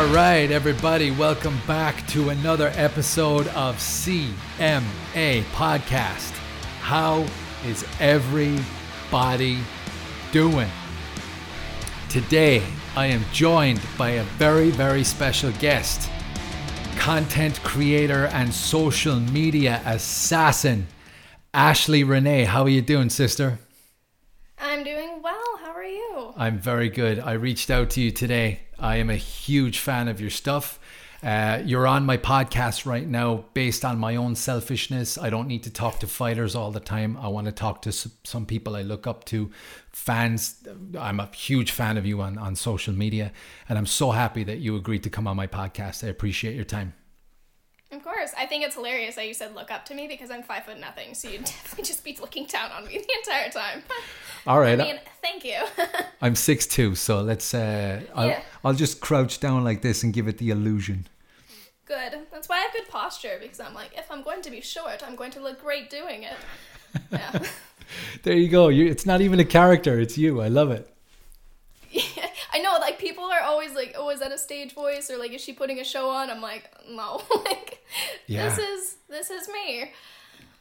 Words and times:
All 0.00 0.06
right, 0.14 0.50
everybody, 0.50 1.10
welcome 1.10 1.60
back 1.66 2.06
to 2.06 2.30
another 2.30 2.72
episode 2.74 3.46
of 3.48 3.76
CMA 3.76 4.32
Podcast. 5.52 6.30
How 6.80 7.26
is 7.66 7.84
everybody 8.00 9.58
doing? 10.32 10.70
Today, 12.08 12.62
I 12.96 13.08
am 13.08 13.22
joined 13.30 13.82
by 13.98 14.12
a 14.12 14.22
very, 14.22 14.70
very 14.70 15.04
special 15.04 15.52
guest, 15.60 16.08
content 16.96 17.62
creator 17.62 18.24
and 18.32 18.54
social 18.54 19.20
media 19.20 19.82
assassin, 19.84 20.86
Ashley 21.52 22.04
Renee. 22.04 22.44
How 22.44 22.62
are 22.62 22.70
you 22.70 22.80
doing, 22.80 23.10
sister? 23.10 23.58
I'm 24.58 24.82
doing 24.82 25.20
well. 25.22 25.58
How 25.60 25.72
are 25.72 25.84
you? 25.84 26.32
I'm 26.38 26.58
very 26.58 26.88
good. 26.88 27.18
I 27.18 27.32
reached 27.32 27.68
out 27.68 27.90
to 27.90 28.00
you 28.00 28.10
today. 28.10 28.60
I 28.80 28.96
am 28.96 29.10
a 29.10 29.16
huge 29.16 29.78
fan 29.78 30.08
of 30.08 30.20
your 30.20 30.30
stuff. 30.30 30.78
Uh, 31.22 31.60
you're 31.66 31.86
on 31.86 32.06
my 32.06 32.16
podcast 32.16 32.86
right 32.86 33.06
now 33.06 33.44
based 33.52 33.84
on 33.84 33.98
my 33.98 34.16
own 34.16 34.34
selfishness. 34.34 35.18
I 35.18 35.28
don't 35.28 35.48
need 35.48 35.62
to 35.64 35.70
talk 35.70 35.98
to 35.98 36.06
fighters 36.06 36.54
all 36.54 36.70
the 36.70 36.80
time. 36.80 37.18
I 37.18 37.28
want 37.28 37.46
to 37.46 37.52
talk 37.52 37.82
to 37.82 37.92
some 37.92 38.46
people 38.46 38.74
I 38.74 38.82
look 38.82 39.06
up 39.06 39.24
to, 39.26 39.50
fans. 39.92 40.66
I'm 40.98 41.20
a 41.20 41.26
huge 41.26 41.72
fan 41.72 41.98
of 41.98 42.06
you 42.06 42.22
on, 42.22 42.38
on 42.38 42.56
social 42.56 42.94
media. 42.94 43.32
And 43.68 43.76
I'm 43.76 43.86
so 43.86 44.12
happy 44.12 44.44
that 44.44 44.60
you 44.60 44.76
agreed 44.76 45.02
to 45.02 45.10
come 45.10 45.26
on 45.26 45.36
my 45.36 45.46
podcast. 45.46 46.02
I 46.02 46.08
appreciate 46.08 46.54
your 46.56 46.64
time. 46.64 46.94
Of 47.92 48.04
course. 48.04 48.30
I 48.38 48.46
think 48.46 48.64
it's 48.64 48.76
hilarious 48.76 49.16
that 49.16 49.26
you 49.26 49.34
said 49.34 49.54
look 49.54 49.70
up 49.72 49.84
to 49.86 49.94
me 49.94 50.06
because 50.06 50.30
I'm 50.30 50.42
five 50.44 50.64
foot 50.64 50.78
nothing. 50.78 51.12
So 51.14 51.28
you'd 51.28 51.44
definitely 51.44 51.84
just 51.84 52.04
be 52.04 52.16
looking 52.20 52.46
down 52.46 52.70
on 52.70 52.86
me 52.86 52.98
the 52.98 53.12
entire 53.18 53.50
time. 53.50 53.82
All 54.46 54.60
right. 54.60 54.78
I 54.80 54.84
mean, 54.84 55.00
thank 55.20 55.44
you. 55.44 55.56
I'm 56.22 56.36
six 56.36 56.66
two, 56.66 56.94
so 56.94 57.20
let's. 57.20 57.52
Uh, 57.52 58.02
I'll, 58.14 58.28
Yeah. 58.28 58.42
I'll 58.64 58.74
just 58.74 59.00
crouch 59.00 59.40
down 59.40 59.64
like 59.64 59.82
this 59.82 60.02
and 60.04 60.12
give 60.12 60.28
it 60.28 60.38
the 60.38 60.50
illusion. 60.50 61.06
good. 61.84 62.12
That's 62.30 62.48
why 62.48 62.58
I 62.58 62.60
have 62.60 62.72
good 62.72 62.88
posture 62.88 63.38
because 63.42 63.58
I'm 63.58 63.74
like, 63.74 63.90
if 63.98 64.08
I'm 64.10 64.22
going 64.22 64.42
to 64.42 64.50
be 64.50 64.60
short, 64.60 65.02
I'm 65.06 65.16
going 65.16 65.32
to 65.32 65.40
look 65.40 65.60
great 65.60 65.90
doing 65.90 66.22
it. 66.22 66.36
Yeah. 67.10 67.42
There 68.22 68.36
you 68.36 68.48
go. 68.48 68.68
You, 68.68 68.86
it's 68.86 69.04
not 69.04 69.20
even 69.20 69.40
a 69.40 69.44
character. 69.44 69.98
It's 69.98 70.16
you. 70.16 70.40
I 70.40 70.46
love 70.46 70.70
it. 70.70 70.86
I 72.52 72.58
know, 72.58 72.76
like 72.80 72.98
people 72.98 73.24
are 73.24 73.40
always 73.42 73.74
like, 73.74 73.94
"Oh, 73.96 74.10
is 74.10 74.20
that 74.20 74.32
a 74.32 74.38
stage 74.38 74.74
voice?" 74.74 75.10
or 75.10 75.16
like, 75.18 75.32
"Is 75.32 75.40
she 75.40 75.52
putting 75.52 75.78
a 75.80 75.84
show 75.84 76.10
on?" 76.10 76.30
I'm 76.30 76.40
like, 76.42 76.70
"No, 76.88 77.22
like, 77.44 77.78
Yeah. 78.26 78.48
this 78.48 78.58
is 78.58 78.96
this 79.08 79.30
is 79.30 79.48
me." 79.48 79.92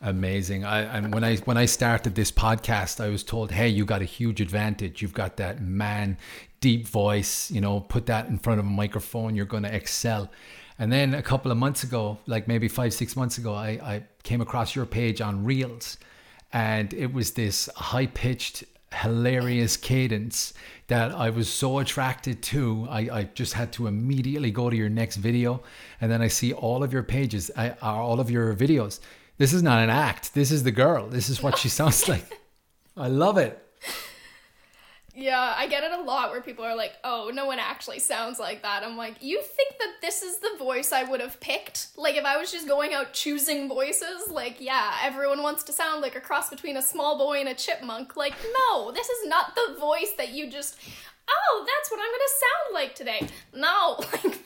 Amazing. 0.01 0.63
I 0.63 0.81
and 0.97 1.13
when 1.13 1.23
I 1.25 1.37
when 1.37 1.57
I 1.57 1.65
started 1.65 2.15
this 2.15 2.31
podcast, 2.31 3.03
I 3.03 3.09
was 3.09 3.23
told, 3.23 3.51
"Hey, 3.51 3.67
you 3.67 3.83
got 3.85 4.01
a 4.01 4.05
huge 4.05 4.39
advantage. 4.39 5.01
You've 5.01 5.13
got 5.13 5.35
that 5.37 5.61
man 5.61 6.17
deep 6.61 6.87
voice. 6.87 7.51
You 7.51 7.59
know, 7.59 7.81
put 7.81 8.05
that 8.05 8.27
in 8.27 8.37
front 8.37 8.59
of 8.59 8.65
a 8.65 8.69
microphone. 8.69 9.35
You're 9.35 9.45
going 9.45 9.63
to 9.63 9.75
excel." 9.75 10.29
And 10.81 10.89
then 10.93 11.13
a 11.13 11.21
couple 11.21 11.51
of 11.51 11.57
months 11.57 11.83
ago, 11.83 12.17
like 12.27 12.47
maybe 12.47 12.69
five 12.69 12.93
six 12.93 13.17
months 13.17 13.37
ago, 13.37 13.53
I, 13.53 13.67
I 13.83 14.03
came 14.23 14.39
across 14.39 14.73
your 14.73 14.85
page 14.85 15.19
on 15.19 15.43
Reels, 15.43 15.97
and 16.53 16.93
it 16.93 17.11
was 17.11 17.31
this 17.31 17.67
high 17.75 18.05
pitched, 18.07 18.63
hilarious 18.93 19.77
cadence 19.77 20.53
that 20.87 21.11
I 21.11 21.29
was 21.29 21.49
so 21.49 21.79
attracted 21.79 22.41
to. 22.43 22.87
I, 22.89 22.99
I 22.99 23.23
just 23.33 23.53
had 23.53 23.71
to 23.73 23.87
immediately 23.87 24.51
go 24.51 24.69
to 24.69 24.75
your 24.75 24.89
next 24.89 25.17
video, 25.17 25.61
and 26.01 26.11
then 26.11 26.21
I 26.21 26.27
see 26.27 26.53
all 26.53 26.83
of 26.83 26.91
your 26.91 27.03
pages, 27.03 27.51
I, 27.55 27.71
all 27.81 28.19
of 28.19 28.31
your 28.31 28.55
videos. 28.55 28.99
This 29.37 29.53
is 29.53 29.63
not 29.63 29.81
an 29.81 29.89
act. 29.89 30.33
This 30.33 30.51
is 30.51 30.63
the 30.63 30.71
girl. 30.71 31.07
This 31.07 31.29
is 31.29 31.41
what 31.41 31.57
she 31.57 31.69
sounds 31.69 32.09
like. 32.09 32.25
I 32.97 33.07
love 33.07 33.37
it. 33.37 33.63
Yeah, 35.19 35.53
I 35.57 35.67
get 35.67 35.83
it 35.83 35.91
a 35.91 36.01
lot 36.01 36.31
where 36.31 36.39
people 36.39 36.63
are 36.63 36.75
like, 36.77 36.93
"Oh, 37.03 37.29
no 37.33 37.45
one 37.45 37.59
actually 37.59 37.99
sounds 37.99 38.39
like 38.39 38.61
that." 38.61 38.83
I'm 38.83 38.95
like, 38.95 39.21
"You 39.21 39.41
think 39.41 39.77
that 39.77 39.95
this 40.01 40.23
is 40.23 40.37
the 40.39 40.55
voice 40.57 40.93
I 40.93 41.03
would 41.03 41.19
have 41.19 41.41
picked? 41.41 41.87
Like 41.97 42.15
if 42.15 42.23
I 42.23 42.37
was 42.37 42.53
just 42.53 42.69
going 42.69 42.93
out 42.93 43.11
choosing 43.11 43.67
voices, 43.67 44.29
like 44.29 44.61
yeah, 44.61 44.97
everyone 45.03 45.43
wants 45.43 45.63
to 45.63 45.73
sound 45.73 46.01
like 46.01 46.15
a 46.15 46.21
cross 46.21 46.49
between 46.49 46.77
a 46.77 46.81
small 46.81 47.17
boy 47.17 47.41
and 47.41 47.49
a 47.49 47.53
chipmunk. 47.53 48.15
Like 48.15 48.33
no, 48.53 48.91
this 48.93 49.09
is 49.09 49.27
not 49.27 49.55
the 49.55 49.75
voice 49.77 50.13
that 50.17 50.29
you 50.29 50.49
just 50.49 50.77
Oh, 51.29 51.65
that's 51.67 51.91
what 51.91 51.99
I'm 51.99 52.07
to 52.07 52.29
sound 52.39 52.73
like 52.73 52.95
today. 52.95 53.27
No, 53.53 53.97
like 54.13 54.39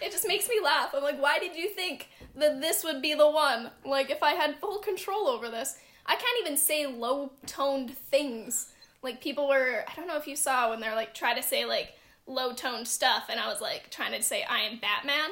it 0.00 0.12
just 0.12 0.26
makes 0.26 0.48
me 0.48 0.60
laugh. 0.64 0.94
I'm 0.94 1.02
like, 1.02 1.20
"Why 1.20 1.38
did 1.38 1.56
you 1.56 1.68
think 1.68 2.08
that 2.36 2.62
this 2.62 2.84
would 2.84 3.02
be 3.02 3.12
the 3.12 3.30
one? 3.30 3.70
Like 3.84 4.10
if 4.10 4.22
I 4.22 4.32
had 4.32 4.58
full 4.60 4.78
control 4.78 5.28
over 5.28 5.50
this, 5.50 5.76
I 6.06 6.14
can't 6.14 6.40
even 6.40 6.56
say 6.56 6.86
low-toned 6.86 7.94
things." 7.94 8.70
Like 9.04 9.20
people 9.20 9.46
were 9.48 9.84
i 9.86 9.94
don't 9.94 10.08
know 10.08 10.16
if 10.16 10.26
you 10.26 10.34
saw 10.34 10.70
when 10.70 10.80
they're 10.80 10.96
like 10.96 11.14
try 11.14 11.32
to 11.34 11.42
say 11.42 11.64
like 11.64 11.92
low 12.26 12.52
toned 12.52 12.88
stuff 12.88 13.26
and 13.28 13.38
i 13.38 13.46
was 13.46 13.60
like 13.60 13.90
trying 13.90 14.10
to 14.10 14.20
say 14.22 14.42
i 14.44 14.60
am 14.60 14.80
batman 14.80 15.30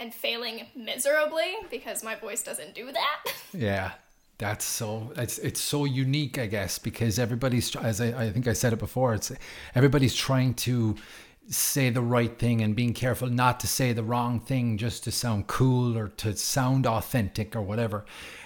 and 0.00 0.12
failing 0.12 0.66
miserably 0.74 1.54
because 1.70 2.02
my 2.02 2.16
voice 2.16 2.42
doesn't 2.42 2.74
do 2.74 2.90
that 2.90 3.32
Yeah, 3.54 3.92
that's 4.38 4.64
so 4.64 5.12
it's 5.16 5.38
it's 5.38 5.60
so 5.60 5.84
unique, 5.84 6.38
I 6.38 6.46
guess, 6.46 6.78
because 6.78 7.18
everybody's 7.18 7.74
as 7.76 8.00
I, 8.00 8.24
I 8.24 8.30
think 8.30 8.48
I 8.48 8.54
said 8.54 8.72
it 8.72 8.78
before. 8.78 9.14
It's 9.14 9.32
everybody's 9.74 10.14
trying 10.14 10.54
to 10.54 10.96
say 11.48 11.90
the 11.90 12.00
right 12.00 12.38
thing 12.38 12.62
and 12.62 12.74
being 12.74 12.94
careful 12.94 13.28
not 13.28 13.60
to 13.60 13.66
say 13.66 13.92
the 13.92 14.02
wrong 14.02 14.40
thing 14.40 14.78
just 14.78 15.04
to 15.04 15.12
sound 15.12 15.48
cool 15.48 15.98
or 15.98 16.08
to 16.08 16.36
sound 16.36 16.86
authentic 16.86 17.54
or 17.54 17.62
whatever. 17.62 18.04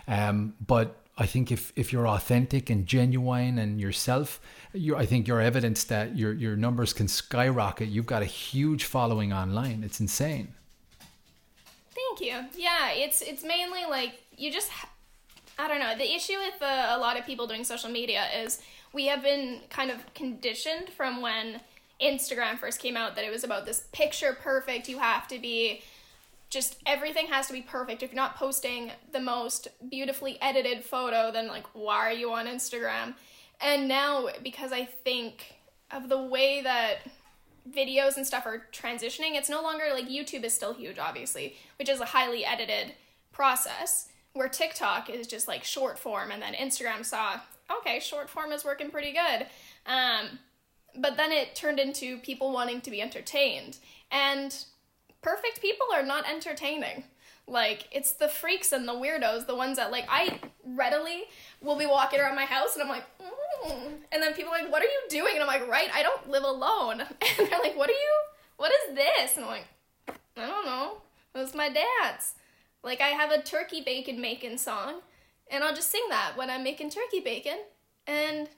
Um, 0.08 0.54
but 0.66 1.05
I 1.18 1.26
think 1.26 1.50
if, 1.50 1.72
if 1.76 1.92
you're 1.92 2.06
authentic 2.08 2.68
and 2.68 2.86
genuine 2.86 3.58
and 3.58 3.80
yourself, 3.80 4.40
you 4.74 4.96
I 4.96 5.06
think 5.06 5.26
you're 5.26 5.40
evidence 5.40 5.84
that 5.84 6.16
your 6.16 6.32
your 6.34 6.56
numbers 6.56 6.92
can 6.92 7.08
skyrocket. 7.08 7.88
You've 7.88 8.06
got 8.06 8.22
a 8.22 8.26
huge 8.26 8.84
following 8.84 9.32
online. 9.32 9.82
It's 9.84 10.00
insane. 10.00 10.54
thank 11.94 12.20
you 12.20 12.44
yeah 12.56 12.90
it's 12.92 13.22
it's 13.22 13.42
mainly 13.44 13.84
like 13.88 14.20
you 14.36 14.52
just 14.52 14.70
i 15.58 15.68
don't 15.68 15.80
know 15.80 15.96
the 15.96 16.14
issue 16.14 16.34
with 16.38 16.60
uh, 16.62 16.88
a 16.90 16.98
lot 16.98 17.18
of 17.18 17.24
people 17.24 17.46
doing 17.46 17.64
social 17.64 17.90
media 17.90 18.24
is 18.42 18.60
we 18.92 19.06
have 19.06 19.22
been 19.22 19.60
kind 19.70 19.90
of 19.90 19.98
conditioned 20.14 20.88
from 20.90 21.22
when 21.22 21.60
instagram 22.00 22.58
first 22.58 22.80
came 22.80 22.96
out 22.96 23.16
that 23.16 23.24
it 23.24 23.30
was 23.30 23.44
about 23.44 23.64
this 23.64 23.84
picture 23.92 24.36
perfect 24.40 24.88
you 24.88 24.98
have 24.98 25.26
to 25.26 25.38
be 25.38 25.82
just 26.48 26.76
everything 26.86 27.26
has 27.26 27.46
to 27.48 27.52
be 27.52 27.62
perfect. 27.62 28.02
If 28.02 28.12
you're 28.12 28.16
not 28.16 28.36
posting 28.36 28.92
the 29.12 29.20
most 29.20 29.68
beautifully 29.90 30.38
edited 30.40 30.84
photo, 30.84 31.30
then 31.32 31.48
like 31.48 31.66
why 31.72 31.96
are 31.98 32.12
you 32.12 32.32
on 32.32 32.46
Instagram? 32.46 33.14
And 33.60 33.88
now 33.88 34.28
because 34.42 34.72
I 34.72 34.84
think 34.84 35.56
of 35.90 36.08
the 36.08 36.22
way 36.22 36.62
that 36.62 36.98
videos 37.68 38.16
and 38.16 38.26
stuff 38.26 38.46
are 38.46 38.66
transitioning, 38.72 39.34
it's 39.34 39.48
no 39.48 39.62
longer 39.62 39.84
like 39.92 40.08
YouTube 40.08 40.44
is 40.44 40.54
still 40.54 40.74
huge 40.74 40.98
obviously, 40.98 41.56
which 41.78 41.88
is 41.88 42.00
a 42.00 42.06
highly 42.06 42.44
edited 42.44 42.94
process 43.32 44.08
where 44.34 44.48
TikTok 44.48 45.10
is 45.10 45.26
just 45.26 45.48
like 45.48 45.64
short 45.64 45.98
form 45.98 46.30
and 46.30 46.40
then 46.42 46.54
Instagram 46.54 47.04
saw, 47.04 47.40
okay, 47.80 47.98
short 47.98 48.30
form 48.30 48.52
is 48.52 48.64
working 48.64 48.90
pretty 48.90 49.12
good. 49.12 49.46
Um 49.86 50.38
but 50.98 51.16
then 51.16 51.32
it 51.32 51.54
turned 51.54 51.78
into 51.78 52.18
people 52.18 52.52
wanting 52.52 52.80
to 52.80 52.90
be 52.90 53.02
entertained. 53.02 53.78
And 54.10 54.56
perfect 55.22 55.60
people 55.60 55.86
are 55.94 56.04
not 56.04 56.28
entertaining. 56.28 57.04
Like 57.48 57.88
it's 57.92 58.12
the 58.12 58.28
freaks 58.28 58.72
and 58.72 58.88
the 58.88 58.92
weirdos, 58.92 59.46
the 59.46 59.54
ones 59.54 59.76
that 59.76 59.92
like 59.92 60.06
I 60.08 60.40
readily 60.64 61.24
will 61.60 61.76
be 61.76 61.86
walking 61.86 62.18
around 62.18 62.34
my 62.34 62.44
house 62.44 62.74
and 62.74 62.82
I'm 62.82 62.88
like, 62.88 63.04
mm. 63.20 63.92
and 64.10 64.22
then 64.22 64.34
people 64.34 64.52
are 64.52 64.62
like, 64.62 64.72
"What 64.72 64.82
are 64.82 64.86
you 64.86 65.02
doing?" 65.08 65.34
And 65.34 65.42
I'm 65.42 65.46
like, 65.46 65.68
"Right, 65.68 65.88
I 65.94 66.02
don't 66.02 66.28
live 66.28 66.42
alone." 66.42 67.00
And 67.38 67.48
they're 67.48 67.60
like, 67.60 67.76
"What 67.76 67.88
are 67.88 67.92
you? 67.92 68.14
What 68.56 68.72
is 68.72 68.96
this?" 68.96 69.36
And 69.36 69.44
I'm 69.44 69.50
like, 69.50 69.66
"I 70.36 70.46
don't 70.46 70.66
know. 70.66 70.98
It's 71.36 71.54
my 71.54 71.68
dad's." 71.68 72.34
Like 72.82 73.00
I 73.00 73.08
have 73.08 73.30
a 73.30 73.40
turkey 73.40 73.80
bacon 73.80 74.20
making 74.20 74.58
song, 74.58 75.00
and 75.48 75.62
I'll 75.62 75.74
just 75.74 75.90
sing 75.90 76.04
that 76.08 76.32
when 76.36 76.50
I'm 76.50 76.64
making 76.64 76.90
turkey 76.90 77.20
bacon, 77.20 77.58
and 78.08 78.48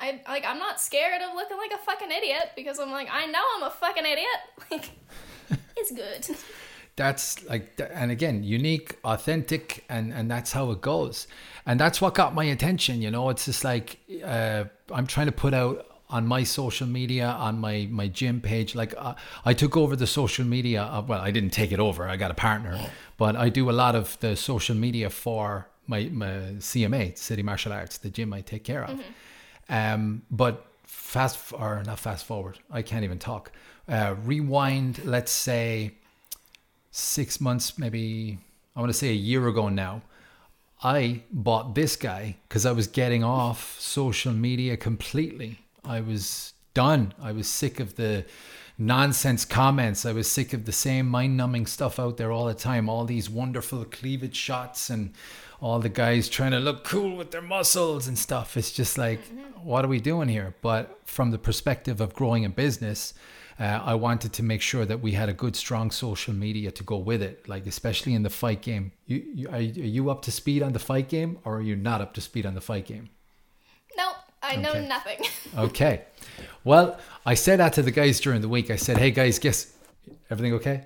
I 0.00 0.20
like 0.28 0.44
I'm 0.46 0.58
not 0.58 0.80
scared 0.80 1.22
of 1.22 1.34
looking 1.34 1.56
like 1.56 1.72
a 1.72 1.78
fucking 1.78 2.10
idiot 2.10 2.52
because 2.54 2.78
I'm 2.78 2.90
like 2.90 3.08
I 3.10 3.26
know 3.26 3.42
I'm 3.56 3.62
a 3.64 3.70
fucking 3.70 4.04
idiot. 4.04 4.26
Like 4.70 4.90
it's 5.76 5.92
good. 5.92 6.36
that's 6.96 7.44
like 7.44 7.80
and 7.92 8.10
again 8.10 8.42
unique 8.42 8.96
authentic 9.04 9.84
and 9.88 10.12
and 10.12 10.30
that's 10.30 10.52
how 10.52 10.70
it 10.70 10.80
goes. 10.80 11.26
And 11.66 11.78
that's 11.80 12.00
what 12.00 12.14
got 12.14 12.34
my 12.34 12.44
attention 12.44 13.02
you 13.02 13.10
know? 13.10 13.28
It's 13.30 13.44
just 13.44 13.64
like 13.64 13.98
uh, 14.24 14.64
i'm 14.92 15.06
trying 15.06 15.26
to 15.26 15.32
put 15.32 15.52
out 15.54 15.86
on 16.08 16.26
my 16.26 16.44
social 16.44 16.86
media 16.86 17.26
on 17.26 17.58
my 17.58 17.88
my 17.90 18.06
gym 18.06 18.40
page 18.40 18.74
like 18.76 18.94
uh, 18.96 19.14
i 19.44 19.52
took 19.52 19.76
over 19.76 19.96
the 19.96 20.06
social 20.06 20.44
media 20.44 20.82
uh, 20.84 21.02
well 21.06 21.20
i 21.20 21.30
didn't 21.32 21.50
take 21.50 21.72
it 21.72 21.80
over 21.80 22.08
i 22.08 22.16
got 22.16 22.30
a 22.30 22.34
partner 22.34 22.78
but 23.16 23.34
i 23.34 23.48
do 23.48 23.68
a 23.68 23.72
lot 23.72 23.96
of 23.96 24.16
the 24.20 24.36
social 24.36 24.76
media 24.76 25.10
for 25.10 25.66
my, 25.88 26.08
my 26.12 26.28
cma 26.58 27.16
city 27.18 27.42
martial 27.42 27.72
arts 27.72 27.98
the 27.98 28.10
gym 28.10 28.32
i 28.32 28.40
take 28.40 28.62
care 28.64 28.84
of. 28.84 29.00
Um 29.68 30.22
but 30.30 30.64
fast 30.84 31.52
or 31.52 31.82
not 31.84 31.98
fast 31.98 32.24
forward 32.24 32.60
i 32.70 32.82
can't 32.82 33.02
even 33.02 33.18
talk 33.18 33.50
uh, 33.88 34.14
rewind 34.24 35.04
let's 35.04 35.32
say 35.32 35.92
six 36.90 37.40
months, 37.40 37.78
maybe 37.78 38.38
I 38.74 38.80
want 38.80 38.90
to 38.90 38.98
say 38.98 39.08
a 39.08 39.12
year 39.12 39.46
ago 39.48 39.68
now, 39.68 40.02
I 40.82 41.22
bought 41.30 41.74
this 41.74 41.96
guy 41.96 42.36
because 42.48 42.66
I 42.66 42.72
was 42.72 42.86
getting 42.86 43.24
off 43.24 43.78
social 43.80 44.32
media 44.32 44.76
completely. 44.76 45.60
I 45.84 46.00
was 46.00 46.52
done. 46.74 47.14
I 47.20 47.32
was 47.32 47.48
sick 47.48 47.80
of 47.80 47.96
the 47.96 48.24
nonsense 48.78 49.44
comments. 49.44 50.04
I 50.04 50.12
was 50.12 50.30
sick 50.30 50.52
of 50.52 50.66
the 50.66 50.72
same 50.72 51.08
mind 51.08 51.36
numbing 51.36 51.66
stuff 51.66 51.98
out 51.98 52.18
there 52.18 52.30
all 52.30 52.46
the 52.46 52.54
time. 52.54 52.88
All 52.88 53.04
these 53.04 53.30
wonderful 53.30 53.84
cleavage 53.86 54.36
shots 54.36 54.90
and 54.90 55.14
all 55.60 55.78
the 55.78 55.88
guys 55.88 56.28
trying 56.28 56.50
to 56.50 56.58
look 56.58 56.84
cool 56.84 57.16
with 57.16 57.30
their 57.30 57.42
muscles 57.42 58.06
and 58.06 58.18
stuff. 58.18 58.56
It's 58.56 58.70
just 58.70 58.98
like, 58.98 59.20
what 59.62 59.84
are 59.84 59.88
we 59.88 60.00
doing 60.00 60.28
here? 60.28 60.54
But 60.60 61.00
from 61.04 61.30
the 61.30 61.38
perspective 61.38 62.00
of 62.00 62.14
growing 62.14 62.44
a 62.44 62.50
business, 62.50 63.14
uh, 63.58 63.80
I 63.84 63.94
wanted 63.94 64.32
to 64.34 64.42
make 64.42 64.60
sure 64.62 64.84
that 64.84 65.00
we 65.00 65.12
had 65.12 65.28
a 65.28 65.32
good, 65.32 65.56
strong 65.56 65.90
social 65.90 66.34
media 66.34 66.70
to 66.70 66.84
go 66.84 66.96
with 66.98 67.22
it. 67.22 67.48
Like 67.48 67.66
especially 67.66 68.14
in 68.14 68.22
the 68.22 68.30
fight 68.30 68.62
game. 68.62 68.92
You, 69.06 69.24
you 69.34 69.48
are, 69.48 69.56
are 69.56 69.60
you 69.60 70.10
up 70.10 70.22
to 70.22 70.32
speed 70.32 70.62
on 70.62 70.72
the 70.72 70.78
fight 70.78 71.08
game, 71.08 71.38
or 71.44 71.56
are 71.56 71.62
you 71.62 71.76
not 71.76 72.00
up 72.00 72.14
to 72.14 72.20
speed 72.20 72.46
on 72.46 72.54
the 72.54 72.60
fight 72.60 72.86
game? 72.86 73.10
Nope, 73.96 74.16
I 74.42 74.56
know 74.56 74.80
nothing. 74.80 75.18
Okay. 75.56 76.02
Well, 76.64 76.98
I 77.24 77.34
said 77.34 77.60
that 77.60 77.72
to 77.74 77.82
the 77.82 77.90
guys 77.90 78.20
during 78.20 78.42
the 78.42 78.48
week. 78.48 78.70
I 78.70 78.76
said, 78.76 78.98
"Hey 78.98 79.10
guys, 79.10 79.38
guess 79.38 79.72
everything 80.28 80.52
okay?" 80.54 80.84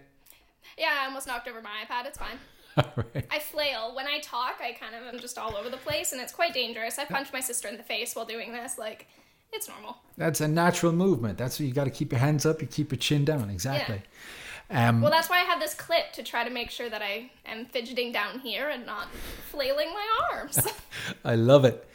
yeah, 0.78 0.98
I 1.02 1.06
almost 1.06 1.26
knocked 1.26 1.46
over 1.48 1.60
my 1.60 1.70
iPad. 1.84 2.06
It's 2.06 2.18
fine. 2.18 2.38
Right. 2.96 3.26
I 3.30 3.40
flail 3.40 3.94
when 3.94 4.06
I 4.06 4.20
talk. 4.20 4.60
I 4.62 4.72
kind 4.72 4.94
of 4.94 5.02
am 5.12 5.20
just 5.20 5.36
all 5.36 5.54
over 5.54 5.68
the 5.68 5.76
place, 5.76 6.12
and 6.12 6.20
it's 6.20 6.32
quite 6.32 6.54
dangerous. 6.54 6.98
I 6.98 7.04
punched 7.04 7.30
my 7.32 7.40
sister 7.40 7.68
in 7.68 7.76
the 7.76 7.82
face 7.82 8.14
while 8.14 8.24
doing 8.24 8.52
this. 8.52 8.78
Like, 8.78 9.06
it's 9.52 9.68
normal. 9.68 9.98
That's 10.16 10.40
a 10.40 10.48
natural 10.48 10.92
movement. 10.92 11.38
That's 11.38 11.58
what 11.58 11.66
you 11.66 11.72
got 11.74 11.84
to 11.84 11.90
keep 11.90 12.12
your 12.12 12.20
hands 12.20 12.44
up. 12.46 12.60
You 12.60 12.66
keep 12.66 12.92
your 12.92 12.98
chin 12.98 13.24
down. 13.24 13.50
Exactly. 13.50 14.02
Um, 14.70 15.00
Well, 15.00 15.10
that's 15.10 15.28
why 15.28 15.36
I 15.40 15.44
have 15.44 15.58
this 15.60 15.74
clip 15.74 16.12
to 16.12 16.22
try 16.22 16.44
to 16.44 16.50
make 16.50 16.70
sure 16.70 16.88
that 16.88 17.02
I 17.02 17.30
am 17.46 17.66
fidgeting 17.66 18.12
down 18.12 18.38
here 18.40 18.68
and 18.68 18.86
not 18.86 19.08
flailing 19.50 19.88
my 19.92 20.06
arms. 20.32 20.60
I 21.24 21.34
love 21.34 21.64
it. 21.64 21.88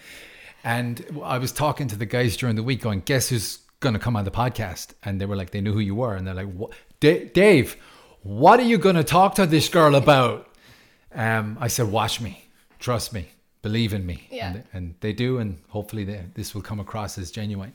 And 0.64 1.06
I 1.24 1.38
was 1.38 1.52
talking 1.52 1.88
to 1.90 1.96
the 1.96 2.06
guys 2.06 2.36
during 2.36 2.56
the 2.56 2.64
week, 2.64 2.82
going, 2.82 3.02
"Guess 3.06 3.30
who's 3.30 3.60
going 3.80 3.94
to 3.94 4.00
come 4.00 4.16
on 4.16 4.26
the 4.26 4.32
podcast?" 4.32 4.94
And 5.04 5.22
they 5.22 5.26
were 5.28 5.36
like, 5.36 5.52
they 5.52 5.62
knew 5.62 5.74
who 5.74 5.80
you 5.80 5.94
were, 5.96 6.16
and 6.16 6.26
they're 6.26 6.34
like, 6.34 6.52
"What, 6.52 6.72
Da- 7.00 7.26
Dave? 7.30 7.78
What 8.24 8.60
are 8.60 8.64
you 8.64 8.80
going 8.80 8.96
to 8.96 9.04
talk 9.04 9.36
to 9.36 9.46
this 9.46 9.70
girl 9.70 9.94
about?" 9.96 10.50
Um, 11.14 11.58
I 11.62 11.68
said, 11.68 11.92
"Watch 11.92 12.20
me, 12.20 12.48
trust 12.80 13.14
me, 13.14 13.28
believe 13.68 13.92
in 13.98 14.04
me." 14.06 14.18
Yeah. 14.32 14.48
And, 14.50 14.64
and 14.74 14.86
they 15.00 15.14
do, 15.26 15.30
and 15.42 15.50
hopefully 15.78 16.06
they, 16.10 16.20
this 16.40 16.54
will 16.54 16.66
come 16.70 16.82
across 16.82 17.18
as 17.18 17.32
genuine. 17.32 17.74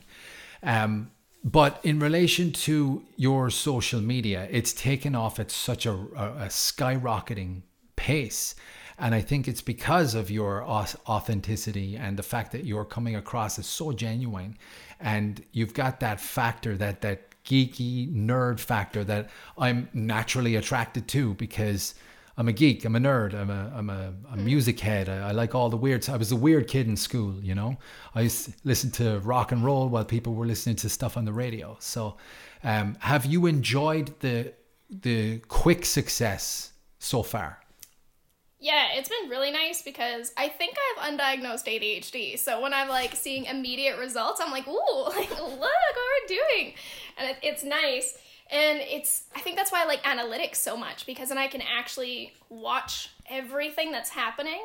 Um, 0.63 1.11
but 1.43 1.73
in 1.83 1.99
relation 1.99 2.51
to 2.67 2.75
your 3.17 3.49
social 3.49 4.01
media, 4.01 4.47
it's 4.51 4.73
taken 4.73 5.15
off 5.15 5.39
at 5.39 5.51
such 5.51 5.85
a, 5.85 5.91
a, 5.91 6.25
a 6.45 6.49
skyrocketing 6.49 7.61
pace. 7.95 8.55
And 8.99 9.15
I 9.15 9.21
think 9.21 9.47
it's 9.47 9.61
because 9.61 10.13
of 10.13 10.29
your 10.29 10.63
authenticity 10.63 11.97
and 11.97 12.17
the 12.17 12.23
fact 12.23 12.51
that 12.51 12.63
you're 12.65 12.85
coming 12.85 13.15
across 13.15 13.57
as 13.57 13.65
so 13.65 13.91
genuine. 13.91 14.57
And 14.99 15.43
you've 15.51 15.73
got 15.73 15.99
that 15.99 16.19
factor, 16.19 16.77
that, 16.77 17.01
that 17.01 17.19
geeky 17.43 18.13
nerd 18.13 18.59
factor 18.59 19.03
that 19.05 19.29
I'm 19.57 19.89
naturally 19.93 20.55
attracted 20.55 21.07
to 21.07 21.33
because 21.33 21.95
I'm 22.41 22.47
a 22.47 22.53
geek, 22.53 22.85
I'm 22.85 22.95
a 22.95 22.99
nerd, 22.99 23.35
I'm 23.35 23.51
a, 23.51 23.71
I'm 23.75 23.91
a, 23.91 24.13
a 24.31 24.35
music 24.35 24.79
head. 24.79 25.09
I, 25.09 25.29
I 25.29 25.31
like 25.31 25.53
all 25.53 25.69
the 25.69 25.77
weird. 25.77 26.09
I 26.09 26.17
was 26.17 26.31
a 26.31 26.35
weird 26.35 26.67
kid 26.67 26.87
in 26.87 26.97
school, 26.97 27.35
you 27.39 27.53
know. 27.53 27.77
I 28.15 28.21
used 28.21 28.45
to 28.45 28.53
listen 28.63 28.89
to 28.93 29.19
rock 29.19 29.51
and 29.51 29.63
roll 29.63 29.89
while 29.89 30.03
people 30.03 30.33
were 30.33 30.47
listening 30.47 30.75
to 30.77 30.89
stuff 30.89 31.17
on 31.17 31.25
the 31.25 31.33
radio. 31.33 31.77
So, 31.79 32.17
um, 32.63 32.97
have 33.01 33.27
you 33.27 33.45
enjoyed 33.45 34.19
the 34.21 34.53
the 34.89 35.37
quick 35.49 35.85
success 35.85 36.71
so 36.97 37.21
far? 37.21 37.59
yeah, 38.59 38.89
it's 38.93 39.09
been 39.09 39.29
really 39.29 39.51
nice 39.51 39.81
because 39.81 40.31
I 40.37 40.47
think 40.47 40.75
I 40.77 41.01
have 41.01 41.13
undiagnosed 41.13 41.65
ADHD. 41.65 42.37
So 42.37 42.61
when 42.61 42.75
I'm 42.75 42.87
like 42.89 43.15
seeing 43.15 43.45
immediate 43.45 43.97
results, 43.97 44.39
I'm 44.39 44.51
like, 44.51 44.67
ooh, 44.67 45.03
like 45.07 45.29
look 45.31 45.59
what 45.59 45.59
we're 45.59 46.27
doing, 46.27 46.73
and 47.17 47.29
it, 47.29 47.37
it's 47.41 47.63
nice. 47.63 48.17
And 48.51 48.79
it's 48.79 49.23
I 49.33 49.39
think 49.39 49.55
that's 49.55 49.71
why 49.71 49.83
I 49.83 49.85
like 49.85 50.03
analytics 50.03 50.57
so 50.57 50.75
much 50.75 51.05
because 51.05 51.29
then 51.29 51.37
I 51.37 51.47
can 51.47 51.61
actually 51.61 52.33
watch 52.49 53.09
everything 53.29 53.91
that's 53.93 54.09
happening. 54.09 54.59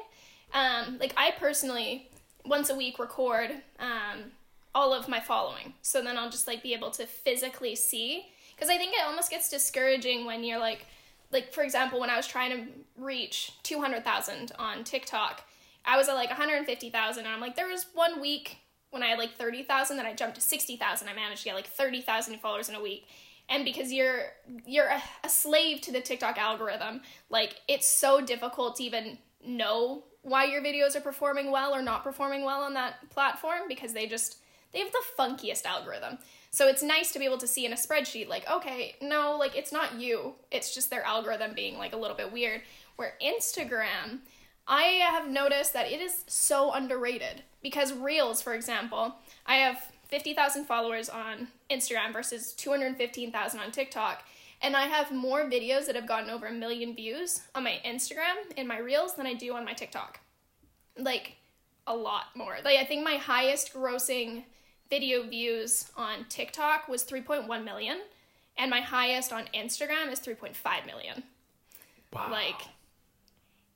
Um, 0.52 0.98
like 0.98 1.14
I 1.16 1.30
personally 1.38 2.08
once 2.44 2.68
a 2.68 2.74
week 2.74 2.98
record 2.98 3.50
um, 3.78 4.32
all 4.74 4.92
of 4.92 5.08
my 5.08 5.20
following, 5.20 5.74
so 5.82 6.02
then 6.02 6.16
I'll 6.16 6.30
just 6.30 6.48
like 6.48 6.64
be 6.64 6.74
able 6.74 6.90
to 6.92 7.06
physically 7.06 7.76
see. 7.76 8.26
Because 8.56 8.70
I 8.70 8.76
think 8.76 8.94
it 8.94 9.04
almost 9.06 9.30
gets 9.30 9.48
discouraging 9.48 10.24
when 10.24 10.42
you're 10.42 10.58
like, 10.58 10.86
like 11.30 11.52
for 11.52 11.62
example, 11.62 12.00
when 12.00 12.10
I 12.10 12.16
was 12.16 12.26
trying 12.26 12.50
to 12.50 12.72
reach 12.96 13.52
two 13.62 13.80
hundred 13.80 14.02
thousand 14.02 14.50
on 14.58 14.82
TikTok, 14.82 15.42
I 15.84 15.96
was 15.96 16.08
at 16.08 16.14
like 16.14 16.30
one 16.30 16.38
hundred 16.38 16.66
fifty 16.66 16.90
thousand, 16.90 17.26
and 17.26 17.34
I'm 17.34 17.40
like, 17.40 17.54
there 17.54 17.68
was 17.68 17.86
one 17.94 18.20
week 18.20 18.56
when 18.90 19.04
I 19.04 19.08
had 19.08 19.18
like 19.18 19.36
thirty 19.36 19.62
thousand, 19.62 19.96
then 19.98 20.06
I 20.06 20.14
jumped 20.14 20.34
to 20.36 20.40
sixty 20.40 20.76
thousand. 20.76 21.08
I 21.08 21.14
managed 21.14 21.42
to 21.42 21.44
get 21.44 21.54
like 21.54 21.68
thirty 21.68 22.00
thousand 22.00 22.40
followers 22.40 22.68
in 22.68 22.74
a 22.74 22.82
week. 22.82 23.06
And 23.48 23.64
because 23.64 23.92
you're 23.92 24.22
you're 24.64 24.88
a, 24.88 25.28
slave 25.28 25.80
to 25.82 25.92
the 25.92 26.00
TikTok 26.00 26.38
algorithm, 26.38 27.02
like 27.30 27.60
it's 27.68 27.88
so 27.88 28.20
difficult 28.20 28.76
to 28.76 28.82
even 28.84 29.18
know 29.44 30.04
why 30.22 30.44
your 30.44 30.60
videos 30.60 30.96
are 30.96 31.00
performing 31.00 31.52
well 31.52 31.72
or 31.72 31.82
not 31.82 32.02
performing 32.02 32.44
well 32.44 32.62
on 32.62 32.74
that 32.74 33.08
platform 33.10 33.60
because 33.68 33.92
they 33.92 34.06
just 34.06 34.38
they 34.72 34.80
have 34.80 34.90
the 34.92 35.02
funkiest 35.18 35.64
algorithm. 35.64 36.18
So 36.50 36.68
it's 36.68 36.82
nice 36.82 37.12
to 37.12 37.18
be 37.18 37.24
able 37.24 37.38
to 37.38 37.46
see 37.46 37.66
in 37.66 37.72
a 37.72 37.76
spreadsheet 37.76 38.28
like, 38.28 38.50
okay, 38.50 38.96
no, 39.00 39.36
like 39.38 39.56
it's 39.56 39.72
not 39.72 40.00
you. 40.00 40.34
It's 40.50 40.74
just 40.74 40.90
their 40.90 41.04
algorithm 41.04 41.54
being 41.54 41.78
like 41.78 41.92
a 41.92 41.96
little 41.96 42.16
bit 42.16 42.32
weird. 42.32 42.62
Where 42.96 43.14
Instagram, 43.22 44.20
I 44.66 44.82
have 44.82 45.28
noticed 45.28 45.72
that 45.74 45.90
it 45.90 46.00
is 46.00 46.24
so 46.26 46.72
underrated 46.72 47.42
because 47.62 47.92
Reels, 47.92 48.42
for 48.42 48.54
example, 48.54 49.16
I 49.44 49.56
have 49.56 49.92
50,000 50.08 50.64
followers 50.64 51.08
on 51.08 51.48
Instagram 51.70 52.12
versus 52.12 52.52
215,000 52.52 53.60
on 53.60 53.70
TikTok. 53.70 54.24
And 54.62 54.74
I 54.74 54.86
have 54.86 55.12
more 55.12 55.44
videos 55.44 55.86
that 55.86 55.96
have 55.96 56.06
gotten 56.06 56.30
over 56.30 56.46
a 56.46 56.52
million 56.52 56.94
views 56.94 57.42
on 57.54 57.64
my 57.64 57.80
Instagram 57.84 58.36
in 58.56 58.66
my 58.66 58.78
Reels 58.78 59.14
than 59.14 59.26
I 59.26 59.34
do 59.34 59.54
on 59.54 59.64
my 59.64 59.74
TikTok. 59.74 60.20
Like 60.98 61.36
a 61.86 61.94
lot 61.94 62.34
more. 62.34 62.56
Like 62.64 62.78
I 62.78 62.84
think 62.84 63.04
my 63.04 63.16
highest 63.16 63.74
grossing 63.74 64.44
video 64.88 65.22
views 65.28 65.90
on 65.96 66.24
TikTok 66.28 66.88
was 66.88 67.04
3.1 67.04 67.64
million 67.64 67.98
and 68.56 68.70
my 68.70 68.80
highest 68.80 69.32
on 69.32 69.44
Instagram 69.54 70.10
is 70.10 70.20
3.5 70.20 70.86
million. 70.86 71.22
Wow. 72.12 72.28
Like 72.30 72.62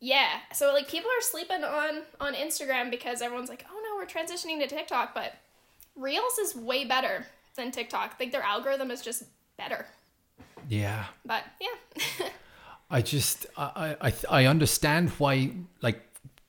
yeah. 0.00 0.38
So 0.54 0.72
like 0.72 0.88
people 0.88 1.10
are 1.10 1.20
sleeping 1.20 1.62
on 1.62 2.02
on 2.20 2.34
Instagram 2.34 2.90
because 2.90 3.20
everyone's 3.20 3.50
like, 3.50 3.66
"Oh 3.70 3.82
no, 3.84 3.96
we're 3.96 4.06
transitioning 4.06 4.58
to 4.60 4.67
TikTok," 4.67 5.15
but 5.15 5.34
Reels 5.94 6.38
is 6.38 6.56
way 6.56 6.86
better 6.86 7.26
than 7.56 7.70
TikTok. 7.70 8.16
Like 8.19 8.32
their 8.32 8.42
algorithm 8.42 8.90
is 8.90 9.02
just 9.02 9.24
better. 9.56 9.86
yeah. 10.69 11.06
But 11.24 11.44
yeah. 11.60 12.28
I 12.90 13.02
just 13.02 13.46
I 13.56 13.96
I 14.00 14.12
I 14.28 14.44
understand 14.46 15.10
why 15.10 15.52
like 15.80 16.02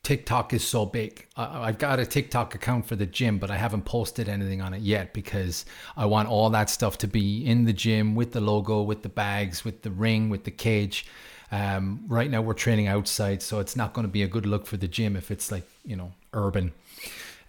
TikTok 0.04 0.54
is 0.54 0.68
so 0.68 0.86
big. 0.86 1.28
I, 1.36 1.68
I've 1.68 1.78
got 1.78 2.00
a 2.00 2.06
TikTok 2.06 2.56
account 2.56 2.88
for 2.88 2.96
the 2.96 3.06
gym, 3.06 3.38
but 3.38 3.52
I 3.52 3.58
haven't 3.58 3.86
posted 3.86 4.28
anything 4.28 4.60
on 4.60 4.74
it 4.74 4.82
yet 4.82 5.14
because 5.14 5.66
I 5.96 6.08
want 6.08 6.30
all 6.30 6.50
that 6.50 6.70
stuff 6.72 6.98
to 7.00 7.08
be 7.08 7.46
in 7.46 7.66
the 7.66 7.74
gym 7.74 8.16
with 8.16 8.32
the 8.32 8.42
logo, 8.42 8.82
with 8.82 9.04
the 9.04 9.10
bags, 9.10 9.64
with 9.64 9.84
the 9.84 9.92
ring, 9.92 10.30
with 10.30 10.44
the 10.44 10.52
cage. 10.52 11.06
Um, 11.52 12.06
right 12.08 12.32
now 12.32 12.42
we're 12.42 12.54
training 12.54 12.88
outside, 12.88 13.44
so 13.44 13.60
it's 13.60 13.76
not 13.76 13.94
going 13.94 14.08
to 14.08 14.12
be 14.12 14.24
a 14.24 14.28
good 14.28 14.46
look 14.46 14.66
for 14.66 14.78
the 14.78 14.88
gym 14.88 15.16
if 15.16 15.30
it's 15.30 15.52
like 15.52 15.68
you 15.86 15.96
know 15.96 16.14
urban. 16.34 16.74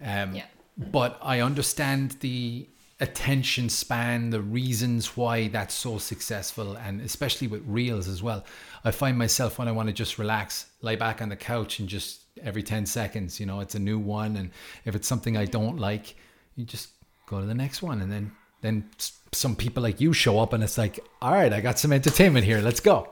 Um, 0.05 0.35
Yeah. 0.35 0.45
But 0.77 1.19
I 1.23 1.41
understand 1.41 2.13
the 2.21 2.67
attention 3.03 3.69
span, 3.69 4.31
the 4.31 4.41
reasons 4.41 5.17
why 5.17 5.49
that's 5.49 5.75
so 5.75 5.99
successful, 5.99 6.77
and 6.77 7.01
especially 7.01 7.49
with 7.49 7.63
reels 7.67 8.07
as 8.07 8.23
well. 8.23 8.45
I 8.85 8.93
find 8.93 9.19
myself 9.19 9.59
when 9.59 9.67
I 9.67 9.73
want 9.73 9.89
to 9.89 9.93
just 9.93 10.19
relax, 10.19 10.67
lie 10.83 10.97
back 10.97 11.21
on 11.21 11.29
the 11.29 11.37
couch, 11.37 11.81
and 11.81 11.89
just 11.89 12.21
every 12.43 12.63
10 12.63 12.87
seconds, 12.87 13.41
you 13.41 13.45
know, 13.47 13.59
it's 13.61 13.75
a 13.75 13.81
new 13.81 13.99
one. 13.99 14.37
And 14.37 14.51
if 14.85 14.95
it's 14.95 15.09
something 15.09 15.37
I 15.37 15.47
don't 15.47 15.79
like, 15.79 16.15
you 16.55 16.65
just 16.65 16.91
go 17.27 17.41
to 17.41 17.47
the 17.47 17.55
next 17.55 17.83
one. 17.83 18.01
And 18.01 18.11
then, 18.11 18.31
then 18.61 18.89
some 19.33 19.57
people 19.57 19.83
like 19.83 20.01
you 20.01 20.13
show 20.13 20.39
up, 20.39 20.53
and 20.53 20.63
it's 20.63 20.79
like, 20.79 21.01
all 21.21 21.33
right, 21.33 21.53
I 21.53 21.61
got 21.61 21.81
some 21.81 21.93
entertainment 21.93 22.45
here. 22.47 22.61
Let's 22.61 22.81
go. 22.81 23.09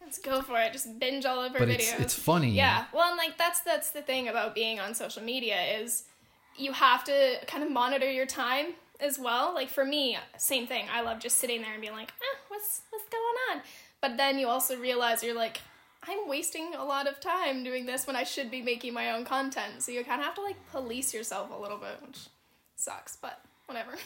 Let's 0.00 0.18
go 0.18 0.42
for 0.42 0.60
it. 0.60 0.72
Just 0.72 0.98
binge 0.98 1.24
all 1.24 1.40
of 1.44 1.52
our 1.52 1.60
But 1.60 1.68
videos. 1.68 1.74
it's, 1.74 2.00
it's 2.00 2.14
funny. 2.14 2.50
Yeah. 2.50 2.86
Well, 2.92 3.08
and 3.08 3.16
like 3.16 3.38
that's 3.38 3.60
that's 3.60 3.90
the 3.90 4.02
thing 4.02 4.28
about 4.28 4.54
being 4.54 4.80
on 4.80 4.94
social 4.94 5.22
media 5.22 5.62
is 5.80 6.04
you 6.56 6.72
have 6.72 7.04
to 7.04 7.38
kind 7.46 7.62
of 7.62 7.70
monitor 7.70 8.10
your 8.10 8.24
time 8.26 8.68
as 9.00 9.18
well. 9.18 9.54
Like 9.54 9.68
for 9.68 9.84
me, 9.84 10.16
same 10.38 10.66
thing. 10.66 10.86
I 10.92 11.00
love 11.02 11.18
just 11.20 11.38
sitting 11.38 11.62
there 11.62 11.72
and 11.72 11.80
being 11.80 11.92
like, 11.92 12.10
eh, 12.10 12.38
what's 12.48 12.82
what's 12.90 13.08
going 13.08 13.36
on? 13.58 13.62
But 14.00 14.16
then 14.16 14.38
you 14.38 14.48
also 14.48 14.76
realize 14.78 15.22
you're 15.22 15.34
like, 15.34 15.60
I'm 16.06 16.28
wasting 16.28 16.74
a 16.74 16.84
lot 16.84 17.06
of 17.08 17.20
time 17.20 17.64
doing 17.64 17.86
this 17.86 18.06
when 18.06 18.14
I 18.16 18.24
should 18.24 18.50
be 18.50 18.62
making 18.62 18.94
my 18.94 19.10
own 19.12 19.24
content. 19.24 19.82
So 19.82 19.90
you 19.92 20.04
kind 20.04 20.20
of 20.20 20.26
have 20.26 20.34
to 20.36 20.42
like 20.42 20.56
police 20.70 21.12
yourself 21.14 21.50
a 21.50 21.60
little 21.60 21.78
bit, 21.78 21.98
which 22.06 22.18
sucks, 22.76 23.16
but 23.16 23.40
whatever. 23.66 23.92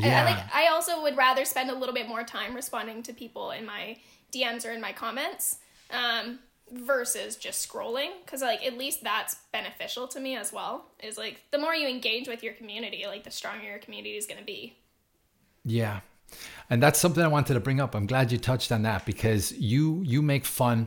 I- 0.00 0.06
Yeah. 0.06 0.20
I, 0.22 0.24
like 0.24 0.54
I 0.54 0.66
also 0.68 1.02
would 1.02 1.16
rather 1.16 1.44
spend 1.44 1.70
a 1.70 1.74
little 1.74 1.94
bit 1.94 2.06
more 2.08 2.22
time 2.22 2.54
responding 2.54 3.02
to 3.04 3.12
people 3.12 3.50
in 3.52 3.64
my 3.64 3.96
DMs 4.32 4.66
or 4.68 4.72
in 4.72 4.80
my 4.80 4.92
comments 4.92 5.56
um, 5.90 6.38
versus 6.72 7.36
just 7.36 7.68
scrolling 7.68 8.10
because 8.24 8.42
like 8.42 8.64
at 8.64 8.76
least 8.76 9.02
that's 9.02 9.36
beneficial 9.52 10.08
to 10.08 10.20
me 10.20 10.36
as 10.36 10.52
well. 10.52 10.86
Is 11.02 11.18
like 11.18 11.42
the 11.50 11.58
more 11.58 11.74
you 11.74 11.88
engage 11.88 12.28
with 12.28 12.42
your 12.42 12.54
community, 12.54 13.04
like 13.06 13.24
the 13.24 13.30
stronger 13.30 13.64
your 13.64 13.78
community 13.78 14.16
is 14.16 14.26
going 14.26 14.38
to 14.38 14.44
be. 14.46 14.76
Yeah, 15.64 16.00
And 16.70 16.82
that's 16.82 16.98
something 16.98 17.22
I 17.22 17.28
wanted 17.28 17.54
to 17.54 17.60
bring 17.60 17.80
up. 17.80 17.94
I'm 17.94 18.06
glad 18.06 18.32
you 18.32 18.38
touched 18.38 18.72
on 18.72 18.82
that 18.82 19.04
because 19.04 19.52
you 19.52 20.02
you 20.02 20.22
make 20.22 20.44
fun 20.44 20.86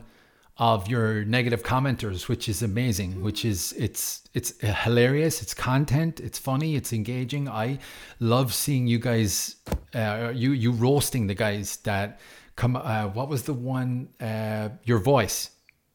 of 0.58 0.88
your 0.88 1.26
negative 1.26 1.64
commenters, 1.64 2.28
which 2.28 2.48
is 2.48 2.62
amazing. 2.62 3.22
Which 3.22 3.46
is 3.46 3.74
it's 3.78 4.24
it's 4.34 4.54
hilarious. 4.62 5.42
It's 5.42 5.54
content. 5.54 6.20
It's 6.20 6.38
funny. 6.38 6.76
It's 6.76 6.94
engaging. 6.94 7.50
I 7.50 7.80
love 8.20 8.54
seeing 8.54 8.88
you 8.88 9.00
guys, 9.00 9.56
uh, 9.96 10.32
you 10.36 10.52
you 10.52 10.72
roasting 10.72 11.28
the 11.28 11.34
guys 11.36 11.78
that 11.78 12.20
come. 12.56 12.76
Uh, 12.76 13.08
what 13.08 13.28
was 13.30 13.44
the 13.44 13.54
one? 13.54 14.10
Uh, 14.20 14.70
your 14.84 15.00
voice. 15.00 15.50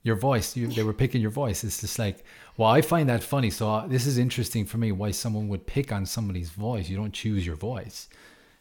Your 0.07 0.17
voice. 0.17 0.57
You, 0.57 0.69
they 0.69 0.83
were 0.83 0.93
picking 0.93 1.21
your 1.21 1.33
voice. 1.33 1.65
It's 1.65 1.81
just 1.81 1.99
like, 1.99 2.25
well, 2.57 2.71
I 2.71 2.81
find 2.81 3.09
that 3.09 3.23
funny. 3.23 3.51
So 3.51 3.69
uh, 3.69 3.87
this 3.87 4.07
is 4.07 4.19
interesting 4.19 4.65
for 4.65 4.79
me. 4.79 4.93
Why 4.93 5.11
someone 5.11 5.49
would 5.49 5.67
pick 5.67 5.91
on 5.93 6.07
somebody's 6.07 6.51
voice? 6.51 6.89
You 6.89 6.97
don't 6.97 7.13
choose 7.13 7.45
your 7.45 7.57
voice. 7.57 8.09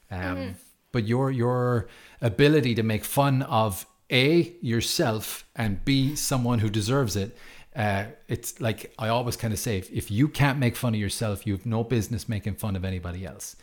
Um, 0.09 0.19
mm-hmm. 0.19 0.51
But 0.91 1.03
your 1.05 1.29
your 1.29 1.87
ability 2.21 2.75
to 2.75 2.83
make 2.83 3.05
fun 3.05 3.43
of 3.43 3.85
a 4.11 4.53
yourself 4.61 5.45
and 5.55 5.83
b 5.83 6.15
someone 6.15 6.59
who 6.59 6.69
deserves 6.69 7.15
it 7.15 7.35
uh, 7.75 8.05
it's 8.27 8.61
like 8.61 8.93
i 8.99 9.07
always 9.07 9.35
kind 9.35 9.51
of 9.53 9.59
say 9.59 9.77
if, 9.77 9.91
if, 9.91 10.11
you 10.11 10.27
can't 10.27 10.59
make 10.59 10.75
fun 10.75 10.93
of 10.93 10.99
yourself 10.99 11.45
you 11.45 11.53
have 11.53 11.65
no 11.65 11.83
business 11.83 12.29
making 12.29 12.55
fun 12.55 12.75
of 12.75 12.85
anybody 12.85 13.25
else 13.25 13.55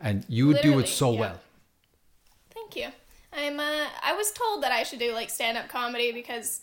and 0.00 0.24
you 0.28 0.46
would 0.46 0.60
do 0.62 0.78
it 0.78 0.88
so 0.88 1.12
yeah. 1.12 1.20
well 1.20 1.40
thank 2.54 2.76
you 2.76 2.88
i'm 3.32 3.58
uh, 3.58 3.88
i 4.02 4.14
was 4.14 4.30
told 4.30 4.62
that 4.62 4.70
i 4.72 4.82
should 4.84 5.00
do 5.00 5.12
like 5.12 5.28
stand-up 5.28 5.68
comedy 5.68 6.12
because 6.12 6.60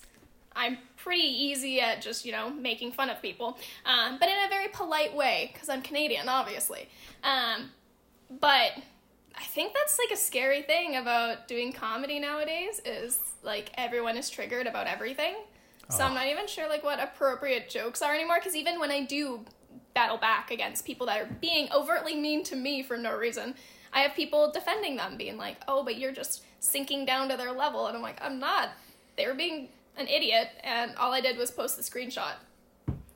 i'm 0.56 0.78
pretty 0.98 1.24
easy 1.24 1.80
at 1.80 2.02
just 2.02 2.26
you 2.26 2.32
know 2.32 2.50
making 2.50 2.92
fun 2.92 3.10
of 3.10 3.22
people 3.22 3.58
um, 3.86 4.18
but 4.20 4.28
in 4.28 4.36
a 4.46 4.50
very 4.50 4.68
polite 4.70 5.16
way 5.16 5.52
because 5.54 5.70
i'm 5.70 5.82
canadian 5.82 6.28
obviously 6.28 6.90
um, 7.24 7.70
but 8.40 8.72
I 9.38 9.44
think 9.44 9.74
that's 9.74 10.00
like 10.00 10.12
a 10.12 10.20
scary 10.20 10.62
thing 10.62 10.96
about 10.96 11.48
doing 11.48 11.74
comedy 11.74 12.20
nowadays 12.20 12.82
is 12.86 13.20
like 13.44 13.72
everyone 13.76 14.18
is 14.18 14.30
triggered 14.30 14.68
about 14.68 14.88
everything. 14.88 15.36
So 15.90 16.04
oh. 16.04 16.08
I'm 16.08 16.14
not 16.14 16.28
even 16.28 16.48
sure 16.48 16.70
like 16.70 16.84
what 16.84 17.02
appropriate 17.02 17.70
jokes 17.70 18.02
are 18.02 18.14
anymore 18.14 18.38
because 18.40 18.56
even 18.56 18.80
when 18.80 18.92
I 18.92 19.04
do 19.04 19.42
battle 19.94 20.18
back 20.18 20.52
against 20.52 20.86
people 20.86 21.08
that 21.08 21.22
are 21.22 21.30
being 21.42 21.68
overtly 21.74 22.16
mean 22.16 22.44
to 22.46 22.56
me 22.56 22.82
for 22.82 22.98
no 22.98 23.16
reason, 23.16 23.56
I 23.94 24.00
have 24.02 24.14
people 24.14 24.52
defending 24.52 24.96
them 24.96 25.16
being 25.16 25.38
like, 25.38 25.58
"Oh, 25.68 25.84
but 25.84 25.98
you're 25.98 26.12
just 26.12 26.44
sinking 26.60 27.06
down 27.06 27.30
to 27.30 27.38
their 27.38 27.52
level." 27.52 27.88
And 27.88 27.96
I'm 27.96 28.04
like, 28.04 28.22
"I'm 28.22 28.40
not. 28.40 28.72
They 29.16 29.28
were 29.28 29.34
being 29.34 29.70
an 29.98 30.08
idiot 30.08 30.50
and 30.64 30.96
all 30.96 31.14
I 31.14 31.22
did 31.22 31.38
was 31.38 31.52
post 31.52 31.78
the 31.78 31.84
screenshot." 31.84 32.36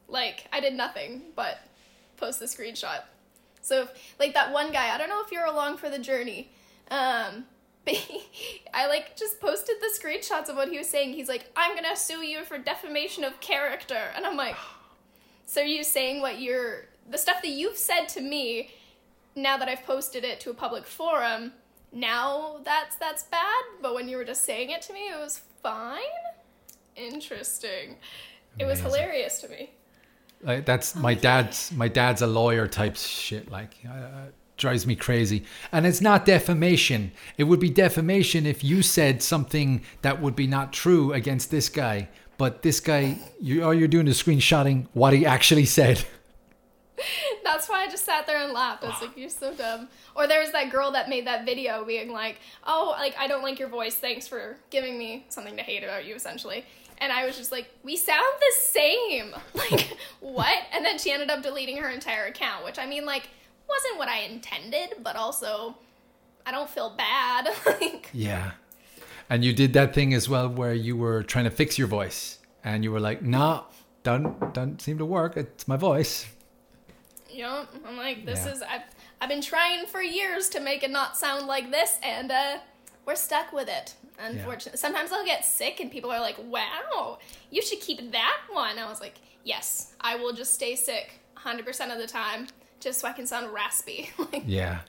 Like, 0.08 0.48
I 0.52 0.60
did 0.60 0.74
nothing 0.74 1.22
but 1.36 1.60
post 2.18 2.40
the 2.40 2.46
screenshot. 2.46 3.02
So, 3.62 3.84
if, 3.84 4.16
like 4.20 4.34
that 4.34 4.52
one 4.52 4.72
guy, 4.72 4.94
I 4.94 4.98
don't 4.98 5.10
know 5.10 5.22
if 5.24 5.32
you're 5.32 5.46
along 5.46 5.78
for 5.78 5.90
the 5.90 6.00
journey. 6.00 6.52
Um, 6.90 7.46
but 7.86 7.94
he, 7.94 8.64
I 8.74 8.88
like 8.88 9.16
just 9.16 9.40
posted 9.40 9.76
the 9.80 9.90
screenshots 10.00 10.50
of 10.50 10.56
what 10.56 10.70
he 10.70 10.78
was 10.78 10.90
saying. 10.90 11.14
He's 11.14 11.30
like, 11.30 11.50
"I'm 11.56 11.76
gonna 11.76 11.96
sue 11.96 12.24
you 12.24 12.44
for 12.44 12.58
defamation 12.58 13.24
of 13.24 13.40
character," 13.40 14.12
and 14.16 14.26
I'm 14.26 14.36
like, 14.36 14.56
"So 15.46 15.62
you 15.62 15.84
saying 15.84 16.22
what 16.22 16.42
you're 16.42 16.86
the 17.10 17.18
stuff 17.18 17.42
that 17.42 17.50
you've 17.50 17.78
said 17.78 18.08
to 18.10 18.22
me? 18.22 18.72
Now 19.36 19.58
that 19.58 19.70
I've 19.70 19.84
posted 19.84 20.26
it 20.26 20.40
to 20.42 20.50
a 20.50 20.54
public 20.54 20.86
forum, 20.86 21.54
now 21.94 22.60
that's 22.66 22.96
that's 22.98 23.24
bad. 23.24 23.64
But 23.82 23.94
when 23.96 24.10
you 24.10 24.18
were 24.18 24.26
just 24.26 24.44
saying 24.44 24.72
it 24.72 24.82
to 24.84 24.94
me, 24.94 25.08
it 25.08 25.20
was 25.20 25.42
fine. 25.64 26.00
Interesting. 27.00 27.70
Amazing. 27.80 27.98
It 28.60 28.66
was 28.66 28.80
hilarious 28.80 29.42
to 29.42 29.50
me." 29.50 29.72
Like 30.42 30.66
that's 30.66 30.96
my 30.96 31.14
dad's 31.14 31.72
my 31.74 31.88
dad's 31.88 32.22
a 32.22 32.28
lawyer 32.28 32.68
type 32.68 32.96
shit. 32.96 33.52
Like 33.52 33.76
uh, 33.90 34.28
drives 34.60 34.86
me 34.86 34.96
crazy. 34.96 35.44
And 35.72 35.88
it's 35.88 36.02
not 36.02 36.26
defamation. 36.26 37.12
It 37.38 37.46
would 37.46 37.60
be 37.60 37.70
defamation 37.70 38.46
if 38.46 38.64
you 38.64 38.84
said 38.84 39.24
something 39.24 39.82
that 40.04 40.22
would 40.22 40.36
be 40.36 40.46
not 40.46 40.72
true 40.72 41.14
against 41.14 41.50
this 41.50 41.70
guy. 41.70 42.10
But 42.38 42.62
this 42.62 42.80
guy, 42.80 43.18
you 43.42 43.64
all 43.64 43.74
you're 43.74 43.88
doing 43.88 44.08
is 44.08 44.22
screenshotting 44.22 44.88
what 44.94 45.14
he 45.14 45.26
actually 45.26 45.66
said. 45.66 46.06
That's 47.44 47.68
why 47.68 47.84
I 47.84 47.88
just 47.90 48.06
sat 48.06 48.28
there 48.28 48.42
and 48.42 48.54
laughed. 48.54 48.84
I 48.84 48.90
was 48.90 49.02
like, 49.02 49.18
"You're 49.18 49.30
so 49.30 49.54
dumb." 49.54 49.90
Or 50.16 50.28
there 50.28 50.40
was 50.40 50.52
that 50.52 50.72
girl 50.72 50.92
that 50.92 51.10
made 51.10 51.28
that 51.28 51.46
video 51.46 51.84
being 51.84 52.12
like, 52.12 52.40
"Oh, 52.66 52.96
like 52.98 53.16
I 53.18 53.28
don't 53.28 53.42
like 53.42 53.60
your 53.60 53.68
voice. 53.68 53.96
Thanks 53.96 54.28
for 54.28 54.58
giving 54.70 54.98
me 54.98 55.26
something 55.30 55.58
to 55.58 55.64
hate 55.64 55.84
about 55.84 56.06
you." 56.06 56.16
Essentially, 56.16 56.66
and 57.02 57.12
I 57.12 57.26
was 57.26 57.38
just 57.38 57.52
like, 57.52 57.70
we 57.84 57.96
sound 57.96 58.34
the 58.40 58.62
same. 58.62 59.36
Like, 59.54 59.98
what? 60.20 60.58
And 60.74 60.86
then 60.86 60.98
she 60.98 61.12
ended 61.12 61.30
up 61.30 61.44
deleting 61.44 61.78
her 61.78 61.90
entire 61.90 62.26
account, 62.26 62.64
which 62.66 62.80
I 62.80 62.86
mean, 62.86 63.06
like, 63.06 63.30
wasn't 63.68 63.98
what 63.98 64.08
I 64.08 64.22
intended, 64.22 64.96
but 65.04 65.16
also, 65.16 65.76
I 66.46 66.52
don't 66.52 66.70
feel 66.70 66.92
bad. 66.92 67.50
like, 67.66 68.10
yeah. 68.14 68.52
And 69.30 69.44
you 69.44 69.54
did 69.54 69.74
that 69.74 69.94
thing 69.94 70.14
as 70.14 70.28
well 70.28 70.50
where 70.50 70.74
you 70.74 70.96
were 70.98 71.24
trying 71.24 71.46
to 71.46 71.52
fix 71.52 71.78
your 71.78 71.88
voice 71.88 72.40
and 72.64 72.84
you 72.84 72.92
were 72.92 73.00
like, 73.00 73.22
nah, 73.22 73.64
don't, 74.04 74.54
don't 74.54 74.82
seem 74.82 74.98
to 74.98 75.06
work. 75.06 75.38
It's 75.38 75.68
my 75.68 75.78
voice. 75.78 76.26
You 77.30 77.44
know, 77.44 77.68
I'm 77.86 77.98
like, 77.98 78.26
this 78.26 78.46
yeah. 78.46 78.54
is, 78.54 78.62
I've, 78.62 78.82
I've 79.22 79.30
been 79.30 79.42
trying 79.42 79.86
for 79.86 80.02
years 80.02 80.50
to 80.50 80.60
make 80.60 80.84
it 80.84 80.90
not 80.90 81.18
sound 81.18 81.46
like 81.46 81.72
this, 81.72 82.00
and 82.02 82.32
uh, 82.32 82.58
we're 83.10 83.16
stuck 83.16 83.52
with 83.52 83.68
it. 83.68 83.96
Unfortunately, 84.20 84.74
yeah. 84.74 84.82
sometimes 84.82 85.12
I'll 85.12 85.26
get 85.26 85.44
sick 85.44 85.80
and 85.80 85.90
people 85.90 86.12
are 86.12 86.20
like, 86.20 86.38
"Wow, 86.38 87.18
you 87.50 87.64
should 87.64 87.80
keep 87.80 88.12
that 88.12 88.42
one." 88.52 88.78
I 88.78 88.88
was 88.88 89.02
like, 89.02 89.16
"Yes, 89.44 89.96
I 90.00 90.16
will 90.16 90.32
just 90.32 90.54
stay 90.54 90.76
sick 90.76 91.20
100% 91.36 91.92
of 91.92 91.98
the 91.98 92.06
time 92.06 92.46
just 92.80 93.00
so 93.00 93.08
I 93.08 93.14
can 93.14 93.26
sound 93.26 93.52
raspy." 93.52 94.12
yeah. 94.46 94.82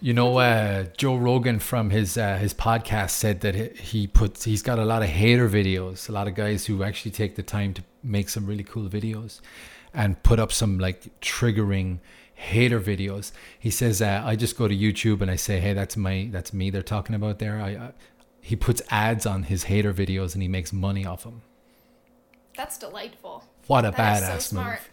You 0.00 0.14
know, 0.14 0.38
uh, 0.38 0.84
Joe 0.96 1.16
Rogan 1.16 1.58
from 1.58 1.90
his 1.90 2.16
uh, 2.16 2.36
his 2.36 2.54
podcast 2.54 3.10
said 3.10 3.40
that 3.40 3.56
he 3.76 4.06
puts 4.06 4.44
he's 4.44 4.62
got 4.62 4.78
a 4.78 4.84
lot 4.84 5.02
of 5.02 5.08
hater 5.08 5.48
videos, 5.48 6.08
a 6.08 6.12
lot 6.12 6.28
of 6.28 6.36
guys 6.36 6.66
who 6.66 6.84
actually 6.84 7.10
take 7.10 7.34
the 7.34 7.42
time 7.42 7.74
to 7.74 7.82
make 8.04 8.28
some 8.28 8.46
really 8.46 8.64
cool 8.64 8.88
videos, 8.88 9.40
and 9.92 10.22
put 10.22 10.38
up 10.38 10.52
some 10.52 10.78
like 10.78 11.20
triggering 11.20 11.98
hater 12.40 12.80
videos. 12.80 13.32
He 13.58 13.70
says, 13.70 14.00
uh, 14.00 14.22
I 14.24 14.34
just 14.34 14.56
go 14.56 14.66
to 14.66 14.74
YouTube 14.74 15.20
and 15.20 15.30
I 15.30 15.36
say, 15.36 15.60
hey, 15.60 15.74
that's 15.74 15.96
my 15.96 16.28
that's 16.32 16.52
me. 16.52 16.70
They're 16.70 16.82
talking 16.82 17.14
about 17.14 17.38
there. 17.38 17.60
I, 17.60 17.70
I 17.70 17.92
he 18.40 18.56
puts 18.56 18.80
ads 18.90 19.26
on 19.26 19.44
his 19.44 19.64
hater 19.64 19.92
videos 19.92 20.32
and 20.32 20.42
he 20.42 20.48
makes 20.48 20.72
money 20.72 21.04
off 21.04 21.24
them. 21.24 21.42
That's 22.56 22.78
delightful. 22.78 23.44
What 23.66 23.84
a 23.84 23.90
that 23.90 24.22
badass 24.22 24.40
so 24.40 24.56
move. 24.56 24.90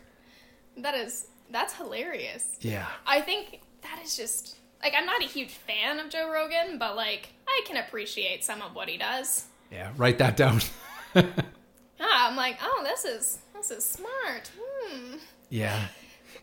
That 0.77 0.95
is 0.95 1.27
that's 1.49 1.73
hilarious. 1.73 2.57
Yeah. 2.61 2.87
I 3.05 3.21
think 3.21 3.61
that 3.81 4.01
is 4.03 4.17
just 4.17 4.57
like 4.83 4.93
I'm 4.95 5.05
not 5.05 5.23
a 5.23 5.27
huge 5.27 5.51
fan 5.51 5.99
of 5.99 6.09
Joe 6.09 6.29
Rogan, 6.31 6.77
but 6.77 6.95
like 6.95 7.29
I 7.47 7.61
can 7.65 7.77
appreciate 7.77 8.43
some 8.43 8.61
of 8.61 8.75
what 8.75 8.89
he 8.89 8.97
does. 8.97 9.45
Yeah, 9.71 9.91
write 9.97 10.17
that 10.17 10.37
down. 10.37 10.61
ah, 11.15 12.29
I'm 12.29 12.35
like, 12.35 12.57
oh, 12.61 12.81
this 12.83 13.05
is 13.05 13.39
this 13.55 13.71
is 13.71 13.85
smart. 13.85 14.51
Hmm. 14.59 15.15
Yeah. 15.49 15.87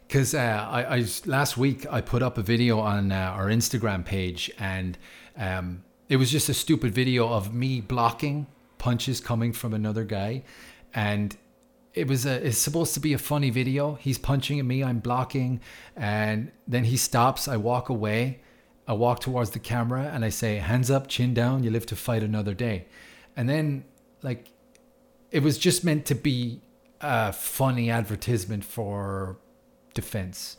Because 0.07 0.35
uh, 0.35 0.69
I, 0.71 0.99
I 0.99 1.05
last 1.27 1.57
week 1.57 1.87
I 1.91 2.01
put 2.01 2.23
up 2.23 2.39
a 2.39 2.43
video 2.43 2.79
on 2.81 3.11
uh, 3.11 3.33
our 3.37 3.47
Instagram 3.47 4.05
page 4.05 4.51
and 4.59 4.99
um, 5.37 5.83
it 6.09 6.17
was 6.17 6.31
just 6.31 6.49
a 6.49 6.55
stupid 6.55 6.95
video 6.95 7.29
of 7.29 7.55
me 7.55 7.81
blocking 7.81 8.47
punches 8.79 9.21
coming 9.21 9.53
from 9.53 9.73
another 9.73 10.05
guy. 10.05 10.45
And 10.95 11.37
it 11.95 12.09
was 12.09 12.27
a 12.27 12.47
it's 12.47 12.59
supposed 12.59 12.95
to 12.95 13.01
be 13.01 13.13
a 13.13 13.19
funny 13.19 13.51
video. 13.51 13.95
He's 13.95 14.19
punching 14.19 14.59
at 14.59 14.65
me 14.65 14.83
i'm 14.83 14.99
blocking 14.99 15.61
and 15.97 16.51
then 16.67 16.85
he 16.85 16.97
stops. 16.97 17.49
I 17.49 17.57
walk 17.57 17.89
away. 17.89 18.41
I 18.87 18.93
walk 18.93 19.21
towards 19.21 19.51
the 19.51 19.59
camera 19.59 20.11
and 20.13 20.25
i 20.25 20.29
say 20.29 20.57
hands 20.57 20.91
up 20.91 21.09
chin 21.09 21.33
down. 21.35 21.65
You 21.65 21.71
live 21.71 21.87
to 21.87 21.97
fight 21.97 22.23
another 22.23 22.55
day. 22.55 22.87
And 23.37 23.49
then 23.49 23.85
like 24.23 24.49
it 25.31 25.43
was 25.43 25.57
just 25.57 25.85
meant 25.85 26.05
to 26.07 26.15
be 26.15 26.61
a 27.01 27.33
funny 27.33 27.91
advertisement 27.91 28.65
for 28.65 29.39
defense 29.95 30.59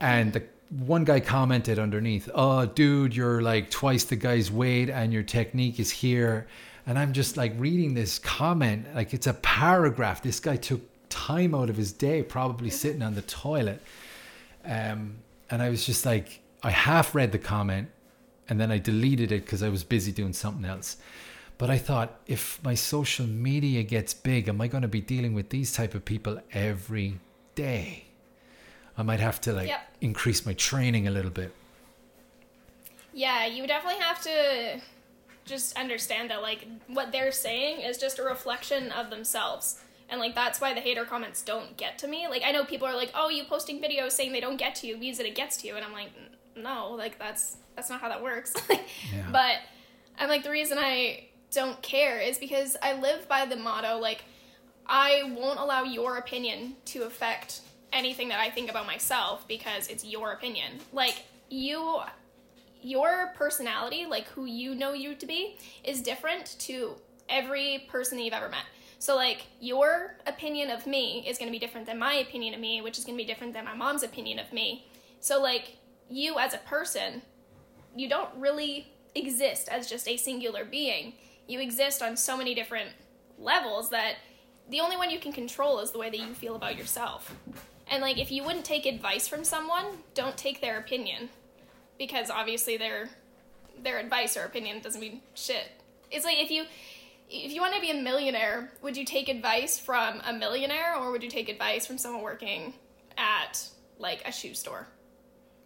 and 0.00 0.32
the 0.32 0.42
one 0.70 1.04
guy 1.04 1.20
commented 1.20 1.78
underneath, 1.78 2.28
"Oh, 2.34 2.64
dude, 2.64 3.14
you're 3.14 3.42
like 3.42 3.70
twice 3.70 4.04
the 4.04 4.16
guy's 4.16 4.50
weight, 4.50 4.88
and 4.88 5.12
your 5.12 5.22
technique 5.22 5.78
is 5.80 5.90
here." 5.90 6.46
And 6.86 6.98
I'm 6.98 7.12
just 7.12 7.36
like 7.36 7.52
reading 7.58 7.94
this 7.94 8.18
comment, 8.18 8.86
like 8.94 9.12
it's 9.12 9.26
a 9.26 9.34
paragraph. 9.34 10.22
This 10.22 10.40
guy 10.40 10.56
took 10.56 10.80
time 11.08 11.54
out 11.54 11.70
of 11.70 11.76
his 11.76 11.92
day, 11.92 12.22
probably 12.22 12.70
sitting 12.70 13.02
on 13.02 13.14
the 13.14 13.22
toilet. 13.22 13.82
Um, 14.64 15.18
and 15.50 15.60
I 15.62 15.68
was 15.70 15.84
just 15.84 16.06
like, 16.06 16.40
I 16.62 16.70
half 16.70 17.14
read 17.14 17.32
the 17.32 17.38
comment, 17.38 17.90
and 18.48 18.60
then 18.60 18.70
I 18.70 18.78
deleted 18.78 19.32
it 19.32 19.44
because 19.44 19.62
I 19.62 19.68
was 19.68 19.84
busy 19.84 20.12
doing 20.12 20.32
something 20.32 20.64
else. 20.64 20.96
But 21.58 21.68
I 21.68 21.78
thought, 21.78 22.20
if 22.26 22.62
my 22.62 22.74
social 22.74 23.26
media 23.26 23.82
gets 23.82 24.14
big, 24.14 24.48
am 24.48 24.60
I 24.60 24.68
going 24.68 24.82
to 24.82 24.88
be 24.88 25.00
dealing 25.00 25.34
with 25.34 25.50
these 25.50 25.72
type 25.72 25.94
of 25.94 26.04
people 26.04 26.40
every 26.52 27.18
day? 27.54 28.09
I 29.00 29.02
might 29.02 29.20
have 29.20 29.40
to 29.42 29.54
like 29.54 29.68
yep. 29.68 29.88
increase 30.02 30.44
my 30.44 30.52
training 30.52 31.08
a 31.08 31.10
little 31.10 31.30
bit. 31.30 31.54
Yeah, 33.14 33.46
you 33.46 33.66
definitely 33.66 34.00
have 34.00 34.22
to 34.24 34.80
just 35.46 35.74
understand 35.78 36.28
that 36.30 36.42
like 36.42 36.66
what 36.86 37.10
they're 37.10 37.32
saying 37.32 37.80
is 37.80 37.96
just 37.96 38.18
a 38.18 38.22
reflection 38.22 38.92
of 38.92 39.08
themselves. 39.08 39.80
And 40.10 40.20
like 40.20 40.34
that's 40.34 40.60
why 40.60 40.74
the 40.74 40.80
hater 40.80 41.06
comments 41.06 41.40
don't 41.40 41.78
get 41.78 41.96
to 42.00 42.08
me. 42.08 42.28
Like 42.28 42.42
I 42.44 42.52
know 42.52 42.62
people 42.62 42.86
are 42.86 42.94
like, 42.94 43.10
"Oh, 43.14 43.30
you 43.30 43.44
posting 43.44 43.80
videos 43.80 44.12
saying 44.12 44.32
they 44.32 44.40
don't 44.40 44.58
get 44.58 44.74
to 44.76 44.86
you 44.86 44.98
means 44.98 45.16
that 45.16 45.26
it 45.26 45.34
gets 45.34 45.56
to 45.58 45.66
you." 45.66 45.76
And 45.76 45.84
I'm 45.84 45.94
like, 45.94 46.10
no, 46.54 46.90
like 46.92 47.18
that's 47.18 47.56
that's 47.76 47.88
not 47.88 48.02
how 48.02 48.10
that 48.10 48.22
works. 48.22 48.54
Yeah. 48.70 49.26
But 49.32 49.60
I'm 50.18 50.28
like 50.28 50.42
the 50.42 50.50
reason 50.50 50.76
I 50.78 51.28
don't 51.52 51.80
care 51.80 52.20
is 52.20 52.36
because 52.36 52.76
I 52.82 53.00
live 53.00 53.26
by 53.28 53.46
the 53.46 53.56
motto 53.56 53.96
like 53.96 54.24
I 54.86 55.32
won't 55.36 55.58
allow 55.58 55.84
your 55.84 56.18
opinion 56.18 56.76
to 56.86 57.04
affect 57.04 57.62
anything 57.92 58.28
that 58.28 58.40
I 58.40 58.50
think 58.50 58.70
about 58.70 58.86
myself 58.86 59.46
because 59.48 59.88
it's 59.88 60.04
your 60.04 60.32
opinion. 60.32 60.78
Like 60.92 61.24
you 61.48 62.00
your 62.82 63.32
personality, 63.36 64.06
like 64.06 64.26
who 64.28 64.46
you 64.46 64.74
know 64.74 64.92
you 64.92 65.14
to 65.14 65.26
be, 65.26 65.58
is 65.84 66.00
different 66.00 66.56
to 66.60 66.94
every 67.28 67.86
person 67.88 68.16
that 68.16 68.24
you've 68.24 68.34
ever 68.34 68.48
met. 68.48 68.64
So 68.98 69.16
like 69.16 69.46
your 69.60 70.16
opinion 70.26 70.70
of 70.70 70.86
me 70.86 71.24
is 71.26 71.38
going 71.38 71.48
to 71.48 71.52
be 71.52 71.58
different 71.58 71.86
than 71.86 71.98
my 71.98 72.14
opinion 72.14 72.54
of 72.54 72.60
me, 72.60 72.80
which 72.80 72.98
is 72.98 73.04
going 73.04 73.16
to 73.16 73.22
be 73.22 73.26
different 73.26 73.52
than 73.52 73.64
my 73.64 73.74
mom's 73.74 74.02
opinion 74.02 74.38
of 74.38 74.52
me. 74.52 74.86
So 75.20 75.40
like 75.40 75.76
you 76.08 76.38
as 76.38 76.54
a 76.54 76.58
person, 76.58 77.22
you 77.96 78.08
don't 78.08 78.30
really 78.36 78.92
exist 79.14 79.68
as 79.68 79.88
just 79.88 80.08
a 80.08 80.16
singular 80.16 80.64
being. 80.64 81.14
You 81.46 81.60
exist 81.60 82.02
on 82.02 82.16
so 82.16 82.36
many 82.36 82.54
different 82.54 82.90
levels 83.38 83.90
that 83.90 84.16
the 84.68 84.80
only 84.80 84.96
one 84.96 85.10
you 85.10 85.18
can 85.18 85.32
control 85.32 85.80
is 85.80 85.90
the 85.90 85.98
way 85.98 86.10
that 86.10 86.18
you 86.18 86.34
feel 86.34 86.54
about 86.54 86.76
yourself. 86.76 87.34
And 87.90 88.00
like 88.00 88.18
if 88.18 88.30
you 88.30 88.44
wouldn't 88.44 88.64
take 88.64 88.86
advice 88.86 89.26
from 89.26 89.44
someone, 89.44 89.84
don't 90.14 90.36
take 90.36 90.60
their 90.60 90.78
opinion 90.78 91.28
because 91.98 92.30
obviously 92.30 92.76
their 92.76 93.10
their 93.82 93.98
advice 93.98 94.36
or 94.36 94.44
opinion 94.44 94.80
doesn't 94.80 95.00
mean 95.00 95.20
shit. 95.34 95.72
It's 96.10 96.24
like 96.24 96.38
if 96.38 96.50
you 96.50 96.64
if 97.28 97.52
you 97.52 97.60
want 97.60 97.74
to 97.74 97.80
be 97.80 97.90
a 97.90 98.00
millionaire, 98.00 98.72
would 98.82 98.96
you 98.96 99.04
take 99.04 99.28
advice 99.28 99.78
from 99.78 100.20
a 100.24 100.32
millionaire 100.32 100.96
or 100.96 101.10
would 101.10 101.22
you 101.22 101.30
take 101.30 101.48
advice 101.48 101.86
from 101.86 101.98
someone 101.98 102.22
working 102.22 102.74
at 103.18 103.68
like 103.98 104.26
a 104.26 104.32
shoe 104.32 104.54
store? 104.54 104.86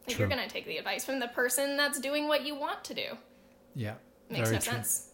Like 0.06 0.18
you're 0.18 0.28
gonna 0.28 0.48
take 0.48 0.66
the 0.66 0.78
advice 0.78 1.04
from 1.04 1.20
the 1.20 1.28
person 1.28 1.76
that's 1.76 2.00
doing 2.00 2.26
what 2.26 2.46
you 2.46 2.54
want 2.54 2.84
to 2.84 2.94
do. 2.94 3.18
Yeah. 3.74 3.94
Makes 4.30 4.50
no 4.50 4.58
true. 4.58 4.72
sense. 4.72 5.10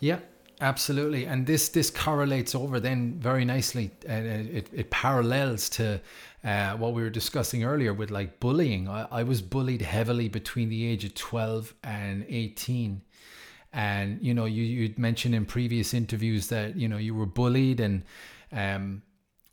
Yeah, 0.00 0.18
absolutely. 0.60 1.26
And 1.26 1.46
this 1.46 1.68
this 1.68 1.90
correlates 1.90 2.54
over 2.54 2.80
then 2.80 3.18
very 3.18 3.44
nicely, 3.44 3.90
it, 4.04 4.68
it 4.72 4.90
parallels 4.90 5.68
to 5.70 6.00
uh, 6.44 6.72
what 6.72 6.92
we 6.94 7.02
were 7.02 7.10
discussing 7.10 7.64
earlier 7.64 7.92
with 7.92 8.10
like 8.10 8.40
bullying. 8.40 8.88
I, 8.88 9.06
I 9.10 9.22
was 9.22 9.42
bullied 9.42 9.82
heavily 9.82 10.28
between 10.28 10.68
the 10.68 10.86
age 10.86 11.04
of 11.04 11.14
twelve 11.14 11.74
and 11.82 12.24
eighteen. 12.28 13.02
And 13.72 14.22
you 14.22 14.34
know, 14.34 14.44
you 14.44 14.62
you'd 14.62 14.98
mentioned 14.98 15.34
in 15.34 15.46
previous 15.46 15.94
interviews 15.94 16.48
that 16.48 16.76
you 16.76 16.88
know 16.88 16.98
you 16.98 17.14
were 17.14 17.26
bullied, 17.26 17.80
and 17.80 18.02
um, 18.52 19.02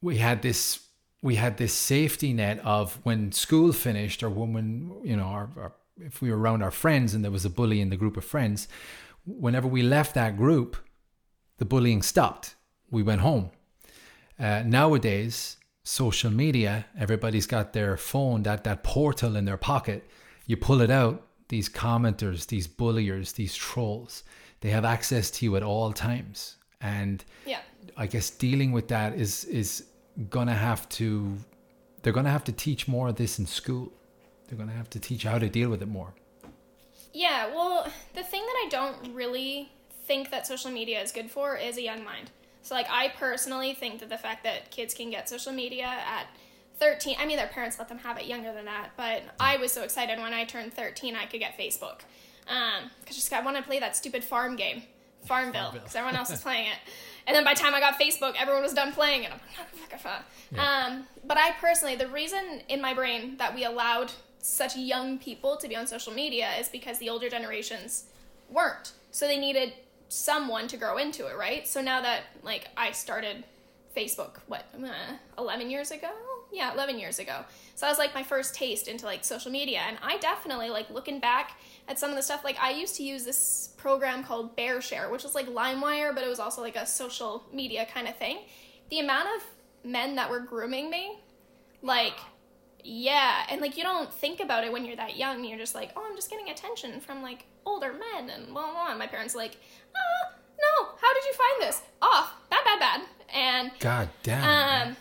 we 0.01 0.17
had 0.17 0.41
this 0.41 0.87
we 1.21 1.35
had 1.35 1.57
this 1.57 1.73
safety 1.73 2.33
net 2.33 2.59
of 2.59 2.99
when 3.03 3.31
school 3.31 3.71
finished 3.71 4.23
or 4.23 4.29
when, 4.29 4.53
when 4.53 4.91
you 5.03 5.15
know 5.15 5.25
our, 5.25 5.49
our 5.57 5.73
if 5.99 6.21
we 6.21 6.31
were 6.31 6.37
around 6.37 6.63
our 6.63 6.71
friends 6.71 7.13
and 7.13 7.23
there 7.23 7.31
was 7.31 7.45
a 7.45 7.49
bully 7.49 7.79
in 7.79 7.89
the 7.89 7.95
group 7.95 8.17
of 8.17 8.25
friends 8.25 8.67
whenever 9.25 9.67
we 9.67 9.83
left 9.83 10.15
that 10.15 10.35
group 10.35 10.77
the 11.61 11.65
bullying 11.73 12.01
stopped 12.01 12.55
we 12.89 13.03
went 13.03 13.21
home 13.21 13.45
uh, 14.39 14.63
nowadays 14.65 15.57
social 15.83 16.31
media 16.43 16.85
everybody's 16.97 17.45
got 17.55 17.71
their 17.73 17.93
phone 18.09 18.41
that 18.47 18.63
that 18.63 18.79
portal 18.83 19.35
in 19.39 19.45
their 19.45 19.61
pocket 19.71 19.99
you 20.47 20.57
pull 20.57 20.81
it 20.81 20.89
out 21.01 21.15
these 21.53 21.69
commenters 21.69 22.47
these 22.47 22.67
bulliers 22.81 23.33
these 23.33 23.53
trolls 23.67 24.23
they 24.61 24.71
have 24.77 24.85
access 24.95 25.29
to 25.29 25.45
you 25.45 25.55
at 25.55 25.63
all 25.71 25.93
times 25.93 26.57
and 26.81 27.23
Yeah. 27.45 27.61
I 27.95 28.07
guess 28.07 28.27
dealing 28.47 28.71
with 28.77 28.87
that 28.87 29.13
is 29.13 29.45
is 29.45 29.69
gonna 30.35 30.59
have 30.69 30.89
to 30.99 31.37
they're 32.01 32.17
gonna 32.19 32.35
have 32.37 32.43
to 32.45 32.55
teach 32.65 32.87
more 32.87 33.07
of 33.09 33.15
this 33.15 33.37
in 33.39 33.45
school. 33.45 33.91
They're 34.47 34.57
gonna 34.57 34.79
have 34.81 34.89
to 34.95 34.99
teach 34.99 35.23
how 35.23 35.37
to 35.37 35.49
deal 35.49 35.69
with 35.69 35.81
it 35.81 35.87
more. 35.99 36.13
Yeah, 37.13 37.53
well, 37.55 37.77
the 38.15 38.23
thing 38.31 38.43
that 38.49 38.57
I 38.65 38.67
don't 38.69 39.13
really 39.13 39.71
think 40.11 40.29
that 40.29 40.45
social 40.45 40.69
media 40.69 41.01
is 41.01 41.13
good 41.13 41.31
for 41.31 41.55
is 41.55 41.77
a 41.77 41.81
young 41.81 42.03
mind. 42.03 42.29
So, 42.63 42.75
like, 42.75 42.87
I 42.91 43.13
personally 43.17 43.73
think 43.73 44.01
that 44.01 44.09
the 44.09 44.17
fact 44.17 44.43
that 44.43 44.69
kids 44.69 44.93
can 44.93 45.09
get 45.09 45.29
social 45.29 45.53
media 45.53 45.85
at 45.85 46.27
13, 46.79 47.15
I 47.17 47.25
mean, 47.25 47.37
their 47.37 47.47
parents 47.47 47.79
let 47.79 47.87
them 47.87 47.99
have 47.99 48.17
it 48.17 48.25
younger 48.25 48.51
than 48.51 48.65
that, 48.65 48.89
but 48.97 49.23
I 49.39 49.55
was 49.55 49.71
so 49.71 49.83
excited 49.83 50.19
when 50.19 50.33
I 50.33 50.43
turned 50.43 50.73
13 50.73 51.15
I 51.15 51.27
could 51.27 51.39
get 51.39 51.57
Facebook. 51.57 52.01
Um, 52.49 52.89
because 52.99 53.15
just 53.15 53.31
I 53.31 53.39
want 53.41 53.55
to 53.55 53.63
play 53.63 53.79
that 53.79 53.95
stupid 53.95 54.21
farm 54.21 54.57
game, 54.57 54.83
Farmville, 55.25 55.71
because 55.71 55.95
everyone 55.95 56.17
else 56.17 56.29
is 56.29 56.41
playing 56.47 56.67
it. 56.67 56.77
And 57.25 57.33
then 57.33 57.45
by 57.45 57.53
the 57.53 57.61
time 57.61 57.73
I 57.73 57.79
got 57.79 57.97
Facebook, 57.97 58.35
everyone 58.37 58.63
was 58.63 58.73
done 58.73 58.91
playing 58.91 59.23
it. 59.23 59.31
I'm 59.31 59.39
like, 59.39 59.69
"Fuck, 59.73 59.89
fuck, 59.91 59.99
fuck." 60.01 60.59
Um, 60.59 61.07
but 61.25 61.37
I 61.37 61.51
personally, 61.61 61.95
the 61.95 62.07
reason 62.07 62.63
in 62.67 62.81
my 62.81 62.93
brain 62.93 63.37
that 63.37 63.55
we 63.55 63.63
allowed 63.63 64.11
such 64.39 64.75
young 64.75 65.19
people 65.19 65.55
to 65.55 65.69
be 65.69 65.75
on 65.77 65.87
social 65.87 66.11
media 66.11 66.49
is 66.59 66.67
because 66.67 66.97
the 66.97 67.09
older 67.09 67.29
generations 67.29 68.07
weren't. 68.49 68.91
So 69.11 69.27
they 69.27 69.37
needed 69.37 69.73
someone 70.11 70.67
to 70.67 70.75
grow 70.75 70.97
into 70.97 71.27
it, 71.27 71.37
right? 71.37 71.65
So 71.65 71.81
now 71.81 72.01
that 72.01 72.23
like 72.43 72.67
I 72.75 72.91
started 72.91 73.45
Facebook, 73.95 74.39
what, 74.47 74.65
uh, 74.83 75.15
11 75.37 75.69
years 75.69 75.91
ago? 75.91 76.09
Yeah, 76.51 76.73
11 76.73 76.99
years 76.99 77.17
ago. 77.17 77.45
So 77.75 77.85
that 77.85 77.91
was 77.91 77.97
like 77.97 78.13
my 78.13 78.23
first 78.23 78.53
taste 78.53 78.89
into 78.89 79.05
like 79.05 79.23
social 79.23 79.49
media. 79.51 79.79
And 79.87 79.97
I 80.03 80.17
definitely 80.17 80.69
like 80.69 80.89
looking 80.89 81.21
back 81.21 81.57
at 81.87 81.97
some 81.97 82.09
of 82.09 82.17
the 82.17 82.21
stuff, 82.21 82.43
like 82.43 82.57
I 82.61 82.71
used 82.71 82.97
to 82.97 83.03
use 83.03 83.23
this 83.23 83.69
program 83.77 84.25
called 84.25 84.57
BearShare, 84.57 85.09
which 85.09 85.23
was 85.23 85.33
like 85.33 85.47
LimeWire, 85.47 86.13
but 86.13 86.25
it 86.25 86.29
was 86.29 86.39
also 86.39 86.61
like 86.61 86.75
a 86.75 86.85
social 86.85 87.45
media 87.53 87.87
kind 87.93 88.09
of 88.09 88.17
thing. 88.17 88.39
The 88.89 88.99
amount 88.99 89.29
of 89.37 89.89
men 89.89 90.15
that 90.15 90.29
were 90.29 90.41
grooming 90.41 90.89
me, 90.89 91.19
like, 91.81 92.17
yeah, 92.83 93.45
and 93.49 93.61
like 93.61 93.77
you 93.77 93.83
don't 93.83 94.13
think 94.13 94.39
about 94.39 94.63
it 94.63 94.71
when 94.71 94.85
you're 94.85 94.95
that 94.95 95.17
young. 95.17 95.43
You're 95.43 95.57
just 95.57 95.75
like, 95.75 95.91
oh, 95.95 96.05
I'm 96.07 96.15
just 96.15 96.29
getting 96.29 96.49
attention 96.49 96.99
from 97.01 97.21
like 97.21 97.45
older 97.65 97.93
men 97.93 98.29
and 98.29 98.47
blah 98.47 98.63
blah. 98.63 98.73
blah. 98.73 98.89
And 98.89 98.99
my 98.99 99.07
parents 99.07 99.35
like, 99.35 99.57
ah, 99.95 100.33
no, 100.59 100.89
how 101.01 101.13
did 101.13 101.23
you 101.25 101.33
find 101.33 101.61
this? 101.61 101.81
Off, 102.01 102.33
bad, 102.49 102.63
bad, 102.65 102.79
bad. 102.79 103.01
And 103.33 103.71
God 103.79 104.09
damn. 104.23 104.87
um, 104.89 104.97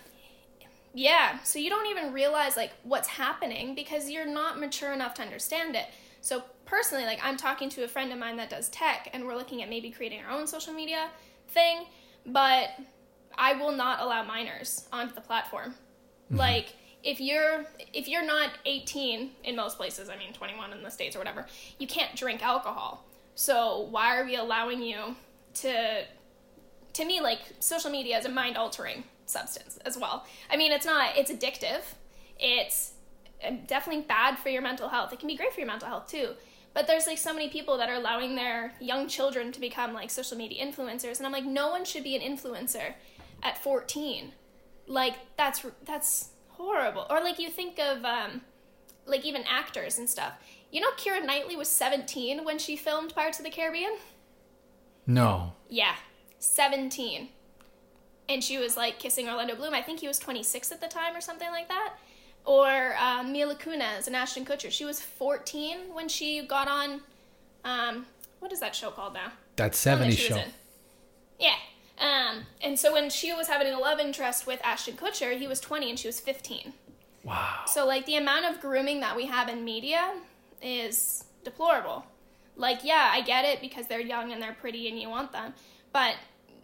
yeah, 0.93 1.41
so 1.43 1.59
you 1.59 1.69
don't 1.69 1.87
even 1.87 2.13
realize 2.13 2.57
like 2.57 2.71
what's 2.83 3.07
happening 3.07 3.75
because 3.75 4.09
you're 4.09 4.25
not 4.25 4.59
mature 4.59 4.93
enough 4.93 5.13
to 5.15 5.21
understand 5.21 5.75
it. 5.75 5.85
So 6.21 6.43
personally, 6.65 7.05
like 7.05 7.19
I'm 7.23 7.37
talking 7.37 7.69
to 7.69 7.83
a 7.83 7.87
friend 7.87 8.11
of 8.11 8.19
mine 8.19 8.37
that 8.37 8.49
does 8.49 8.69
tech, 8.69 9.09
and 9.13 9.25
we're 9.25 9.35
looking 9.35 9.61
at 9.61 9.69
maybe 9.69 9.89
creating 9.91 10.21
our 10.23 10.31
own 10.31 10.47
social 10.47 10.73
media 10.73 11.09
thing, 11.49 11.85
but 12.25 12.69
I 13.37 13.53
will 13.53 13.71
not 13.71 14.01
allow 14.01 14.23
minors 14.23 14.87
onto 14.91 15.15
the 15.15 15.21
platform. 15.21 15.75
Like 16.29 16.75
if 17.03 17.19
you're 17.19 17.65
if 17.93 18.07
you're 18.07 18.25
not 18.25 18.51
18 18.65 19.31
in 19.43 19.55
most 19.55 19.77
places, 19.77 20.09
I 20.09 20.17
mean 20.17 20.33
21 20.33 20.73
in 20.73 20.83
the 20.83 20.91
states 20.91 21.15
or 21.15 21.19
whatever, 21.19 21.47
you 21.79 21.87
can't 21.87 22.15
drink 22.15 22.43
alcohol. 22.43 23.05
So 23.35 23.87
why 23.89 24.17
are 24.17 24.25
we 24.25 24.35
allowing 24.35 24.81
you 24.81 25.15
to 25.55 26.03
to 26.93 27.05
me 27.05 27.21
like 27.21 27.39
social 27.59 27.89
media 27.89 28.17
is 28.17 28.25
a 28.25 28.29
mind 28.29 28.57
altering 28.57 29.03
substance 29.25 29.77
as 29.85 29.97
well. 29.97 30.25
I 30.49 30.57
mean 30.57 30.71
it's 30.71 30.85
not 30.85 31.17
it's 31.17 31.31
addictive. 31.31 31.81
It's 32.39 32.93
uh, 33.45 33.51
definitely 33.67 34.03
bad 34.03 34.37
for 34.37 34.49
your 34.49 34.61
mental 34.61 34.89
health. 34.89 35.13
It 35.13 35.19
can 35.19 35.27
be 35.27 35.35
great 35.35 35.53
for 35.53 35.59
your 35.59 35.67
mental 35.67 35.87
health 35.87 36.07
too. 36.07 36.31
But 36.73 36.87
there's 36.87 37.05
like 37.05 37.17
so 37.17 37.33
many 37.33 37.49
people 37.49 37.77
that 37.77 37.89
are 37.89 37.95
allowing 37.95 38.35
their 38.35 38.73
young 38.79 39.07
children 39.07 39.51
to 39.51 39.59
become 39.59 39.93
like 39.93 40.09
social 40.09 40.37
media 40.37 40.65
influencers 40.65 41.17
and 41.17 41.25
i'm 41.25 41.33
like 41.33 41.45
no 41.45 41.69
one 41.69 41.83
should 41.83 42.03
be 42.03 42.15
an 42.15 42.21
influencer 42.21 42.93
at 43.43 43.61
14 43.61 44.31
like 44.87 45.15
that's 45.37 45.65
that's 45.83 46.29
horrible 46.61 47.05
or 47.09 47.19
like 47.21 47.39
you 47.39 47.49
think 47.49 47.79
of 47.79 48.03
um 48.05 48.41
like 49.05 49.25
even 49.25 49.43
actors 49.49 49.97
and 49.97 50.09
stuff 50.09 50.33
you 50.71 50.79
know 50.79 50.91
Keira 50.91 51.25
Knightley 51.25 51.55
was 51.55 51.67
17 51.67 52.43
when 52.45 52.57
she 52.57 52.75
filmed 52.75 53.13
Pirates 53.13 53.39
of 53.39 53.45
the 53.45 53.51
Caribbean 53.51 53.97
no. 55.05 55.53
yeah, 55.69 55.95
17. 56.39 57.29
And 58.29 58.43
she 58.43 58.57
was 58.57 58.77
like 58.77 58.99
kissing 58.99 59.27
Orlando 59.27 59.55
Bloom. 59.55 59.73
I 59.73 59.81
think 59.81 59.99
he 59.99 60.07
was 60.07 60.19
26 60.19 60.71
at 60.71 60.81
the 60.81 60.87
time 60.87 61.15
or 61.15 61.21
something 61.21 61.49
like 61.49 61.67
that. 61.67 61.95
Or 62.45 62.95
um, 62.97 63.31
Mila 63.31 63.55
Kunis 63.55 64.07
and 64.07 64.15
Ashton 64.15 64.45
Kutcher. 64.45 64.71
She 64.71 64.85
was 64.85 65.01
14 65.01 65.93
when 65.93 66.07
she 66.07 66.45
got 66.45 66.67
on. 66.67 67.01
Um, 67.63 68.05
what 68.39 68.51
is 68.51 68.59
that 68.61 68.75
show 68.75 68.89
called 68.89 69.13
now? 69.13 69.31
That 69.57 69.73
The 69.73 69.89
one 69.89 69.99
that 69.99 70.09
70s 70.09 70.17
show. 70.17 70.43
Yeah. 71.39 71.55
Um, 72.01 72.47
and 72.61 72.79
so 72.79 72.91
when 72.91 73.11
she 73.11 73.31
was 73.31 73.47
having 73.47 73.71
a 73.71 73.79
love 73.79 73.99
interest 73.99 74.47
with 74.47 74.59
Ashton 74.63 74.97
Kutcher, 74.97 75.37
he 75.37 75.47
was 75.47 75.59
20 75.59 75.91
and 75.91 75.99
she 75.99 76.07
was 76.07 76.19
15. 76.19 76.73
Wow. 77.23 77.61
So 77.67 77.85
like 77.85 78.07
the 78.07 78.15
amount 78.15 78.45
of 78.45 78.59
grooming 78.59 79.01
that 79.01 79.15
we 79.15 79.27
have 79.27 79.47
in 79.47 79.63
media 79.63 80.15
is 80.63 81.25
deplorable. 81.43 82.05
Like 82.55 82.83
yeah, 82.83 83.11
I 83.13 83.21
get 83.21 83.45
it 83.45 83.61
because 83.61 83.85
they're 83.85 84.01
young 84.01 84.31
and 84.33 84.41
they're 84.41 84.57
pretty 84.59 84.89
and 84.89 84.99
you 84.99 85.09
want 85.09 85.31
them, 85.31 85.53
but 85.93 86.15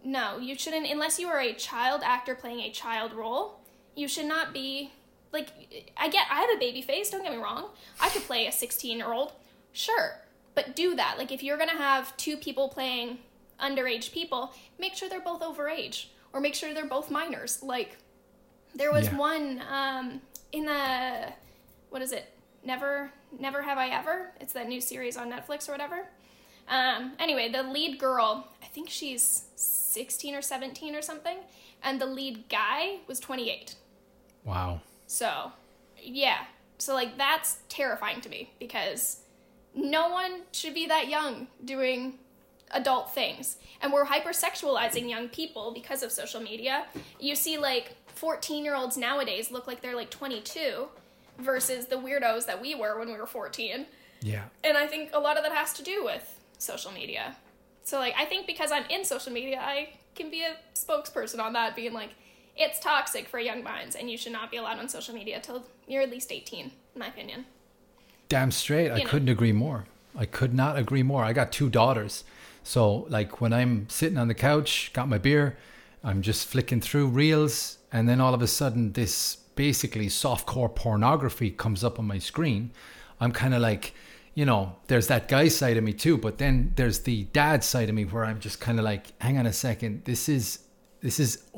no, 0.03 0.39
you 0.39 0.57
shouldn't 0.57 0.89
unless 0.89 1.19
you 1.19 1.27
are 1.27 1.39
a 1.39 1.53
child 1.53 2.01
actor 2.03 2.33
playing 2.33 2.61
a 2.61 2.71
child 2.71 3.13
role. 3.13 3.59
You 3.95 4.07
should 4.07 4.25
not 4.25 4.53
be 4.53 4.91
like 5.31 5.49
I 5.95 6.09
get 6.09 6.27
I 6.31 6.41
have 6.41 6.49
a 6.55 6.59
baby 6.59 6.81
face, 6.81 7.11
don't 7.11 7.21
get 7.21 7.31
me 7.31 7.37
wrong. 7.37 7.69
I 8.01 8.09
could 8.09 8.23
play 8.23 8.47
a 8.47 8.51
16-year-old. 8.51 9.33
Sure. 9.71 10.21
But 10.55 10.75
do 10.75 10.95
that. 10.95 11.19
Like 11.19 11.31
if 11.31 11.43
you're 11.43 11.57
going 11.57 11.69
to 11.69 11.77
have 11.77 12.17
two 12.17 12.35
people 12.35 12.67
playing 12.67 13.19
underage 13.61 14.11
people, 14.11 14.53
make 14.79 14.95
sure 14.95 15.09
they're 15.09 15.19
both 15.21 15.41
overage 15.41 16.07
or 16.33 16.39
make 16.41 16.55
sure 16.55 16.73
they're 16.73 16.85
both 16.85 17.09
minors. 17.11 17.61
Like 17.63 17.97
there 18.75 18.91
was 18.91 19.07
Yeah. 19.07 19.17
one 19.17 19.63
um, 19.71 20.21
in 20.51 20.65
the 20.65 21.33
what 21.89 22.01
is 22.01 22.11
it 22.11 22.33
Never 22.63 23.11
Never 23.39 23.61
Have 23.61 23.77
I 23.77 23.89
Ever. 23.89 24.31
It's 24.39 24.53
that 24.53 24.67
new 24.67 24.81
series 24.81 25.17
on 25.17 25.31
Netflix 25.31 25.67
or 25.67 25.71
whatever. 25.71 26.07
Um, 26.69 27.13
anyway, 27.19 27.49
the 27.49 27.63
lead 27.63 27.97
girl, 27.97 28.47
I 28.61 28.65
think 28.65 28.89
she's 28.89 29.45
16 29.55 30.35
or 30.35 30.41
17 30.41 30.95
or 30.95 31.01
something, 31.01 31.37
and 31.81 31.99
the 32.01 32.05
lead 32.05 32.49
guy 32.49 32.97
was 33.07 33.21
28. 33.21 33.75
Wow. 34.43 34.81
So, 35.07 35.53
yeah. 36.01 36.39
So, 36.77 36.93
like, 36.93 37.17
that's 37.17 37.59
terrifying 37.69 38.19
to 38.19 38.27
me 38.29 38.51
because 38.59 39.21
no 39.73 40.09
one 40.09 40.41
should 40.51 40.73
be 40.73 40.87
that 40.87 41.07
young 41.07 41.47
doing 41.63 42.19
adult 42.71 43.13
things. 43.13 43.57
And 43.81 43.93
we're 43.93 44.05
hypersexualizing 44.05 45.09
young 45.09 45.29
people 45.29 45.71
because 45.73 46.03
of 46.03 46.11
social 46.11 46.41
media. 46.41 46.85
You 47.19 47.35
see, 47.35 47.57
like, 47.57 47.95
14 48.15 48.65
year 48.65 48.75
olds 48.75 48.97
nowadays 48.97 49.51
look 49.51 49.67
like 49.67 49.81
they're 49.81 49.95
like 49.95 50.09
22 50.09 50.87
versus 51.37 51.85
the 51.85 51.95
weirdos 51.95 52.47
that 52.47 52.61
we 52.61 52.73
were 52.73 52.97
when 52.97 53.07
we 53.07 53.17
were 53.17 53.27
14. 53.27 53.85
Yeah. 54.21 54.45
And 54.63 54.77
I 54.77 54.87
think 54.87 55.11
a 55.13 55.19
lot 55.19 55.37
of 55.37 55.43
that 55.43 55.53
has 55.53 55.73
to 55.73 55.83
do 55.83 56.03
with 56.03 56.39
social 56.57 56.91
media. 56.91 57.35
So, 57.83 57.99
like, 57.99 58.15
I 58.17 58.25
think 58.25 58.47
because 58.47 58.71
I'm 58.71 58.85
in 58.89 59.05
social 59.05 59.31
media, 59.31 59.59
I 59.63 59.89
can 60.15 60.29
be 60.29 60.43
a 60.43 60.55
spokesperson 60.73 61.39
on 61.39 61.53
that, 61.53 61.75
being 61.75 61.93
like, 61.93 62.09
it's 62.57 62.79
toxic 62.79 63.29
for 63.29 63.39
young 63.39 63.63
minds, 63.63 63.95
and 63.95 64.09
you 64.09 64.17
should 64.17 64.31
not 64.31 64.49
be 64.49 64.57
allowed 64.57 64.79
on 64.79 64.89
social 64.89 65.13
media 65.13 65.39
till 65.39 65.63
you're 65.87 66.01
at 66.01 66.09
least 66.09 66.31
18, 66.31 66.65
in 66.65 66.71
my 66.99 67.07
opinion. 67.07 67.45
Damn 68.29 68.51
straight. 68.51 68.91
I 68.91 68.97
know. 68.97 69.05
couldn't 69.05 69.29
agree 69.29 69.51
more. 69.51 69.85
I 70.17 70.25
could 70.25 70.53
not 70.53 70.77
agree 70.77 71.03
more. 71.03 71.23
I 71.23 71.33
got 71.33 71.51
two 71.51 71.69
daughters. 71.69 72.23
So, 72.67 73.05
like, 73.07 73.39
when 73.39 73.53
I'm 73.53 73.87
sitting 73.87 74.17
on 74.17 74.27
the 74.27 74.33
couch, 74.33 74.91
got 74.91 75.07
my 75.07 75.17
beer, 75.17 75.57
I'm 76.03 76.21
just 76.21 76.49
flicking 76.49 76.81
through 76.81 77.07
reels, 77.07 77.77
and 77.93 78.09
then 78.09 78.19
all 78.19 78.33
of 78.33 78.41
a 78.41 78.47
sudden, 78.47 78.91
this 78.91 79.37
basically 79.55 80.07
softcore 80.07 80.75
pornography 80.75 81.49
comes 81.49 81.81
up 81.81 81.97
on 81.97 82.03
my 82.03 82.19
screen. 82.19 82.71
I'm 83.21 83.31
kind 83.31 83.53
of 83.53 83.61
like, 83.61 83.93
you 84.33 84.43
know, 84.43 84.75
there's 84.87 85.07
that 85.07 85.29
guy 85.29 85.47
side 85.47 85.77
of 85.77 85.85
me 85.85 85.93
too, 85.93 86.17
but 86.17 86.39
then 86.39 86.73
there's 86.75 86.99
the 86.99 87.23
dad 87.31 87.63
side 87.63 87.87
of 87.87 87.95
me 87.95 88.03
where 88.03 88.25
I'm 88.25 88.41
just 88.41 88.59
kind 88.59 88.79
of 88.79 88.83
like, 88.83 89.13
hang 89.21 89.37
on 89.37 89.45
a 89.45 89.53
second, 89.53 90.03
this 90.03 90.27
is, 90.27 90.59
this 90.99 91.21
is, 91.21 91.49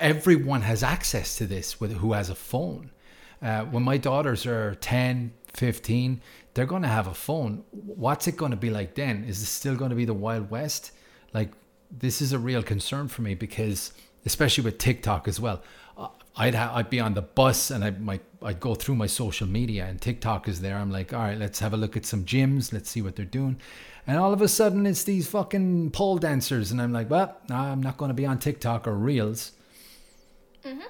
everyone 0.00 0.62
has 0.62 0.82
access 0.82 1.36
to 1.36 1.46
this 1.46 1.80
with 1.80 1.92
who 1.92 2.14
has 2.14 2.30
a 2.30 2.34
phone. 2.34 2.92
Uh, 3.42 3.66
when 3.66 3.82
my 3.82 3.98
daughters 3.98 4.46
are 4.46 4.74
10, 4.76 5.34
15, 5.52 6.20
they're 6.54 6.66
going 6.66 6.82
to 6.82 6.88
have 6.88 7.06
a 7.06 7.14
phone. 7.14 7.64
What's 7.70 8.26
it 8.26 8.36
going 8.36 8.50
to 8.50 8.56
be 8.56 8.70
like 8.70 8.94
then? 8.94 9.24
Is 9.24 9.42
it 9.42 9.46
still 9.46 9.76
going 9.76 9.90
to 9.90 9.96
be 9.96 10.04
the 10.04 10.14
Wild 10.14 10.50
West? 10.50 10.92
Like, 11.32 11.52
this 11.90 12.20
is 12.20 12.32
a 12.32 12.38
real 12.38 12.62
concern 12.62 13.08
for 13.08 13.22
me 13.22 13.34
because, 13.34 13.92
especially 14.26 14.64
with 14.64 14.78
TikTok 14.78 15.28
as 15.28 15.40
well, 15.40 15.62
uh, 15.96 16.08
I'd 16.36 16.54
ha- 16.54 16.72
I'd 16.74 16.90
be 16.90 17.00
on 17.00 17.14
the 17.14 17.22
bus 17.22 17.70
and 17.70 17.82
I 17.82 17.90
might 17.90 18.22
I'd 18.42 18.60
go 18.60 18.74
through 18.74 18.94
my 18.96 19.06
social 19.06 19.46
media 19.46 19.86
and 19.86 20.00
TikTok 20.00 20.48
is 20.48 20.60
there. 20.60 20.76
I'm 20.76 20.90
like, 20.90 21.12
all 21.12 21.20
right, 21.20 21.38
let's 21.38 21.58
have 21.60 21.72
a 21.72 21.76
look 21.76 21.96
at 21.96 22.06
some 22.06 22.24
gyms. 22.24 22.72
Let's 22.72 22.90
see 22.90 23.02
what 23.02 23.16
they're 23.16 23.24
doing. 23.24 23.60
And 24.06 24.16
all 24.16 24.32
of 24.32 24.40
a 24.40 24.48
sudden, 24.48 24.86
it's 24.86 25.04
these 25.04 25.28
fucking 25.28 25.90
pole 25.90 26.16
dancers, 26.16 26.72
and 26.72 26.80
I'm 26.80 26.94
like, 26.94 27.10
well, 27.10 27.36
I'm 27.50 27.82
not 27.82 27.98
going 27.98 28.08
to 28.08 28.14
be 28.14 28.24
on 28.24 28.38
TikTok 28.38 28.86
or 28.86 28.94
Reels. 28.94 29.52
Mm 30.64 30.82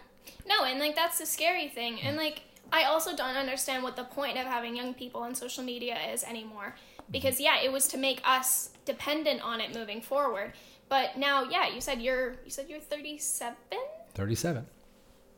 no, 0.49 0.65
and 0.65 0.81
like 0.81 0.97
that's 0.97 1.19
the 1.19 1.27
scary 1.27 1.69
thing. 1.69 2.01
And 2.01 2.17
like 2.17 2.43
I 2.73 2.85
also 2.85 3.17
don't 3.17 3.37
understand 3.37 3.83
what 3.83 3.97
the 3.97 4.05
point 4.05 4.39
of 4.39 4.47
having 4.47 4.77
young 4.77 4.95
people 4.95 5.23
on 5.23 5.35
social 5.35 5.65
media 5.65 5.97
is 6.13 6.23
anymore. 6.25 6.75
Because 7.11 7.41
yeah, 7.41 7.61
it 7.63 7.73
was 7.73 7.89
to 7.89 7.99
make 7.99 8.21
us 8.25 8.71
dependent 8.85 9.41
on 9.43 9.61
it 9.61 9.75
moving 9.75 10.01
forward. 10.01 10.53
But 10.89 11.17
now, 11.17 11.45
yeah, 11.45 11.69
you 11.69 11.81
said 11.81 12.03
you're 12.03 12.37
you 12.45 12.51
said 12.51 12.67
you're 12.69 12.81
37? 12.81 13.57
37. 14.15 14.67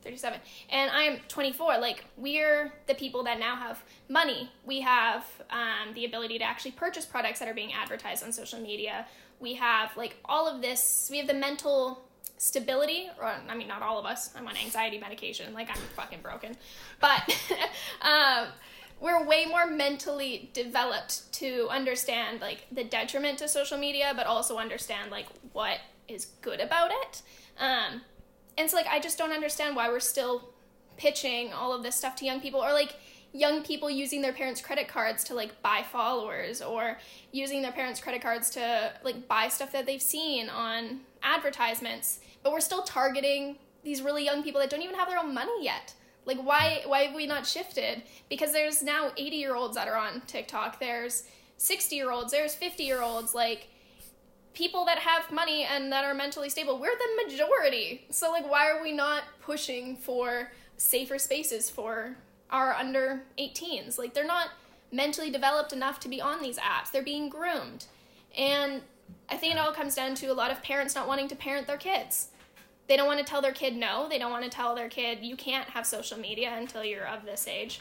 37 0.02 0.40
and 0.70 0.90
i'm 0.92 1.18
24 1.28 1.78
like 1.78 2.04
we're 2.16 2.72
the 2.86 2.94
people 2.94 3.22
that 3.22 3.38
now 3.38 3.54
have 3.54 3.84
money 4.08 4.50
we 4.64 4.80
have 4.80 5.24
um, 5.50 5.92
the 5.94 6.04
ability 6.06 6.38
to 6.38 6.44
actually 6.44 6.70
purchase 6.70 7.04
products 7.04 7.38
that 7.38 7.48
are 7.48 7.54
being 7.54 7.72
advertised 7.72 8.24
on 8.24 8.32
social 8.32 8.58
media 8.60 9.06
we 9.40 9.54
have 9.54 9.94
like 9.96 10.16
all 10.24 10.48
of 10.48 10.62
this 10.62 11.08
we 11.10 11.18
have 11.18 11.26
the 11.26 11.34
mental 11.34 12.02
stability 12.40 13.06
or 13.20 13.30
i 13.50 13.54
mean 13.54 13.68
not 13.68 13.82
all 13.82 13.98
of 13.98 14.06
us. 14.06 14.30
I'm 14.34 14.48
on 14.48 14.56
anxiety 14.56 14.98
medication. 14.98 15.52
Like 15.52 15.68
i'm 15.68 15.82
fucking 15.94 16.20
broken. 16.22 16.56
But 16.98 17.20
um, 18.00 18.48
we're 18.98 19.22
way 19.26 19.44
more 19.44 19.66
mentally 19.66 20.50
developed 20.54 21.30
to 21.34 21.68
understand 21.68 22.40
like 22.40 22.66
the 22.72 22.82
detriment 22.82 23.38
to 23.40 23.48
social 23.48 23.76
media 23.76 24.14
but 24.16 24.26
also 24.26 24.56
understand 24.56 25.10
like 25.10 25.26
what 25.52 25.80
is 26.08 26.28
good 26.40 26.60
about 26.60 26.90
it. 26.90 27.20
Um, 27.58 28.00
and 28.56 28.70
so 28.70 28.76
like 28.78 28.86
I 28.86 29.00
just 29.00 29.18
don't 29.18 29.32
understand 29.32 29.76
why 29.76 29.90
we're 29.90 30.00
still 30.00 30.48
pitching 30.96 31.52
all 31.52 31.74
of 31.74 31.82
this 31.82 31.94
stuff 31.94 32.16
to 32.16 32.24
young 32.24 32.40
people 32.40 32.60
or 32.60 32.72
like 32.72 32.94
young 33.32 33.62
people 33.62 33.90
using 33.90 34.22
their 34.22 34.32
parents' 34.32 34.62
credit 34.62 34.88
cards 34.88 35.24
to 35.24 35.34
like 35.34 35.60
buy 35.60 35.84
followers 35.92 36.62
or 36.62 36.98
using 37.32 37.60
their 37.60 37.72
parents' 37.72 38.00
credit 38.00 38.22
cards 38.22 38.48
to 38.50 38.92
like 39.04 39.28
buy 39.28 39.48
stuff 39.48 39.72
that 39.72 39.84
they've 39.84 40.02
seen 40.02 40.48
on 40.48 41.00
advertisements. 41.22 42.20
But 42.42 42.52
we're 42.52 42.60
still 42.60 42.82
targeting 42.82 43.56
these 43.82 44.02
really 44.02 44.24
young 44.24 44.42
people 44.42 44.60
that 44.60 44.70
don't 44.70 44.82
even 44.82 44.96
have 44.96 45.08
their 45.08 45.18
own 45.18 45.34
money 45.34 45.64
yet. 45.64 45.94
Like 46.26 46.38
why 46.38 46.82
why 46.86 47.00
have 47.04 47.14
we 47.14 47.26
not 47.26 47.46
shifted? 47.46 48.02
Because 48.28 48.52
there's 48.52 48.82
now 48.82 49.10
80 49.16 49.36
year 49.36 49.54
olds 49.54 49.76
that 49.76 49.88
are 49.88 49.96
on 49.96 50.22
TikTok. 50.26 50.78
There's 50.80 51.24
60 51.56 51.96
year 51.96 52.10
olds. 52.10 52.32
There's 52.32 52.54
50 52.54 52.82
year 52.84 53.02
olds. 53.02 53.34
Like 53.34 53.68
people 54.54 54.84
that 54.84 54.98
have 54.98 55.30
money 55.30 55.64
and 55.64 55.92
that 55.92 56.04
are 56.04 56.14
mentally 56.14 56.48
stable 56.48 56.78
we're 56.78 56.90
the 56.96 57.24
majority 57.24 58.04
so 58.10 58.30
like 58.30 58.48
why 58.50 58.68
are 58.68 58.82
we 58.82 58.92
not 58.92 59.22
pushing 59.40 59.96
for 59.96 60.50
safer 60.76 61.18
spaces 61.18 61.70
for 61.70 62.16
our 62.50 62.74
under 62.74 63.22
18s 63.38 63.98
like 63.98 64.12
they're 64.12 64.26
not 64.26 64.48
mentally 64.90 65.30
developed 65.30 65.72
enough 65.72 66.00
to 66.00 66.08
be 66.08 66.20
on 66.20 66.42
these 66.42 66.58
apps 66.58 66.90
they're 66.90 67.02
being 67.02 67.28
groomed 67.28 67.86
and 68.36 68.82
i 69.28 69.36
think 69.36 69.54
it 69.54 69.58
all 69.58 69.72
comes 69.72 69.94
down 69.94 70.14
to 70.14 70.26
a 70.26 70.34
lot 70.34 70.50
of 70.50 70.62
parents 70.62 70.94
not 70.94 71.08
wanting 71.08 71.28
to 71.28 71.36
parent 71.36 71.66
their 71.66 71.76
kids 71.76 72.28
they 72.88 72.96
don't 72.96 73.06
want 73.06 73.18
to 73.18 73.24
tell 73.24 73.40
their 73.40 73.52
kid 73.52 73.76
no 73.76 74.08
they 74.08 74.18
don't 74.18 74.30
want 74.30 74.44
to 74.44 74.50
tell 74.50 74.74
their 74.74 74.88
kid 74.88 75.18
you 75.22 75.36
can't 75.36 75.68
have 75.70 75.86
social 75.86 76.18
media 76.18 76.54
until 76.56 76.84
you're 76.84 77.06
of 77.06 77.24
this 77.24 77.46
age 77.46 77.80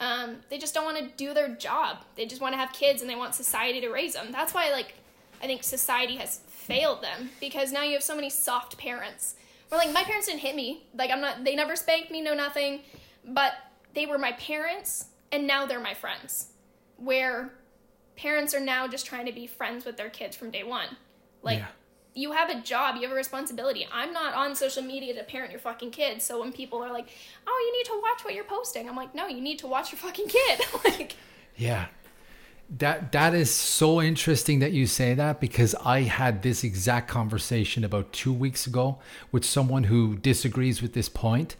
um, 0.00 0.36
they 0.48 0.58
just 0.58 0.74
don't 0.74 0.84
want 0.84 0.96
to 0.96 1.08
do 1.16 1.34
their 1.34 1.48
job 1.48 1.98
they 2.14 2.24
just 2.24 2.40
want 2.40 2.52
to 2.52 2.56
have 2.56 2.72
kids 2.72 3.00
and 3.00 3.10
they 3.10 3.16
want 3.16 3.34
society 3.34 3.80
to 3.80 3.88
raise 3.88 4.14
them 4.14 4.28
that's 4.30 4.54
why 4.54 4.70
like 4.70 4.94
I 5.42 5.46
think 5.46 5.62
society 5.62 6.16
has 6.16 6.38
failed 6.48 7.02
them 7.02 7.30
because 7.40 7.72
now 7.72 7.82
you 7.82 7.92
have 7.92 8.02
so 8.02 8.14
many 8.14 8.30
soft 8.30 8.76
parents. 8.78 9.36
Where 9.68 9.78
like 9.78 9.92
my 9.92 10.02
parents 10.02 10.26
didn't 10.26 10.40
hit 10.40 10.56
me. 10.56 10.86
Like 10.94 11.10
I'm 11.10 11.20
not 11.20 11.44
they 11.44 11.54
never 11.54 11.76
spanked 11.76 12.10
me, 12.10 12.20
no 12.20 12.34
nothing. 12.34 12.80
But 13.24 13.52
they 13.94 14.06
were 14.06 14.18
my 14.18 14.32
parents 14.32 15.06
and 15.30 15.46
now 15.46 15.66
they're 15.66 15.80
my 15.80 15.94
friends. 15.94 16.48
Where 16.96 17.54
parents 18.18 18.52
are 18.52 18.60
now 18.60 18.86
just 18.88 19.06
trying 19.06 19.26
to 19.26 19.32
be 19.32 19.46
friends 19.46 19.84
with 19.86 19.96
their 19.96 20.10
kids 20.10 20.36
from 20.36 20.50
day 20.50 20.64
one. 20.64 20.88
Like 21.42 21.58
Yeah. 21.60 21.66
you 22.14 22.32
have 22.32 22.50
a 22.50 22.60
job, 22.60 22.96
you 22.96 23.02
have 23.02 23.12
a 23.12 23.14
responsibility. 23.14 23.86
I'm 23.92 24.12
not 24.12 24.34
on 24.34 24.54
social 24.56 24.82
media 24.82 25.14
to 25.14 25.22
parent 25.22 25.52
your 25.52 25.60
fucking 25.60 25.92
kids. 25.92 26.24
So 26.24 26.40
when 26.40 26.52
people 26.52 26.82
are 26.84 26.92
like, 26.92 27.08
"Oh, 27.46 27.58
you 27.66 27.70
need 27.78 27.86
to 27.92 28.00
watch 28.02 28.24
what 28.24 28.34
you're 28.34 28.50
posting." 28.58 28.88
I'm 28.88 28.96
like, 28.96 29.14
"No, 29.14 29.28
you 29.28 29.40
need 29.40 29.58
to 29.60 29.68
watch 29.68 29.92
your 29.92 30.00
fucking 30.00 30.28
kid." 30.28 30.60
like 30.84 31.14
Yeah. 31.56 31.86
That 32.78 33.12
that 33.12 33.32
is 33.34 33.50
so 33.50 34.02
interesting 34.02 34.58
that 34.58 34.72
you 34.72 34.86
say 34.86 35.14
that 35.14 35.40
because 35.40 35.74
I 35.96 36.02
had 36.02 36.42
this 36.42 36.64
exact 36.64 37.08
conversation 37.08 37.82
about 37.84 38.12
2 38.12 38.32
weeks 38.32 38.66
ago 38.66 38.98
with 39.32 39.44
someone 39.44 39.84
who 39.84 40.16
disagrees 40.16 40.82
with 40.82 40.92
this 40.92 41.08
point. 41.08 41.56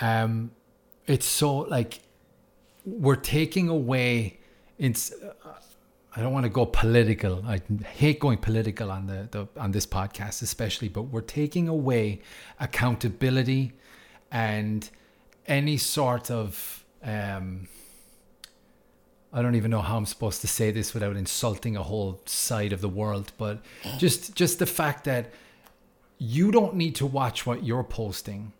Um 0.00 0.52
it's 1.06 1.26
so 1.26 1.58
like 1.76 2.00
we're 2.86 3.16
taking 3.38 3.68
away 3.68 4.38
it's 4.78 5.12
I 6.16 6.22
don't 6.22 6.32
want 6.32 6.44
to 6.44 6.50
go 6.50 6.64
political. 6.64 7.44
I 7.46 7.60
hate 7.84 8.20
going 8.20 8.38
political 8.38 8.90
on 8.90 9.06
the, 9.06 9.28
the 9.30 9.60
on 9.60 9.72
this 9.72 9.86
podcast 9.86 10.40
especially, 10.42 10.88
but 10.88 11.02
we're 11.02 11.20
taking 11.20 11.68
away 11.68 12.22
accountability 12.58 13.72
and 14.32 14.88
any 15.46 15.76
sort 15.76 16.30
of 16.30 16.84
um 17.04 17.68
I 19.32 19.42
don't 19.42 19.56
even 19.56 19.70
know 19.70 19.82
how 19.82 19.98
I'm 19.98 20.06
supposed 20.06 20.40
to 20.40 20.48
say 20.48 20.70
this 20.70 20.94
without 20.94 21.16
insulting 21.16 21.76
a 21.76 21.82
whole 21.82 22.22
side 22.24 22.72
of 22.72 22.80
the 22.80 22.88
world, 22.88 23.32
but 23.36 23.60
just 23.98 24.34
just 24.34 24.58
the 24.58 24.66
fact 24.66 25.04
that 25.04 25.30
you 26.18 26.50
don't 26.50 26.74
need 26.76 26.94
to 26.94 27.04
watch 27.04 27.44
what 27.44 27.62
you're 27.62 27.84
posting. 27.84 28.54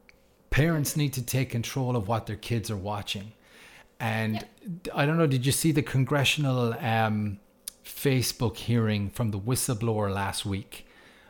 Parents 0.51 0.95
need 0.95 1.14
to 1.14 1.23
take 1.23 1.49
control 1.51 1.97
of 1.97 2.07
what 2.07 2.27
their 2.27 2.37
kids 2.37 2.71
are 2.71 2.77
watching. 2.77 3.33
And 3.99 4.45
I 4.95 5.07
don't 5.07 5.16
know, 5.16 5.27
did 5.27 5.47
you 5.47 5.53
see 5.53 5.73
the 5.73 5.83
congressional 5.83 6.75
um, 6.75 7.38
Facebook 7.87 8.57
hearing 8.57 9.09
from 9.11 9.31
the 9.31 9.38
whistleblower 9.38 10.12
last 10.12 10.44
week 10.44 10.87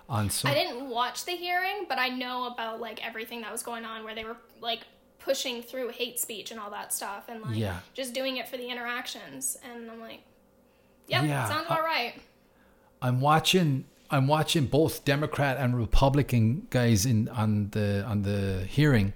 on 0.08 0.30
so 0.30 0.48
I 0.48 0.54
didn't 0.54 0.88
watch 0.88 1.24
the 1.24 1.32
hearing, 1.32 1.84
but 1.88 1.98
I 1.98 2.08
know 2.08 2.46
about 2.46 2.80
like 2.80 3.04
everything 3.06 3.42
that 3.42 3.52
was 3.52 3.62
going 3.62 3.84
on 3.84 4.04
where 4.04 4.14
they 4.14 4.24
were 4.24 4.36
like 4.60 4.80
pushing 5.18 5.62
through 5.62 5.88
hate 5.90 6.18
speech 6.20 6.50
and 6.52 6.58
all 6.60 6.70
that 6.70 6.92
stuff 6.92 7.24
and 7.28 7.42
like 7.42 7.56
Yeah. 7.56 7.80
just 7.94 8.14
doing 8.14 8.36
it 8.38 8.48
for 8.48 8.56
the 8.56 8.68
interactions 8.68 9.56
and 9.64 9.90
I'm 9.90 10.00
like 10.00 10.20
Yep, 11.08 11.24
Yeah, 11.24 11.48
sounds 11.48 11.66
I- 11.68 11.74
about 11.74 11.84
right. 11.84 12.14
I'm 13.02 13.20
watching 13.20 13.84
I'm 14.10 14.28
watching 14.28 14.66
both 14.66 15.04
Democrat 15.04 15.56
and 15.58 15.76
Republican 15.76 16.68
guys 16.70 17.04
in 17.04 17.28
on 17.28 17.70
the 17.72 18.04
on 18.06 18.22
the 18.22 18.64
hearing 18.68 19.12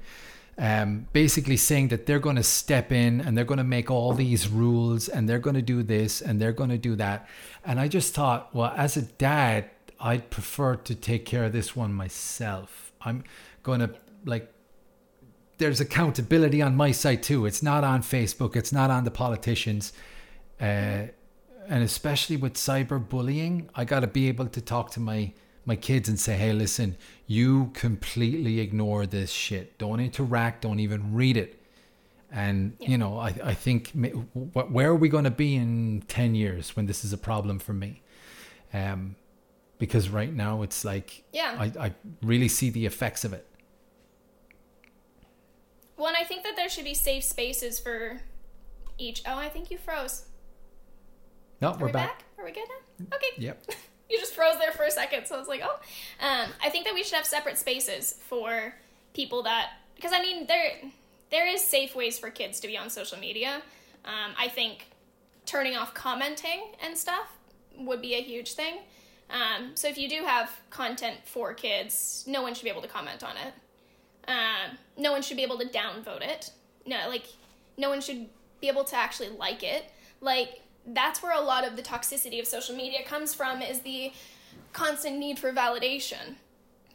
um, 0.60 1.06
basically 1.14 1.56
saying 1.56 1.88
that 1.88 2.04
they're 2.04 2.18
going 2.18 2.36
to 2.36 2.42
step 2.42 2.92
in 2.92 3.22
and 3.22 3.36
they're 3.36 3.46
going 3.46 3.58
to 3.58 3.64
make 3.64 3.90
all 3.90 4.12
these 4.12 4.46
rules 4.46 5.08
and 5.08 5.26
they're 5.26 5.38
going 5.38 5.56
to 5.56 5.62
do 5.62 5.82
this 5.82 6.20
and 6.20 6.38
they're 6.38 6.52
going 6.52 6.68
to 6.68 6.78
do 6.78 6.94
that. 6.96 7.26
And 7.64 7.80
I 7.80 7.88
just 7.88 8.14
thought, 8.14 8.54
well, 8.54 8.72
as 8.76 8.94
a 8.94 9.02
dad, 9.02 9.70
I'd 9.98 10.28
prefer 10.28 10.76
to 10.76 10.94
take 10.94 11.24
care 11.24 11.44
of 11.44 11.52
this 11.52 11.74
one 11.74 11.94
myself. 11.94 12.92
I'm 13.00 13.24
going 13.62 13.80
to 13.80 13.94
like 14.26 14.52
there's 15.56 15.80
accountability 15.80 16.60
on 16.60 16.76
my 16.76 16.90
side 16.90 17.22
too. 17.22 17.46
It's 17.46 17.62
not 17.62 17.82
on 17.82 18.02
Facebook. 18.02 18.54
It's 18.54 18.72
not 18.72 18.90
on 18.90 19.04
the 19.04 19.10
politicians. 19.10 19.94
Uh, 20.60 21.08
and 21.68 21.82
especially 21.84 22.36
with 22.36 22.54
cyberbullying, 22.54 23.68
I 23.74 23.86
got 23.86 24.00
to 24.00 24.06
be 24.06 24.28
able 24.28 24.46
to 24.48 24.60
talk 24.60 24.90
to 24.92 25.00
my 25.00 25.32
my 25.70 25.76
kids 25.76 26.08
and 26.08 26.18
say, 26.18 26.34
"Hey, 26.36 26.52
listen, 26.52 26.96
you 27.28 27.70
completely 27.74 28.58
ignore 28.58 29.06
this 29.06 29.30
shit. 29.30 29.78
Don't 29.78 30.00
interact. 30.00 30.62
Don't 30.62 30.80
even 30.80 31.14
read 31.14 31.36
it." 31.36 31.62
And 32.32 32.76
yeah. 32.80 32.88
you 32.90 32.98
know, 32.98 33.12
I 33.18 33.30
I 33.52 33.54
think 33.54 33.92
where 34.34 34.88
are 34.92 35.00
we 35.04 35.08
going 35.08 35.28
to 35.32 35.36
be 35.44 35.54
in 35.54 36.02
ten 36.08 36.34
years 36.34 36.74
when 36.74 36.86
this 36.86 37.04
is 37.04 37.12
a 37.12 37.18
problem 37.30 37.60
for 37.60 37.72
me? 37.72 38.02
Um, 38.72 39.14
because 39.78 40.08
right 40.08 40.34
now 40.46 40.62
it's 40.62 40.84
like, 40.84 41.22
yeah, 41.32 41.54
I 41.64 41.66
I 41.86 41.88
really 42.20 42.48
see 42.48 42.70
the 42.70 42.84
effects 42.86 43.24
of 43.24 43.32
it. 43.32 43.46
Well, 45.96 46.08
and 46.08 46.16
I 46.16 46.24
think 46.24 46.42
that 46.42 46.56
there 46.56 46.68
should 46.68 46.88
be 46.92 46.94
safe 46.94 47.24
spaces 47.24 47.78
for 47.78 48.20
each. 48.98 49.22
Oh, 49.24 49.36
I 49.46 49.48
think 49.48 49.70
you 49.70 49.78
froze. 49.78 50.26
No, 51.62 51.68
Are 51.68 51.78
we're 51.78 51.86
we 51.86 51.92
back. 51.92 52.18
back. 52.18 52.24
Are 52.38 52.44
we 52.44 52.52
good 52.52 52.68
now? 52.68 53.16
Okay. 53.16 53.32
Yep. 53.38 53.70
froze 54.40 54.58
there 54.58 54.72
for 54.72 54.84
a 54.84 54.90
second, 54.90 55.26
so 55.26 55.34
I 55.34 55.38
was 55.38 55.48
like, 55.48 55.60
oh. 55.62 55.78
Um, 56.20 56.50
I 56.64 56.70
think 56.70 56.86
that 56.86 56.94
we 56.94 57.04
should 57.04 57.16
have 57.16 57.26
separate 57.26 57.58
spaces 57.58 58.14
for 58.26 58.74
people 59.12 59.42
that 59.42 59.72
because 59.96 60.12
I 60.14 60.22
mean 60.22 60.46
there 60.46 60.76
there 61.30 61.46
is 61.46 61.60
safe 61.62 61.94
ways 61.94 62.18
for 62.18 62.30
kids 62.30 62.58
to 62.60 62.66
be 62.66 62.78
on 62.78 62.88
social 62.88 63.18
media. 63.18 63.60
Um, 64.06 64.32
I 64.38 64.48
think 64.48 64.86
turning 65.44 65.76
off 65.76 65.92
commenting 65.92 66.72
and 66.82 66.96
stuff 66.96 67.28
would 67.76 68.00
be 68.00 68.14
a 68.14 68.22
huge 68.22 68.54
thing. 68.54 68.78
Um, 69.28 69.72
so 69.74 69.88
if 69.88 69.98
you 69.98 70.08
do 70.08 70.24
have 70.24 70.50
content 70.70 71.18
for 71.24 71.52
kids, 71.52 72.24
no 72.26 72.40
one 72.40 72.54
should 72.54 72.64
be 72.64 72.70
able 72.70 72.82
to 72.82 72.88
comment 72.88 73.22
on 73.22 73.36
it. 73.36 73.52
Um, 74.26 74.78
no 74.96 75.12
one 75.12 75.20
should 75.22 75.36
be 75.36 75.42
able 75.42 75.58
to 75.58 75.66
downvote 75.66 76.22
it. 76.22 76.50
No, 76.86 76.96
like 77.08 77.26
no 77.76 77.90
one 77.90 78.00
should 78.00 78.26
be 78.60 78.68
able 78.68 78.84
to 78.84 78.96
actually 78.96 79.28
like 79.28 79.62
it. 79.62 79.84
Like 80.22 80.62
that's 80.94 81.22
where 81.22 81.32
a 81.32 81.40
lot 81.40 81.66
of 81.66 81.76
the 81.76 81.82
toxicity 81.82 82.40
of 82.40 82.46
social 82.46 82.74
media 82.74 83.02
comes 83.04 83.34
from 83.34 83.62
is 83.62 83.80
the 83.80 84.12
constant 84.72 85.18
need 85.18 85.38
for 85.38 85.52
validation. 85.52 86.36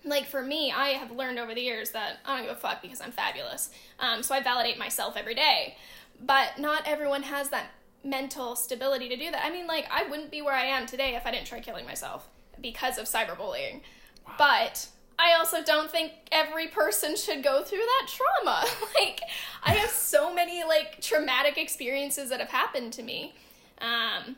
Like 0.04 0.26
for 0.26 0.44
me, 0.44 0.72
I 0.72 0.90
have 0.90 1.12
learned 1.12 1.40
over 1.40 1.54
the 1.56 1.62
years 1.62 1.92
that 1.92 2.18
I 2.26 2.38
don't 2.38 2.48
give 2.48 2.58
a 2.58 2.60
fuck 2.60 2.82
because 2.82 3.02
I'm 3.02 3.12
fabulous. 3.12 3.70
Um, 4.00 4.22
so 4.24 4.36
I 4.36 4.42
validate 4.42 4.78
myself 4.78 5.18
every 5.18 5.36
day. 5.36 5.78
But 6.22 6.60
not 6.60 6.84
everyone 6.86 7.24
has 7.24 7.50
that 7.50 7.72
mental 8.04 8.56
stability 8.56 9.10
to 9.10 9.18
do 9.18 9.32
that. 9.32 9.44
I 9.44 9.50
mean, 9.50 9.68
like 9.68 9.88
I 9.92 10.04
wouldn't 10.04 10.32
be 10.32 10.42
where 10.42 10.54
I 10.54 10.66
am 10.66 10.86
today 10.86 11.16
if 11.16 11.26
I 11.26 11.32
didn't 11.32 11.48
try 11.48 11.60
killing 11.60 11.86
myself 11.86 12.28
because 12.62 12.98
of 12.98 13.06
cyberbullying. 13.06 13.82
Wow. 14.26 14.34
But 14.38 14.88
I 15.18 15.34
also 15.34 15.64
don't 15.64 15.90
think 15.90 16.12
every 16.32 16.68
person 16.68 17.16
should 17.16 17.44
go 17.44 17.64
through 17.64 17.80
that 17.80 18.08
trauma. 18.08 18.66
like, 19.00 19.22
I 19.64 19.74
have 19.74 19.90
so 19.90 20.34
many 20.34 20.64
like 20.64 21.02
traumatic 21.02 21.58
experiences 21.58 22.30
that 22.30 22.40
have 22.40 22.50
happened 22.50 22.94
to 22.94 23.04
me 23.04 23.34
um, 23.80 24.36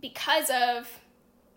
because 0.00 0.50
of 0.50 0.90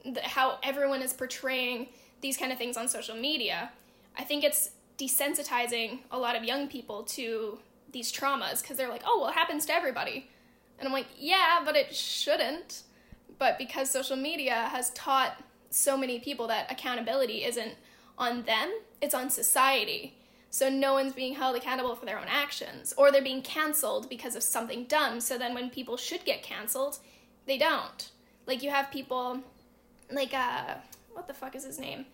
the, 0.03 0.21
how 0.21 0.59
everyone 0.63 1.01
is 1.01 1.13
portraying 1.13 1.87
these 2.21 2.37
kind 2.37 2.51
of 2.51 2.57
things 2.57 2.77
on 2.77 2.87
social 2.87 3.15
media. 3.15 3.71
I 4.17 4.23
think 4.23 4.43
it's 4.43 4.71
desensitizing 4.97 5.99
a 6.11 6.17
lot 6.17 6.35
of 6.35 6.43
young 6.43 6.67
people 6.67 7.03
to 7.03 7.59
these 7.91 8.11
traumas 8.11 8.61
because 8.61 8.77
they're 8.77 8.89
like, 8.89 9.03
oh, 9.05 9.19
well, 9.21 9.29
it 9.29 9.33
happens 9.33 9.65
to 9.67 9.73
everybody. 9.73 10.29
And 10.79 10.87
I'm 10.87 10.93
like, 10.93 11.07
yeah, 11.17 11.61
but 11.63 11.75
it 11.75 11.95
shouldn't. 11.95 12.83
But 13.37 13.57
because 13.57 13.89
social 13.89 14.15
media 14.15 14.67
has 14.71 14.91
taught 14.91 15.41
so 15.69 15.97
many 15.97 16.19
people 16.19 16.47
that 16.47 16.71
accountability 16.71 17.43
isn't 17.43 17.75
on 18.17 18.43
them, 18.43 18.71
it's 19.01 19.13
on 19.15 19.29
society. 19.29 20.15
So 20.53 20.69
no 20.69 20.93
one's 20.93 21.13
being 21.13 21.35
held 21.35 21.55
accountable 21.55 21.95
for 21.95 22.05
their 22.05 22.19
own 22.19 22.27
actions, 22.27 22.93
or 22.97 23.09
they're 23.09 23.21
being 23.21 23.41
canceled 23.41 24.09
because 24.09 24.35
of 24.35 24.43
something 24.43 24.83
dumb. 24.83 25.21
So 25.21 25.37
then 25.37 25.53
when 25.53 25.69
people 25.69 25.95
should 25.95 26.25
get 26.25 26.43
canceled, 26.43 26.99
they 27.47 27.57
don't. 27.57 28.11
Like 28.45 28.61
you 28.61 28.69
have 28.69 28.91
people 28.91 29.39
like 30.11 30.33
uh 30.33 30.75
what 31.13 31.27
the 31.27 31.33
fuck 31.33 31.55
is 31.55 31.63
his 31.63 31.79
name? 31.79 32.05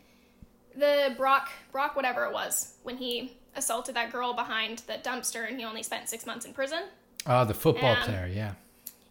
The 0.75 1.15
Brock 1.17 1.49
Brock 1.71 1.95
whatever 1.95 2.25
it 2.25 2.31
was 2.31 2.75
when 2.83 2.97
he 2.97 3.35
assaulted 3.55 3.95
that 3.95 4.11
girl 4.11 4.35
behind 4.35 4.83
the 4.85 4.93
dumpster 4.93 5.47
and 5.47 5.57
he 5.57 5.65
only 5.65 5.81
spent 5.81 6.07
6 6.07 6.27
months 6.27 6.45
in 6.45 6.53
prison. 6.53 6.83
Oh, 7.25 7.43
the 7.43 7.55
football 7.55 7.95
player, 8.03 8.29
yeah. 8.31 8.53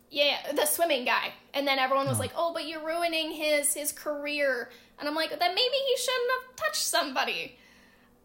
Yeah, 0.09 0.53
the 0.53 0.67
swimming 0.67 1.05
guy. 1.05 1.33
And 1.53 1.67
then 1.67 1.81
everyone 1.81 2.07
was 2.07 2.19
oh. 2.19 2.21
like, 2.21 2.33
"Oh, 2.37 2.53
but 2.55 2.67
you're 2.67 2.85
ruining 2.85 3.33
his 3.33 3.75
his 3.75 3.91
career." 3.91 4.71
And 5.01 5.09
I'm 5.09 5.17
like, 5.17 5.31
"Then 5.31 5.55
maybe 5.55 5.77
he 5.89 5.97
shouldn't 5.97 6.31
have 6.31 6.57
touched 6.57 6.85
somebody." 6.85 7.59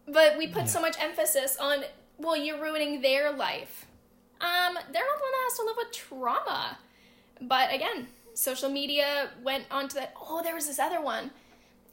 But 0.06 0.36
we 0.36 0.46
put 0.46 0.62
yeah. 0.62 0.68
so 0.68 0.80
much 0.80 0.96
emphasis 1.00 1.56
on, 1.56 1.84
"Well, 2.18 2.36
you're 2.36 2.60
ruining 2.60 3.00
their 3.00 3.32
life." 3.32 3.86
Um, 4.40 4.74
they're 4.74 5.04
not 5.04 5.18
the 5.18 5.22
one 5.22 5.32
that 5.32 5.48
has 5.48 5.56
to 5.58 5.64
live 5.64 5.76
with 5.76 5.92
trauma. 5.92 6.78
But 7.40 7.72
again, 7.72 8.08
social 8.34 8.68
media 8.68 9.30
went 9.42 9.64
on 9.70 9.88
to 9.88 9.94
that. 9.96 10.14
Oh, 10.20 10.42
there 10.42 10.54
was 10.54 10.66
this 10.66 10.78
other 10.78 11.00
one, 11.00 11.30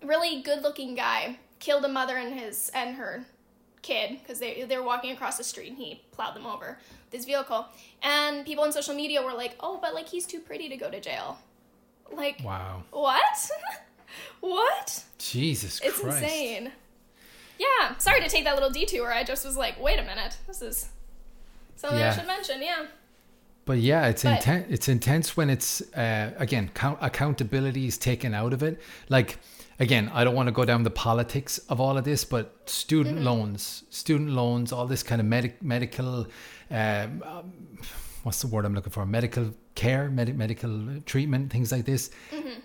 really 0.04 0.42
good-looking 0.42 0.96
guy 0.96 1.38
killed 1.60 1.84
a 1.86 1.90
mother 1.90 2.18
and 2.18 2.34
his 2.40 2.72
and 2.74 2.96
her 2.96 3.26
kid 3.82 4.20
because 4.22 4.40
they 4.40 4.64
they 4.64 4.78
were 4.78 4.84
walking 4.84 5.12
across 5.12 5.38
the 5.38 5.44
street 5.44 5.70
and 5.70 5.78
he 5.78 6.02
plowed 6.12 6.36
them 6.36 6.46
over 6.46 6.80
this 7.12 7.26
vehicle. 7.26 7.68
And 8.02 8.46
people 8.46 8.64
on 8.64 8.72
social 8.72 8.96
media 8.96 9.22
were 9.22 9.34
like, 9.34 9.56
"Oh, 9.60 9.80
but 9.82 9.94
like 9.94 10.08
he's 10.08 10.26
too 10.26 10.40
pretty 10.40 10.70
to 10.70 10.78
go 10.78 10.90
to 10.90 11.00
jail." 11.00 11.38
Like, 12.12 12.42
wow, 12.44 12.84
what? 12.92 13.50
what? 14.40 15.04
Jesus 15.18 15.80
Christ. 15.80 15.94
it's 15.94 16.04
Christ. 16.04 16.24
insane. 16.24 16.72
Yeah, 17.60 17.98
sorry 17.98 18.22
to 18.22 18.30
take 18.30 18.46
that 18.46 18.56
little 18.56 18.72
detour. 18.72 19.12
I 19.12 19.24
just 19.24 19.46
was 19.46 19.58
like, 19.58 19.80
wait 19.80 20.00
a 20.00 20.04
minute, 20.04 20.38
this 20.48 20.62
is 20.62 20.90
something 21.76 22.00
yeah. 22.00 22.12
I 22.12 22.16
should 22.16 22.28
mention. 22.28 22.62
Yeah. 22.64 22.86
But 23.66 23.78
yeah, 23.78 24.08
it's 24.08 24.26
intense. 24.26 24.66
It's 24.70 24.88
intense 24.88 25.38
when 25.38 25.50
it's 25.52 25.82
uh, 25.94 26.34
again 26.38 26.72
count- 26.74 26.98
accountability 27.02 27.86
is 27.86 28.00
taken 28.00 28.34
out 28.34 28.52
of 28.54 28.64
it. 28.64 28.82
Like 29.10 29.38
again, 29.80 30.10
I 30.12 30.24
don't 30.24 30.34
want 30.34 30.48
to 30.48 30.52
go 30.52 30.66
down 30.66 30.84
the 30.84 30.90
politics 30.90 31.60
of 31.70 31.80
all 31.80 31.98
of 31.98 32.04
this, 32.04 32.26
but 32.26 32.68
student 32.68 33.18
mm-hmm. 33.18 33.26
loans, 33.26 33.84
student 33.90 34.32
loans, 34.32 34.72
all 34.72 34.88
this 34.88 35.04
kind 35.04 35.22
of 35.22 35.28
medic- 35.28 35.62
medical, 35.62 36.28
um, 36.72 37.24
um, 37.26 37.54
what's 38.24 38.42
the 38.42 38.48
word 38.48 38.66
I'm 38.66 38.74
looking 38.74 38.92
for? 38.92 39.06
Medical 39.06 39.52
care, 39.76 40.10
med- 40.10 40.38
medical 40.38 41.02
treatment, 41.06 41.52
things 41.52 41.72
like 41.72 41.86
this. 41.86 42.10
Mm-hmm. 42.32 42.60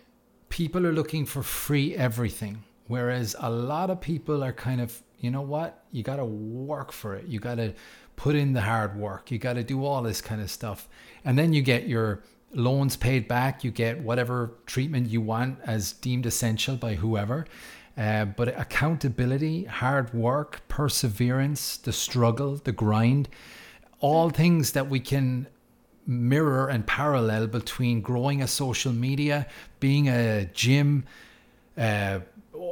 People 0.49 0.87
are 0.87 0.93
looking 0.93 1.27
for 1.27 1.43
free 1.43 1.95
everything, 1.95 2.63
whereas 2.87 3.37
a 3.41 3.51
lot 3.51 3.91
of 3.91 4.01
people 4.01 4.43
are 4.45 4.53
kind 4.53 4.81
of, 4.81 5.03
you 5.19 5.31
know 5.31 5.43
what? 5.43 5.85
You 5.91 6.03
got 6.03 6.17
to 6.17 6.25
work 6.25 6.93
for 6.93 7.15
it. 7.15 7.27
You 7.27 7.41
got 7.41 7.57
to 7.57 7.75
put 8.17 8.37
in 8.37 8.53
the 8.53 8.61
hard 8.61 8.97
work. 8.97 9.31
You 9.31 9.39
got 9.39 9.55
to 9.55 9.63
do 9.65 9.85
all 9.85 10.03
this 10.03 10.21
kind 10.21 10.41
of 10.41 10.51
stuff, 10.51 10.89
and 11.25 11.39
then 11.39 11.53
you 11.53 11.63
get 11.63 11.89
your 11.89 12.23
loans 12.53 12.97
paid 12.97 13.27
back. 13.27 13.65
You 13.65 13.71
get 13.71 14.01
whatever 14.01 14.53
treatment 14.67 15.09
you 15.09 15.21
want 15.21 15.59
as 15.65 15.93
deemed 15.93 16.27
essential 16.27 16.77
by 16.77 16.95
whoever. 16.95 17.47
Uh, 17.97 18.25
but 18.25 18.49
accountability, 18.59 19.65
hard 19.65 20.13
work, 20.13 20.63
perseverance, 20.67 21.77
the 21.77 21.93
struggle, 21.93 22.57
the 22.57 22.73
grind, 22.73 23.29
all 24.01 24.31
things 24.31 24.73
that 24.73 24.91
we 24.91 24.99
can 24.99 25.47
mirror 26.07 26.69
and 26.69 26.87
parallel 26.87 27.47
between 27.47 28.01
growing 28.01 28.43
a 28.43 28.49
social 28.49 28.93
media, 28.93 29.47
being 29.79 30.09
a 30.09 30.45
gym, 30.53 31.05
uh, 31.79 32.19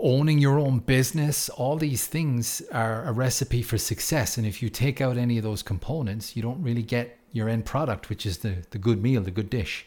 owning 0.01 0.39
your 0.39 0.59
own 0.59 0.79
business, 0.79 1.49
all 1.49 1.77
these 1.77 2.07
things 2.07 2.63
are 2.73 3.05
a 3.05 3.13
recipe 3.13 3.63
for 3.63 3.79
success. 3.79 4.39
And 4.39 4.47
if 4.47 4.63
you 4.63 4.69
take 4.69 5.01
out 5.01 5.17
any 5.17 5.39
of 5.39 5.45
those 5.45 5.63
components, 5.63 6.37
you 6.37 6.43
don't 6.43 6.63
really 6.63 6.83
get 6.83 7.19
your 7.33 7.49
end 7.49 7.65
product, 7.65 8.09
which 8.09 8.27
is 8.27 8.39
the, 8.39 8.65
the 8.71 8.79
good 8.79 9.03
meal, 9.03 9.23
the 9.23 9.31
good 9.31 9.51
dish. 9.51 9.87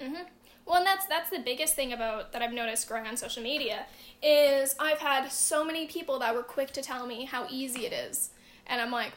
Mm-hmm. 0.00 0.22
Well, 0.66 0.78
and 0.78 0.86
that's 0.86 1.06
that's 1.06 1.30
the 1.30 1.40
biggest 1.40 1.74
thing 1.74 1.92
about 1.92 2.32
that 2.32 2.42
I've 2.42 2.52
noticed 2.52 2.88
growing 2.88 3.06
on 3.06 3.16
social 3.16 3.42
media 3.42 3.86
is 4.22 4.74
I've 4.80 4.98
had 4.98 5.30
so 5.30 5.64
many 5.64 5.86
people 5.86 6.18
that 6.20 6.34
were 6.34 6.42
quick 6.42 6.72
to 6.72 6.82
tell 6.82 7.06
me 7.06 7.26
how 7.26 7.46
easy 7.50 7.84
it 7.84 7.92
is, 7.92 8.30
and 8.66 8.80
I'm 8.80 8.90
like, 8.90 9.12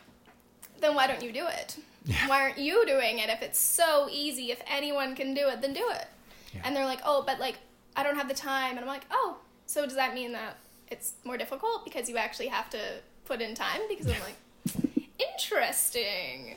then 0.81 0.93
why 0.93 1.07
don't 1.07 1.23
you 1.23 1.31
do 1.31 1.47
it? 1.47 1.77
Yeah. 2.03 2.27
Why 2.27 2.41
aren't 2.41 2.57
you 2.57 2.85
doing 2.85 3.19
it? 3.19 3.29
If 3.29 3.41
it's 3.41 3.59
so 3.59 4.07
easy, 4.11 4.51
if 4.51 4.61
anyone 4.67 5.15
can 5.15 5.33
do 5.33 5.47
it, 5.47 5.61
then 5.61 5.73
do 5.73 5.89
it. 5.91 6.07
Yeah. 6.53 6.61
And 6.65 6.75
they're 6.75 6.85
like, 6.85 6.99
oh, 7.05 7.23
but 7.25 7.39
like 7.39 7.57
I 7.95 8.03
don't 8.03 8.15
have 8.15 8.27
the 8.27 8.35
time, 8.35 8.71
and 8.71 8.79
I'm 8.81 8.87
like, 8.87 9.05
oh, 9.09 9.37
so 9.67 9.85
does 9.85 9.95
that 9.95 10.15
mean 10.15 10.31
that 10.31 10.57
it's 10.89 11.13
more 11.23 11.37
difficult 11.37 11.85
because 11.85 12.09
you 12.09 12.17
actually 12.17 12.47
have 12.47 12.69
to 12.71 12.79
put 13.25 13.41
in 13.41 13.53
time? 13.53 13.81
Because 13.87 14.07
I'm 14.07 14.21
like, 14.21 15.09
interesting. 15.33 16.55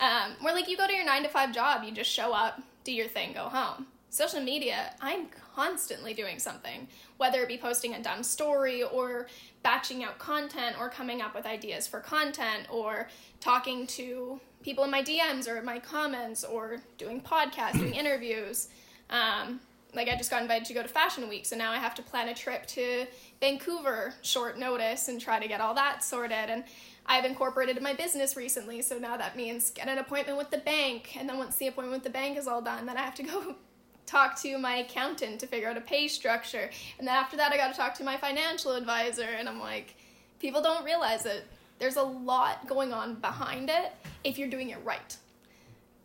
Um, 0.00 0.32
where 0.40 0.54
like 0.54 0.68
you 0.68 0.76
go 0.76 0.86
to 0.86 0.92
your 0.92 1.04
nine 1.04 1.22
to 1.24 1.28
five 1.28 1.52
job, 1.52 1.82
you 1.84 1.92
just 1.92 2.10
show 2.10 2.32
up, 2.32 2.62
do 2.84 2.92
your 2.92 3.08
thing, 3.08 3.34
go 3.34 3.48
home. 3.48 3.86
social 4.10 4.40
media, 4.40 4.94
I'm 5.00 5.26
constantly 5.54 6.14
doing 6.14 6.38
something, 6.38 6.88
whether 7.16 7.42
it 7.42 7.48
be 7.48 7.58
posting 7.58 7.94
a 7.94 8.02
dumb 8.02 8.22
story 8.22 8.82
or 8.82 9.26
batching 9.62 10.02
out 10.04 10.18
content 10.18 10.76
or 10.78 10.88
coming 10.88 11.20
up 11.20 11.34
with 11.34 11.46
ideas 11.46 11.86
for 11.86 12.00
content 12.00 12.66
or 12.70 13.08
talking 13.40 13.86
to 13.88 14.40
people 14.62 14.84
in 14.84 14.90
my 14.90 15.02
DMs 15.02 15.48
or 15.48 15.60
my 15.62 15.78
comments 15.78 16.44
or 16.44 16.78
doing 16.98 17.20
podcasts, 17.20 17.78
doing 17.78 17.94
interviews. 18.02 18.68
Um, 19.10 19.60
like 19.94 20.08
I 20.08 20.16
just 20.16 20.30
got 20.30 20.40
invited 20.40 20.64
to 20.66 20.74
go 20.74 20.82
to 20.82 20.88
Fashion 20.88 21.28
Week, 21.28 21.44
so 21.44 21.56
now 21.56 21.70
I 21.70 21.76
have 21.76 21.94
to 21.96 22.02
plan 22.02 22.28
a 22.28 22.34
trip 22.34 22.66
to 22.68 23.06
Vancouver 23.40 24.14
short 24.22 24.58
notice 24.58 25.08
and 25.08 25.20
try 25.20 25.38
to 25.38 25.46
get 25.46 25.60
all 25.60 25.74
that 25.74 26.02
sorted. 26.02 26.48
And 26.48 26.64
I've 27.04 27.24
incorporated 27.24 27.76
in 27.76 27.82
my 27.82 27.92
business 27.92 28.34
recently, 28.34 28.80
so 28.80 28.96
now 28.98 29.16
that 29.18 29.36
means 29.36 29.70
get 29.70 29.88
an 29.88 29.98
appointment 29.98 30.38
with 30.38 30.50
the 30.50 30.58
bank, 30.58 31.16
and 31.18 31.28
then 31.28 31.36
once 31.36 31.56
the 31.56 31.66
appointment 31.66 32.02
with 32.02 32.04
the 32.04 32.10
bank 32.10 32.38
is 32.38 32.46
all 32.46 32.62
done, 32.62 32.86
then 32.86 32.96
I 32.96 33.02
have 33.02 33.14
to 33.16 33.22
go 33.22 33.56
talk 34.06 34.40
to 34.42 34.58
my 34.58 34.76
accountant 34.76 35.40
to 35.40 35.46
figure 35.46 35.68
out 35.68 35.76
a 35.76 35.82
pay 35.82 36.08
structure, 36.08 36.70
and 36.98 37.06
then 37.06 37.14
after 37.14 37.36
that 37.36 37.52
I 37.52 37.58
got 37.58 37.68
to 37.68 37.76
talk 37.76 37.94
to 37.94 38.04
my 38.04 38.16
financial 38.16 38.72
advisor, 38.72 39.28
and 39.38 39.48
I'm 39.48 39.60
like, 39.60 39.94
people 40.38 40.62
don't 40.62 40.84
realize 40.84 41.26
it. 41.26 41.44
There's 41.78 41.96
a 41.96 42.02
lot 42.02 42.66
going 42.66 42.92
on 42.92 43.16
behind 43.16 43.68
it 43.68 43.92
if 44.24 44.38
you're 44.38 44.48
doing 44.48 44.70
it 44.70 44.78
right. 44.84 45.16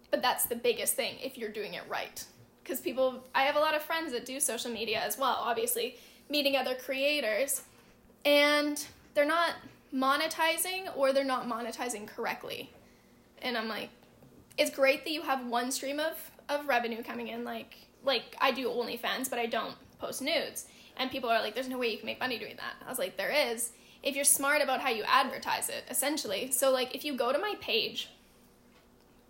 But 0.10 0.22
that's 0.22 0.46
the 0.46 0.56
biggest 0.56 0.96
thing 0.96 1.16
if 1.22 1.38
you're 1.38 1.52
doing 1.52 1.76
it 1.76 1.84
right 1.88 2.26
because 2.68 2.82
people 2.82 3.24
i 3.34 3.44
have 3.44 3.56
a 3.56 3.60
lot 3.60 3.74
of 3.74 3.82
friends 3.82 4.12
that 4.12 4.26
do 4.26 4.40
social 4.42 4.70
media 4.70 5.00
as 5.00 5.18
well 5.18 5.38
obviously 5.40 5.96
meeting 6.30 6.56
other 6.56 6.76
creators. 6.76 7.62
And 8.26 8.86
they're 9.14 9.26
not 9.26 9.54
monetizing 9.96 10.96
or 10.96 11.14
they're 11.14 11.24
not 11.24 11.48
monetizing 11.48 12.08
correctly. 12.08 12.70
And 13.42 13.58
i'm 13.58 13.68
like 13.68 13.90
it's 14.58 14.72
great 14.72 15.04
that 15.04 15.12
you 15.12 15.22
have 15.22 15.46
one 15.46 15.72
stream 15.72 16.00
of, 16.00 16.32
of 16.50 16.68
revenue 16.68 17.04
coming 17.04 17.28
in 17.28 17.44
like 17.44 17.78
like 18.04 18.36
i 18.42 18.52
do 18.52 18.68
onlyfans 18.68 19.30
but 19.30 19.40
i 19.40 19.46
don't 19.46 19.76
post 20.00 20.22
nudes. 20.22 20.66
And 20.98 21.12
people 21.12 21.30
are 21.30 21.42
like 21.42 21.56
there's 21.56 21.70
no 21.70 21.78
way 21.78 21.90
you 21.90 21.98
can 21.98 22.08
make 22.08 22.20
money 22.20 22.38
doing 22.38 22.56
that. 22.58 22.74
I 22.86 22.90
was 22.90 23.00
like 23.00 23.18
there 23.18 23.32
is 23.32 23.72
if 24.04 24.16
you're 24.16 24.26
smart 24.26 24.62
about 24.62 24.82
how 24.82 24.90
you 24.90 25.04
advertise 25.08 25.70
it 25.70 25.84
essentially. 25.90 26.52
So 26.52 26.72
like 26.72 26.96
if 26.96 27.06
you 27.06 27.16
go 27.16 27.32
to 27.32 27.40
my 27.40 27.56
page 27.62 28.10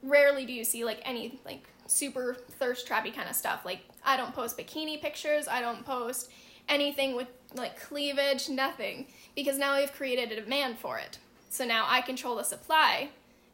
rarely 0.03 0.45
do 0.45 0.53
you 0.53 0.63
see 0.63 0.85
like 0.85 1.01
any 1.03 1.39
like 1.43 1.63
super 1.87 2.35
thirst 2.59 2.87
trappy 2.87 3.13
kind 3.13 3.29
of 3.29 3.35
stuff. 3.35 3.65
Like 3.65 3.81
I 4.03 4.17
don't 4.17 4.33
post 4.33 4.57
bikini 4.57 5.01
pictures, 5.01 5.47
I 5.47 5.61
don't 5.61 5.85
post 5.85 6.29
anything 6.69 7.15
with 7.15 7.27
like 7.55 7.79
cleavage, 7.79 8.49
nothing, 8.49 9.07
because 9.35 9.57
now 9.57 9.73
I've 9.73 9.93
created 9.93 10.31
a 10.31 10.41
demand 10.41 10.79
for 10.79 10.97
it. 10.97 11.17
So 11.49 11.65
now 11.65 11.85
I 11.87 12.01
control 12.01 12.35
the 12.35 12.43
supply 12.43 13.09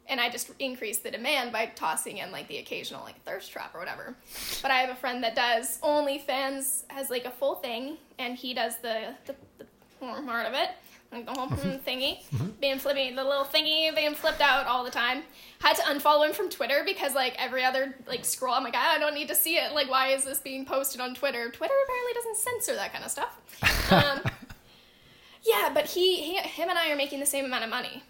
and 0.08 0.20
I 0.20 0.30
just 0.30 0.52
increase 0.60 1.00
the 1.00 1.12
demand 1.12 1.52
by 1.52 1.68
tossing 1.68 2.18
in 2.18 2.32
like 2.32 2.48
the 2.48 2.58
occasional 2.58 3.04
like 3.04 3.22
thirst 3.24 3.52
trap 3.52 3.74
or 3.74 3.80
whatever. 3.80 4.16
But 4.62 4.72
I 4.72 4.80
have 4.80 4.90
a 4.90 4.96
friend 4.96 5.24
that 5.24 5.36
does 5.36 5.80
OnlyFans 5.82 6.84
has 6.90 7.10
like 7.10 7.26
a 7.26 7.32
full 7.32 7.56
thing 7.56 7.98
and 8.20 8.36
he 8.36 8.54
does 8.54 8.78
the 8.78 9.16
the, 9.26 9.36
the 9.60 9.66
part 10.00 10.46
of 10.46 10.54
it 10.54 10.70
like 11.14 11.26
the 11.26 11.34
whole 11.34 11.48
thingy. 11.88 12.24
Mm-hmm. 12.24 12.48
being 12.60 12.80
flipping 12.80 13.16
the 13.16 13.24
little 13.24 13.46
thingy 13.46 13.94
being 13.96 14.16
flipped 14.16 14.42
out 14.42 14.66
all 14.68 14.84
the 14.84 14.92
time. 14.92 15.24
Had 15.60 15.76
to 15.78 15.82
unfollow 15.84 16.28
him 16.28 16.34
from 16.34 16.50
twitter 16.50 16.84
because 16.86 17.16
like 17.16 17.36
every 17.38 17.64
other 17.64 17.96
like 18.06 18.26
scroll 18.26 18.54
i'm 18.54 18.64
like 18.64 18.76
i 18.76 18.98
don't 18.98 19.14
need 19.16 19.28
to 19.30 19.36
see 19.36 19.56
it. 19.56 19.74
Like 19.74 19.90
why 19.90 20.08
is 20.08 20.26
this 20.26 20.40
being 20.40 20.66
posted 20.66 21.00
on 21.00 21.16
twitter? 21.16 21.50
Twitter 21.50 21.74
apparently 21.84 22.14
doesn't 22.14 22.38
censor 22.38 22.76
that 22.76 22.92
kind 22.92 23.06
of 23.06 23.12
stuff. 23.12 23.92
Um, 23.92 24.22
yeah 25.44 25.72
but 25.74 25.86
he, 25.86 26.22
he 26.24 26.38
him 26.38 26.70
and 26.70 26.78
i 26.78 26.92
are 26.92 26.96
making 26.96 27.20
the 27.20 27.26
same 27.26 27.46
amount 27.46 27.64
of 27.64 27.70
money. 27.70 28.04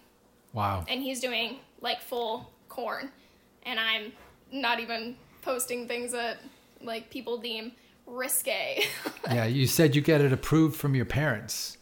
Wow. 0.52 0.84
And 0.88 1.02
he's 1.02 1.20
doing 1.20 1.58
like 1.80 2.00
full 2.00 2.52
corn. 2.68 3.10
And 3.64 3.78
i'm 3.78 4.12
not 4.52 4.80
even 4.80 5.16
posting 5.42 5.86
things 5.88 6.12
that 6.12 6.38
like 6.80 7.10
people 7.10 7.38
deem 7.38 7.72
risque. 8.06 8.84
Yeah 9.28 9.46
you 9.46 9.66
said 9.66 9.96
you 9.96 10.02
get 10.02 10.20
it 10.20 10.32
approved 10.32 10.76
from 10.76 10.94
your 10.94 11.06
parents 11.06 11.78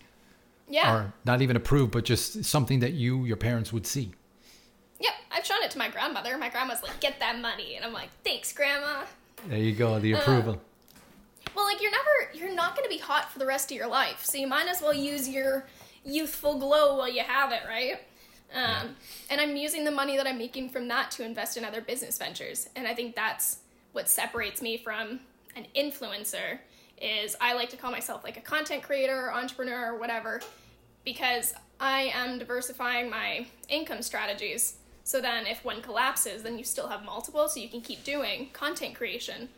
yeah. 0.69 0.95
Or 0.95 1.13
not 1.25 1.43
even 1.43 1.57
approved, 1.57 1.93
but 1.93 2.05
just 2.05 2.45
something 2.45 2.81
that 2.81 2.93
you, 2.93 3.25
your 3.25 3.37
parents 3.37 3.73
would 3.73 3.87
see. 3.87 4.13
Yep. 5.01 5.13
I've 5.31 5.45
shown 5.45 5.63
it 5.63 5.71
to 5.73 5.79
my 5.79 5.89
grandmother. 5.89 6.37
My 6.39 6.49
grandma's 6.49 6.83
like, 6.83 6.99
get 7.01 7.19
that 7.21 7.41
money. 7.41 7.77
And 7.77 7.85
I'm 7.85 7.93
like, 7.93 8.09
thanks, 8.25 8.53
grandma. 8.53 9.05
There 9.49 9.59
you 9.59 9.75
go, 9.75 9.99
the 9.99 10.15
uh, 10.15 10.21
approval. 10.21 10.55
Uh, 10.55 11.51
well, 11.57 11.65
like, 11.65 11.83
you're 11.83 11.91
never, 11.91 12.35
you're 12.35 12.55
not 12.55 12.77
going 12.77 12.85
to 12.85 12.95
be 12.95 13.01
hot 13.01 13.31
for 13.31 13.39
the 13.39 13.47
rest 13.47 13.71
of 13.71 13.77
your 13.77 13.89
life. 13.89 14.25
So 14.25 14.39
you 14.39 14.47
might 14.47 14.69
as 14.69 14.81
well 14.81 14.95
use 14.95 15.29
your 15.29 15.67
youthful 16.05 16.59
glow 16.59 16.97
while 16.97 17.13
you 17.13 17.23
have 17.23 17.53
it, 17.53 17.63
right? 17.67 17.95
Um, 18.55 18.63
yeah. 18.63 18.85
And 19.31 19.41
I'm 19.41 19.57
using 19.57 19.85
the 19.85 19.91
money 19.91 20.17
that 20.17 20.27
I'm 20.27 20.39
making 20.39 20.71
from 20.71 20.89
that 20.89 21.11
to 21.13 21.25
invest 21.25 21.57
in 21.57 21.65
other 21.65 21.81
business 21.81 22.19
ventures. 22.19 22.69
And 22.77 22.87
I 22.87 22.95
think 22.95 23.17
that's 23.17 23.59
what 23.93 24.09
separates 24.09 24.63
me 24.63 24.79
from 24.79 25.21
an 25.57 25.67
influencer 25.77 26.59
is 27.03 27.37
I 27.41 27.55
like 27.55 27.71
to 27.71 27.77
call 27.77 27.91
myself 27.91 28.25
like 28.25 28.37
a 28.37 28.41
content 28.41 28.83
creator, 28.83 29.33
entrepreneur, 29.33 29.97
whatever, 29.99 30.41
because 31.05 31.53
I 31.81 32.13
am 32.15 32.39
diversifying 32.39 33.11
my 33.11 33.47
income 33.69 34.03
strategies. 34.03 34.77
So 35.05 35.21
then, 35.21 35.47
if 35.47 35.65
one 35.65 35.83
collapses, 35.83 36.45
then 36.45 36.57
you 36.59 36.65
still 36.65 36.87
have 36.87 37.05
multiple, 37.05 37.49
so 37.49 37.59
you 37.59 37.69
can 37.69 37.81
keep 37.81 38.05
doing 38.05 38.51
content 38.53 38.95
creation 38.95 39.49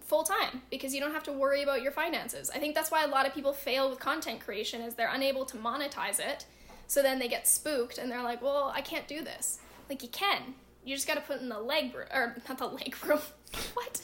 full 0.00 0.24
time 0.24 0.62
because 0.70 0.94
you 0.94 1.00
don't 1.00 1.12
have 1.12 1.22
to 1.22 1.32
worry 1.32 1.62
about 1.62 1.82
your 1.82 1.92
finances. 1.92 2.50
I 2.54 2.58
think 2.58 2.74
that's 2.74 2.90
why 2.90 3.04
a 3.04 3.08
lot 3.08 3.26
of 3.26 3.34
people 3.34 3.52
fail 3.52 3.88
with 3.88 3.98
content 3.98 4.40
creation 4.40 4.80
is 4.80 4.94
they're 4.94 5.12
unable 5.12 5.44
to 5.46 5.56
monetize 5.56 6.18
it. 6.18 6.46
So 6.86 7.02
then 7.02 7.18
they 7.18 7.28
get 7.28 7.46
spooked 7.46 7.98
and 7.98 8.10
they're 8.10 8.22
like, 8.22 8.42
"Well, 8.42 8.72
I 8.74 8.80
can't 8.80 9.06
do 9.06 9.22
this." 9.22 9.58
Like 9.88 10.02
you 10.02 10.08
can. 10.08 10.54
You 10.84 10.96
just 10.96 11.06
got 11.06 11.14
to 11.14 11.20
put 11.20 11.40
in 11.40 11.48
the 11.48 11.60
leg 11.60 11.94
or 11.94 12.36
not 12.48 12.58
the 12.58 12.66
leg 12.66 12.96
room. 13.06 13.20
what? 13.74 14.00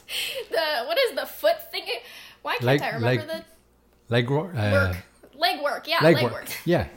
The 0.50 0.84
what 0.86 0.98
is 0.98 1.14
the 1.14 1.26
foot 1.26 1.70
thing? 1.70 1.86
Why 2.42 2.52
can't 2.54 2.64
leg, 2.64 2.82
I 2.82 2.86
remember 2.94 3.06
leg, 3.06 3.26
the 3.26 3.44
leg 4.08 4.30
uh, 4.30 4.34
work? 4.34 4.96
Leg 5.34 5.62
work, 5.62 5.88
yeah, 5.88 5.98
leg, 6.02 6.16
leg 6.16 6.24
work. 6.24 6.32
work. 6.32 6.48
Yeah, 6.64 6.88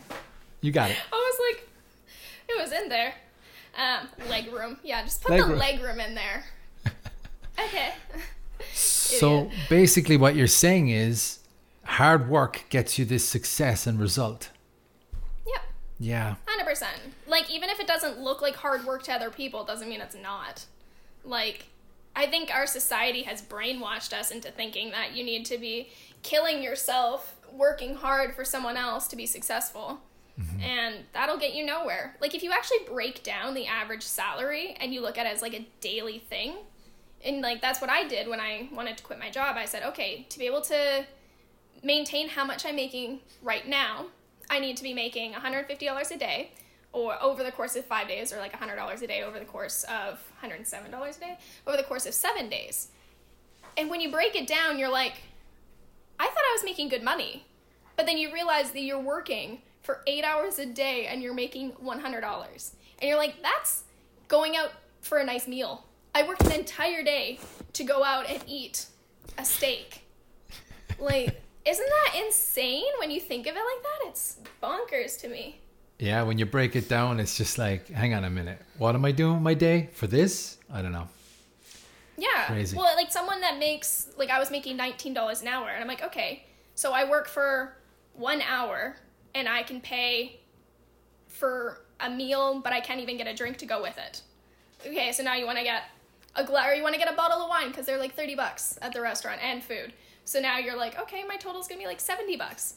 you 0.62 0.71
got 0.71 0.91
it. 0.91 0.97
I 1.12 1.15
was 1.15 1.56
like, 1.56 1.69
it 2.49 2.62
was 2.62 2.71
in 2.71 2.89
there. 2.89 3.13
Um, 3.77 4.08
leg 4.30 4.51
room. 4.51 4.77
Yeah, 4.84 5.04
just 5.04 5.21
put 5.21 5.32
leg 5.32 5.41
the 5.41 5.47
room. 5.47 5.58
leg 5.60 5.82
room 5.82 5.99
in 5.99 6.15
there. 6.15 6.43
okay. 7.60 7.93
so 8.73 9.49
basically, 9.69 10.17
what 10.17 10.36
you're 10.36 10.47
saying 10.47 10.89
is, 10.89 11.39
hard 11.84 12.30
work 12.30 12.65
gets 12.69 12.97
you 12.97 13.06
this 13.06 13.27
success 13.27 13.86
and 13.88 13.99
result. 13.99 14.49
Yep. 15.45 15.62
Yeah. 15.99 16.36
Hundred 16.47 16.65
percent. 16.65 16.97
Like 17.27 17.49
even 17.51 17.69
if 17.69 17.80
it 17.80 17.88
doesn't 17.88 18.19
look 18.19 18.41
like 18.41 18.56
hard 18.56 18.86
work 18.86 19.04
to 19.04 19.13
other 19.13 19.30
people, 19.30 19.63
doesn't 19.63 19.88
mean 19.88 20.01
it's 20.01 20.15
not. 20.15 20.65
Like 21.23 21.67
I 22.15 22.28
think 22.28 22.54
our 22.54 22.67
society 22.67 23.24
has 23.24 23.41
brainwashed 23.41 24.13
us 24.13 24.32
into 24.32 24.52
thinking 24.52 24.91
that 24.91 25.15
you 25.15 25.24
need 25.24 25.45
to 25.47 25.58
be 25.58 25.89
killing 26.24 26.62
yourself 26.62 27.36
working 27.52 27.95
hard 27.95 28.36
for 28.36 28.45
someone 28.45 28.78
else 28.78 29.08
to 29.08 29.15
be 29.15 29.26
successful. 29.26 30.02
Mm-hmm. 30.39 30.62
And 30.62 30.95
that'll 31.13 31.38
get 31.38 31.54
you 31.54 31.65
nowhere. 31.65 32.15
Like 32.21 32.34
if 32.34 32.43
you 32.43 32.52
actually 32.52 32.80
break 32.88 33.24
down 33.24 33.54
the 33.54 33.67
average 33.67 34.04
salary 34.04 34.76
and 34.80 34.93
you 34.93 35.02
look 35.02 35.17
at 35.17 35.26
it 35.26 35.34
as 35.34 35.41
like 35.41 35.54
a 35.54 35.67
daily 35.80 36.19
thing, 36.19 36.56
and 37.24 37.41
like 37.41 37.62
that's 37.62 37.82
what 37.82 37.89
I 37.89 38.08
did 38.08 38.28
when 38.28 38.39
I 38.39 38.69
wanted 38.74 38.97
to 38.97 39.04
quit 39.04 39.19
my 39.19 39.30
job. 39.30 39.56
I 39.58 39.65
said, 39.65 39.84
okay, 39.84 40.26
to 40.30 40.39
be 40.39 40.45
able 40.45 40.62
to 40.62 41.06
maintain 41.84 42.30
how 42.30 42.45
much 42.45 42.65
I'm 42.65 42.76
making 42.76 43.19
right 43.41 43.67
now, 43.67 44.08
I 44.50 44.60
need 44.60 44.78
to 44.78 44.84
be 44.84 44.93
making 44.93 45.34
$150 45.34 46.12
a 46.12 46.17
day 46.17 46.52
or 46.93 47.21
over 47.21 47.43
the 47.43 47.51
course 47.51 47.75
of 47.75 47.86
five 47.86 48.08
days 48.08 48.34
or 48.34 48.38
like 48.38 48.51
$100 48.51 49.01
a 49.01 49.08
day 49.08 49.23
over 49.23 49.39
the 49.39 49.45
course 49.45 49.84
of 49.84 50.21
$107 50.43 51.17
a 51.17 51.19
day 51.19 51.38
over 51.65 51.77
the 51.77 51.84
course 51.84 52.06
of 52.06 52.13
seven 52.13 52.49
days. 52.49 52.89
And 53.77 53.89
when 53.89 54.01
you 54.01 54.12
break 54.12 54.36
it 54.36 54.47
down, 54.47 54.77
you're 54.77 54.91
like, 54.91 55.13
I 56.19 56.25
thought 56.25 56.36
I 56.36 56.54
was 56.54 56.63
making 56.63 56.89
good 56.89 57.04
money. 57.04 57.45
But 57.95 58.06
then 58.06 58.17
you 58.17 58.34
realize 58.34 58.71
that 58.71 58.82
you're 58.82 58.99
working 58.99 59.62
for 59.82 60.01
eight 60.08 60.23
hours 60.23 60.60
a 60.60 60.65
day 60.65 61.08
and 61.08 61.21
you're 61.21 61.34
making 61.34 61.71
$100. 61.73 62.71
And 62.99 63.10
you're 63.10 63.17
like, 63.17 63.41
that's 63.41 63.84
going 64.27 64.56
out 64.56 64.71
for 65.01 65.17
a 65.17 65.25
nice 65.25 65.47
meal. 65.47 65.86
I 66.13 66.23
worked 66.23 66.43
an 66.43 66.51
entire 66.51 67.04
day 67.04 67.39
to 67.73 67.84
go 67.84 68.04
out 68.04 68.30
and 68.30 68.43
eat 68.47 68.86
a 69.38 69.45
steak. 69.45 70.03
Like, 70.99 71.41
isn't 71.65 71.89
that 71.89 72.22
insane 72.24 72.91
when 72.99 73.11
you 73.11 73.20
think 73.20 73.47
of 73.47 73.55
it 73.55 73.59
like 73.59 73.84
that? 73.84 74.09
It's 74.09 74.38
bonkers 74.61 75.20
to 75.22 75.28
me. 75.28 75.59
Yeah, 76.02 76.24
when 76.24 76.39
you 76.39 76.47
break 76.47 76.76
it 76.76 76.89
down, 76.89 77.20
it's 77.20 77.38
just 77.38 77.60
like, 77.60 77.88
hang 77.88 78.16
on 78.16 78.24
a 78.24 78.30
minute. 78.32 78.60
What 78.80 78.95
am 78.95 79.06
I 79.06 79.12
doing 79.12 79.43
my 79.43 79.54
day 79.54 79.91
for 79.93 80.08
this? 80.08 80.58
I 80.74 80.82
don't 80.82 80.93
know. 80.93 81.08
Yeah. 82.18 82.47
Crazy. 82.47 82.76
Well, 82.76 82.95
like 82.95 83.12
someone 83.12 83.41
that 83.41 83.60
makes 83.60 84.08
like 84.18 84.32
I 84.32 84.39
was 84.39 84.49
making 84.49 84.78
nineteen 84.78 85.14
dollars 85.14 85.43
an 85.43 85.47
hour, 85.47 85.70
and 85.70 85.80
I'm 85.80 85.88
like, 85.88 86.02
okay, 86.02 86.43
so 86.74 86.91
I 86.91 87.08
work 87.08 87.28
for 87.28 87.78
one 88.14 88.41
hour, 88.41 88.97
and 89.36 89.47
I 89.47 89.62
can 89.62 89.80
pay 89.80 90.39
for 91.28 91.82
a 91.99 92.10
meal, 92.10 92.62
but 92.64 92.74
I 92.74 92.80
can't 92.80 92.99
even 92.99 93.16
get 93.16 93.28
a 93.28 93.36
drink 93.36 93.58
to 93.58 93.68
go 93.68 93.80
with 93.80 93.99
it. 93.99 94.24
Okay, 94.84 95.12
so 95.12 95.22
now 95.22 95.36
you 95.36 95.45
want 95.45 95.60
to 95.60 95.64
get 95.64 95.84
a 96.36 96.43
glass, 96.43 96.72
or 96.72 96.74
you 96.74 96.82
want 96.82 96.95
to 96.95 96.99
get 96.99 97.14
a 97.14 97.16
bottle 97.16 97.43
of 97.43 97.47
wine 97.47 97.68
because 97.68 97.86
they're 97.86 97.99
like 97.99 98.16
thirty 98.16 98.34
bucks 98.34 98.80
at 98.82 98.91
the 98.91 99.02
restaurant 99.02 99.39
and 99.43 99.64
food. 99.64 99.93
So 100.26 100.39
now 100.39 100.58
you're 100.58 100.78
like, 100.78 100.99
okay, 100.99 101.24
my 101.28 101.38
total's 101.38 101.68
gonna 101.68 101.80
be 101.80 101.86
like 101.86 101.99
seventy 101.99 102.38
bucks. 102.38 102.74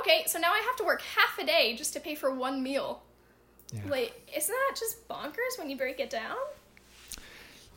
Okay, 0.00 0.24
so 0.26 0.38
now 0.38 0.52
I 0.52 0.62
have 0.66 0.76
to 0.76 0.84
work 0.84 1.02
half 1.02 1.38
a 1.38 1.46
day 1.46 1.74
just 1.76 1.92
to 1.94 2.00
pay 2.00 2.14
for 2.14 2.34
one 2.34 2.62
meal. 2.62 3.02
Yeah. 3.72 3.80
Like, 3.88 4.30
isn't 4.36 4.54
that 4.54 4.76
just 4.78 5.08
bonkers 5.08 5.58
when 5.58 5.70
you 5.70 5.76
break 5.76 6.00
it 6.00 6.10
down? 6.10 6.36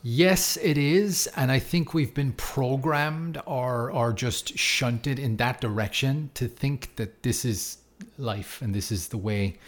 Yes, 0.02 0.56
it 0.62 0.78
is, 0.78 1.26
and 1.36 1.52
I 1.52 1.58
think 1.58 1.92
we've 1.92 2.14
been 2.14 2.32
programmed 2.32 3.40
or 3.44 3.90
or 3.90 4.14
just 4.14 4.56
shunted 4.58 5.18
in 5.18 5.36
that 5.36 5.60
direction 5.60 6.30
to 6.34 6.48
think 6.48 6.96
that 6.96 7.22
this 7.22 7.44
is 7.44 7.78
life 8.16 8.62
and 8.62 8.74
this 8.74 8.90
is 8.90 9.08
the 9.08 9.18
way 9.18 9.58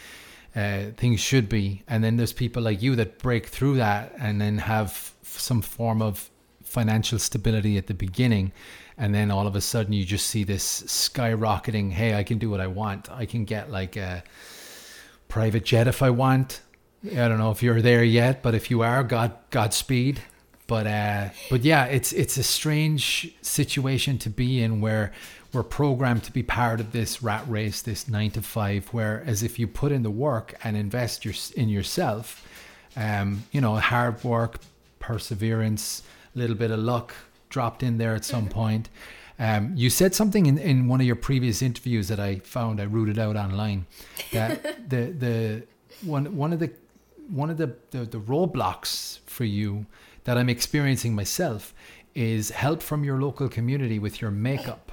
uh, 0.57 0.85
things 0.97 1.21
should 1.21 1.51
be. 1.51 1.83
And 1.87 2.03
then 2.03 2.17
there's 2.17 2.33
people 2.33 2.63
like 2.63 2.81
you 2.81 2.97
that 2.97 3.19
break 3.19 3.47
through 3.47 3.77
that 3.77 4.15
and 4.19 4.41
then 4.41 4.59
have 4.59 5.13
some 5.23 5.61
form 5.61 6.01
of 6.01 6.31
financial 6.73 7.19
stability 7.19 7.77
at 7.77 7.87
the 7.87 7.95
beginning, 7.95 8.53
and 8.97 9.15
then 9.15 9.31
all 9.31 9.47
of 9.47 9.55
a 9.55 9.61
sudden 9.61 9.93
you 9.93 10.05
just 10.05 10.27
see 10.27 10.45
this 10.45 10.83
skyrocketing. 10.83 11.93
Hey, 11.93 12.15
I 12.15 12.25
can 12.25 12.39
do 12.39 12.51
what 12.51 12.61
I 12.61 12.67
want. 12.67 13.11
I 13.11 13.27
can 13.27 13.45
get 13.45 13.71
like 13.71 13.97
a 13.97 14.25
private 15.29 15.65
jet 15.65 15.87
if 15.87 16.03
I 16.03 16.11
want. 16.11 16.63
I 17.05 17.29
don't 17.29 17.39
know 17.39 17.51
if 17.51 17.63
you're 17.63 17.83
there 17.83 18.05
yet, 18.05 18.43
but 18.43 18.55
if 18.55 18.71
you 18.71 18.83
are, 18.83 19.03
God 19.05 19.33
Godspeed. 19.51 20.21
But 20.67 20.87
uh, 20.87 21.29
but 21.51 21.63
yeah, 21.63 21.85
it's 21.87 22.13
it's 22.13 22.37
a 22.39 22.43
strange 22.43 23.35
situation 23.43 24.19
to 24.19 24.31
be 24.31 24.63
in 24.63 24.81
where 24.81 25.13
we're 25.53 25.63
programmed 25.63 26.23
to 26.25 26.33
be 26.33 26.43
part 26.43 26.81
of 26.81 26.93
this 26.93 27.23
rat 27.23 27.45
race, 27.47 27.83
this 27.83 28.09
nine 28.09 28.31
to 28.31 28.43
five. 28.43 28.89
Whereas 28.93 29.43
if 29.43 29.59
you 29.59 29.67
put 29.67 29.93
in 29.93 30.03
the 30.03 30.11
work 30.11 30.55
and 30.65 30.77
invest 30.77 31.25
your, 31.25 31.35
in 31.57 31.69
yourself, 31.69 32.49
um, 32.97 33.45
you 33.53 33.61
know, 33.61 33.77
hard 33.77 34.25
work, 34.25 34.61
perseverance, 34.99 36.03
a 36.35 36.39
little 36.39 36.57
bit 36.57 36.71
of 36.71 36.79
luck 36.79 37.15
dropped 37.49 37.83
in 37.83 37.99
there 37.99 38.15
at 38.15 38.25
some 38.25 38.49
point. 38.49 38.89
Um, 39.39 39.73
you 39.75 39.91
said 39.91 40.15
something 40.15 40.47
in, 40.47 40.59
in 40.59 40.89
one 40.89 41.01
of 41.01 41.07
your 41.07 41.17
previous 41.17 41.63
interviews 41.63 42.09
that 42.09 42.21
I 42.21 42.37
found 42.41 42.81
I 42.81 42.85
rooted 42.85 43.19
out 43.19 43.37
online 43.37 43.87
that 44.33 44.89
the 44.89 45.07
the 45.11 45.67
one 46.03 46.37
one 46.37 46.53
of 46.53 46.61
the 46.61 46.71
one 47.29 47.51
of 47.51 47.57
the, 47.57 47.75
the, 47.91 48.05
the 48.05 48.19
roadblocks 48.19 49.21
for 49.27 49.45
you 49.45 49.87
that 50.25 50.37
I'm 50.37 50.49
experiencing 50.49 51.15
myself 51.15 51.75
is 52.15 52.51
help 52.51 52.83
from 52.83 53.05
your 53.05 53.21
local 53.21 53.49
community 53.49 53.99
with 53.99 54.21
your 54.21 54.31
makeup. 54.31 54.93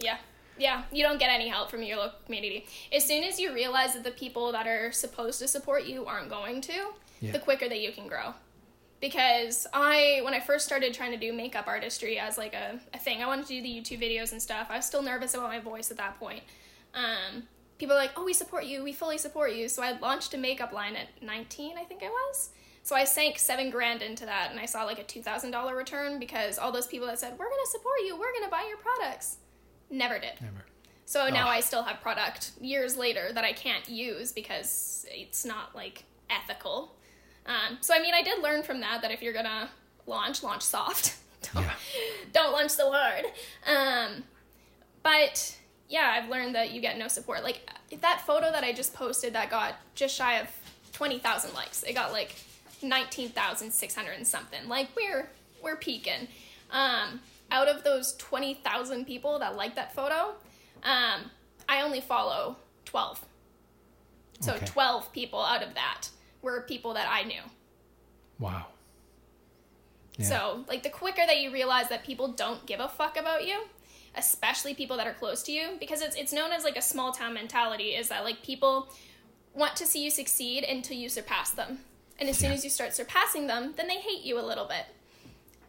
Yeah. 0.00 0.18
Yeah, 0.58 0.84
you 0.90 1.02
don't 1.04 1.18
get 1.18 1.28
any 1.28 1.48
help 1.48 1.70
from 1.70 1.82
your 1.82 1.98
local 1.98 2.18
community. 2.24 2.66
As 2.90 3.04
soon 3.04 3.24
as 3.24 3.38
you 3.38 3.52
realize 3.52 3.92
that 3.92 4.04
the 4.04 4.10
people 4.10 4.52
that 4.52 4.66
are 4.66 4.90
supposed 4.90 5.38
to 5.40 5.48
support 5.48 5.84
you 5.84 6.06
aren't 6.06 6.30
going 6.30 6.62
to, 6.62 6.92
yeah. 7.20 7.32
the 7.32 7.38
quicker 7.38 7.68
that 7.68 7.80
you 7.80 7.92
can 7.92 8.08
grow. 8.08 8.32
Because 9.00 9.66
I, 9.72 10.20
when 10.22 10.32
I 10.32 10.40
first 10.40 10.64
started 10.64 10.94
trying 10.94 11.12
to 11.12 11.18
do 11.18 11.32
makeup 11.32 11.66
artistry 11.66 12.18
as 12.18 12.38
like 12.38 12.54
a, 12.54 12.80
a 12.94 12.98
thing, 12.98 13.22
I 13.22 13.26
wanted 13.26 13.46
to 13.46 13.54
do 13.54 13.62
the 13.62 13.68
YouTube 13.68 14.00
videos 14.02 14.32
and 14.32 14.40
stuff. 14.40 14.68
I 14.70 14.76
was 14.76 14.86
still 14.86 15.02
nervous 15.02 15.34
about 15.34 15.48
my 15.48 15.60
voice 15.60 15.90
at 15.90 15.98
that 15.98 16.18
point. 16.18 16.42
Um, 16.94 17.42
people 17.78 17.94
are 17.94 17.98
like, 17.98 18.12
oh, 18.16 18.24
we 18.24 18.32
support 18.32 18.64
you, 18.64 18.82
we 18.82 18.92
fully 18.92 19.18
support 19.18 19.52
you. 19.52 19.68
So 19.68 19.82
I 19.82 19.98
launched 19.98 20.32
a 20.34 20.38
makeup 20.38 20.72
line 20.72 20.96
at 20.96 21.08
19, 21.22 21.76
I 21.78 21.84
think 21.84 22.02
I 22.02 22.08
was. 22.08 22.50
So 22.82 22.94
I 22.94 23.04
sank 23.04 23.38
seven 23.38 23.70
grand 23.70 24.00
into 24.00 24.24
that 24.26 24.50
and 24.50 24.60
I 24.60 24.64
saw 24.66 24.84
like 24.84 24.98
a 24.98 25.04
$2,000 25.04 25.76
return 25.76 26.18
because 26.18 26.58
all 26.58 26.72
those 26.72 26.86
people 26.86 27.06
that 27.08 27.18
said, 27.18 27.32
we're 27.32 27.48
going 27.48 27.64
to 27.64 27.70
support 27.70 27.98
you, 28.06 28.14
we're 28.16 28.32
going 28.32 28.44
to 28.44 28.50
buy 28.50 28.64
your 28.68 28.78
products, 28.78 29.38
never 29.90 30.18
did. 30.18 30.40
Never. 30.40 30.64
So 31.04 31.28
now 31.28 31.48
I 31.48 31.60
still 31.60 31.84
have 31.84 32.00
product 32.00 32.50
years 32.60 32.96
later 32.96 33.30
that 33.32 33.44
I 33.44 33.52
can't 33.52 33.88
use 33.88 34.32
because 34.32 35.06
it's 35.08 35.44
not 35.44 35.74
like 35.74 36.02
ethical. 36.28 36.96
Um, 37.46 37.78
so 37.80 37.94
I 37.94 38.00
mean, 38.00 38.14
I 38.14 38.22
did 38.22 38.42
learn 38.42 38.62
from 38.62 38.80
that 38.80 39.02
that 39.02 39.10
if 39.10 39.22
you're 39.22 39.32
gonna 39.32 39.70
launch, 40.06 40.42
launch 40.42 40.62
soft. 40.62 41.16
don't, 41.54 41.64
yeah. 41.64 41.72
don't 42.32 42.52
launch 42.52 42.70
so 42.70 42.90
hard. 42.92 43.24
Um, 43.66 44.24
but 45.02 45.56
yeah, 45.88 46.12
I've 46.20 46.28
learned 46.28 46.54
that 46.54 46.72
you 46.72 46.80
get 46.80 46.98
no 46.98 47.08
support. 47.08 47.44
Like 47.44 47.60
that 48.00 48.22
photo 48.26 48.50
that 48.50 48.64
I 48.64 48.72
just 48.72 48.94
posted 48.94 49.34
that 49.34 49.50
got 49.50 49.74
just 49.94 50.14
shy 50.14 50.38
of 50.38 50.48
20,000 50.92 51.54
likes. 51.54 51.82
It 51.84 51.94
got 51.94 52.12
like 52.12 52.34
19,600 52.82 54.10
and 54.12 54.26
something. 54.26 54.68
Like 54.68 54.88
we're 54.96 55.28
we're 55.62 55.76
peaking. 55.76 56.28
Um, 56.70 57.20
out 57.50 57.68
of 57.68 57.84
those 57.84 58.16
20,000 58.16 59.06
people 59.06 59.38
that 59.38 59.56
like 59.56 59.76
that 59.76 59.94
photo, 59.94 60.34
um, 60.82 61.30
I 61.68 61.82
only 61.82 62.00
follow 62.00 62.56
12. 62.86 63.24
So 64.40 64.54
okay. 64.54 64.66
12 64.66 65.12
people 65.12 65.40
out 65.40 65.62
of 65.62 65.74
that 65.74 66.08
were 66.46 66.60
people 66.60 66.94
that 66.94 67.08
I 67.10 67.24
knew. 67.24 67.42
Wow. 68.38 68.66
Yeah. 70.16 70.26
So, 70.26 70.64
like 70.68 70.84
the 70.84 70.90
quicker 70.90 71.22
that 71.26 71.40
you 71.40 71.52
realize 71.52 71.88
that 71.88 72.04
people 72.04 72.28
don't 72.28 72.64
give 72.66 72.78
a 72.78 72.88
fuck 72.88 73.18
about 73.18 73.44
you, 73.46 73.64
especially 74.14 74.72
people 74.72 74.96
that 74.96 75.08
are 75.08 75.12
close 75.12 75.42
to 75.42 75.52
you 75.52 75.70
because 75.80 76.00
it's 76.00 76.14
it's 76.14 76.32
known 76.32 76.52
as 76.52 76.62
like 76.62 76.76
a 76.76 76.82
small 76.82 77.12
town 77.12 77.34
mentality 77.34 77.88
is 78.00 78.08
that 78.08 78.22
like 78.24 78.42
people 78.42 78.88
want 79.54 79.74
to 79.76 79.86
see 79.86 80.04
you 80.04 80.10
succeed 80.10 80.62
until 80.62 80.96
you 80.96 81.08
surpass 81.08 81.50
them. 81.50 81.80
And 82.18 82.28
as 82.28 82.38
soon 82.38 82.52
as 82.52 82.62
you 82.64 82.70
start 82.70 82.94
surpassing 82.94 83.48
them, 83.48 83.74
then 83.76 83.88
they 83.88 83.98
hate 83.98 84.22
you 84.22 84.38
a 84.38 84.46
little 84.50 84.66
bit. 84.66 84.86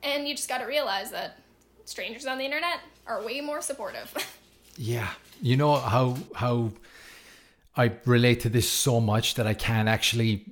And 0.04 0.28
you 0.28 0.36
just 0.36 0.48
got 0.48 0.60
to 0.60 0.66
realize 0.66 1.10
that 1.12 1.40
strangers 1.86 2.26
on 2.26 2.38
the 2.38 2.46
internet 2.46 2.80
are 3.08 3.22
way 3.22 3.42
more 3.42 3.62
supportive. 3.62 4.14
yeah. 4.78 5.10
You 5.42 5.58
know 5.58 5.76
how 5.76 6.18
how 6.36 6.72
I 7.76 7.92
relate 8.06 8.42
to 8.42 8.50
this 8.50 8.70
so 8.70 9.00
much 9.00 9.36
that 9.36 9.48
I 9.48 9.56
can't 9.56 9.90
actually 9.90 10.46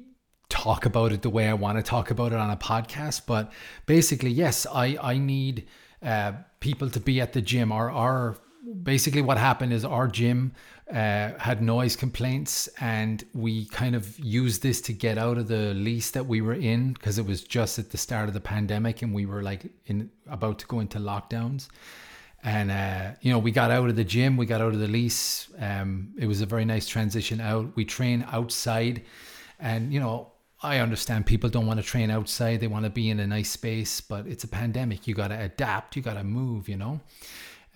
talk 0.49 0.85
about 0.85 1.11
it 1.11 1.21
the 1.21 1.29
way 1.29 1.47
I 1.47 1.53
want 1.53 1.77
to 1.77 1.83
talk 1.83 2.11
about 2.11 2.31
it 2.33 2.39
on 2.39 2.49
a 2.49 2.57
podcast, 2.57 3.21
but 3.25 3.51
basically 3.85 4.31
yes, 4.31 4.65
I 4.71 4.97
I 5.01 5.17
need 5.17 5.67
uh, 6.03 6.33
people 6.59 6.89
to 6.89 6.99
be 6.99 7.21
at 7.21 7.33
the 7.33 7.41
gym. 7.41 7.71
Our 7.71 7.89
our 7.89 8.37
basically 8.83 9.21
what 9.21 9.37
happened 9.37 9.73
is 9.73 9.85
our 9.85 10.07
gym 10.07 10.53
uh, 10.89 11.31
had 11.39 11.61
noise 11.61 11.95
complaints, 11.95 12.67
and 12.79 13.23
we 13.33 13.65
kind 13.65 13.95
of 13.95 14.19
used 14.19 14.61
this 14.61 14.81
to 14.81 14.93
get 14.93 15.17
out 15.17 15.37
of 15.37 15.47
the 15.47 15.73
lease 15.73 16.11
that 16.11 16.25
we 16.25 16.41
were 16.41 16.53
in 16.53 16.93
because 16.93 17.17
it 17.17 17.25
was 17.25 17.43
just 17.43 17.79
at 17.79 17.89
the 17.89 17.97
start 17.97 18.27
of 18.27 18.33
the 18.33 18.41
pandemic, 18.41 19.01
and 19.01 19.13
we 19.13 19.25
were 19.25 19.41
like 19.41 19.65
in 19.87 20.09
about 20.27 20.59
to 20.59 20.67
go 20.67 20.79
into 20.79 20.99
lockdowns. 20.99 21.67
And 22.43 22.69
uh, 22.69 23.11
you 23.21 23.31
know, 23.31 23.39
we 23.39 23.51
got 23.51 23.71
out 23.71 23.89
of 23.89 23.95
the 23.95 24.03
gym, 24.03 24.37
we 24.37 24.45
got 24.45 24.61
out 24.61 24.73
of 24.73 24.79
the 24.79 24.87
lease. 24.87 25.47
Um, 25.59 26.13
it 26.19 26.27
was 26.27 26.41
a 26.41 26.45
very 26.45 26.65
nice 26.65 26.87
transition 26.87 27.41
out. 27.41 27.75
We 27.75 27.85
train 27.85 28.23
outside, 28.31 29.01
and 29.59 29.91
you 29.91 29.99
know, 29.99 30.31
I 30.65 30.79
understand 30.79 31.27
people 31.27 31.49
don't 31.49 31.67
want 31.67 31.79
to 31.79 31.85
train 31.85 32.09
outside; 32.09 32.59
they 32.59 32.67
want 32.67 32.85
to 32.85 32.89
be 32.89 33.09
in 33.09 33.19
a 33.19 33.27
nice 33.27 33.51
space. 33.51 34.01
But 34.01 34.25
it's 34.27 34.43
a 34.43 34.47
pandemic; 34.47 35.07
you 35.07 35.13
got 35.13 35.27
to 35.29 35.39
adapt, 35.39 35.95
you 35.95 36.01
got 36.01 36.15
to 36.15 36.23
move, 36.23 36.67
you 36.67 36.75
know. 36.75 37.01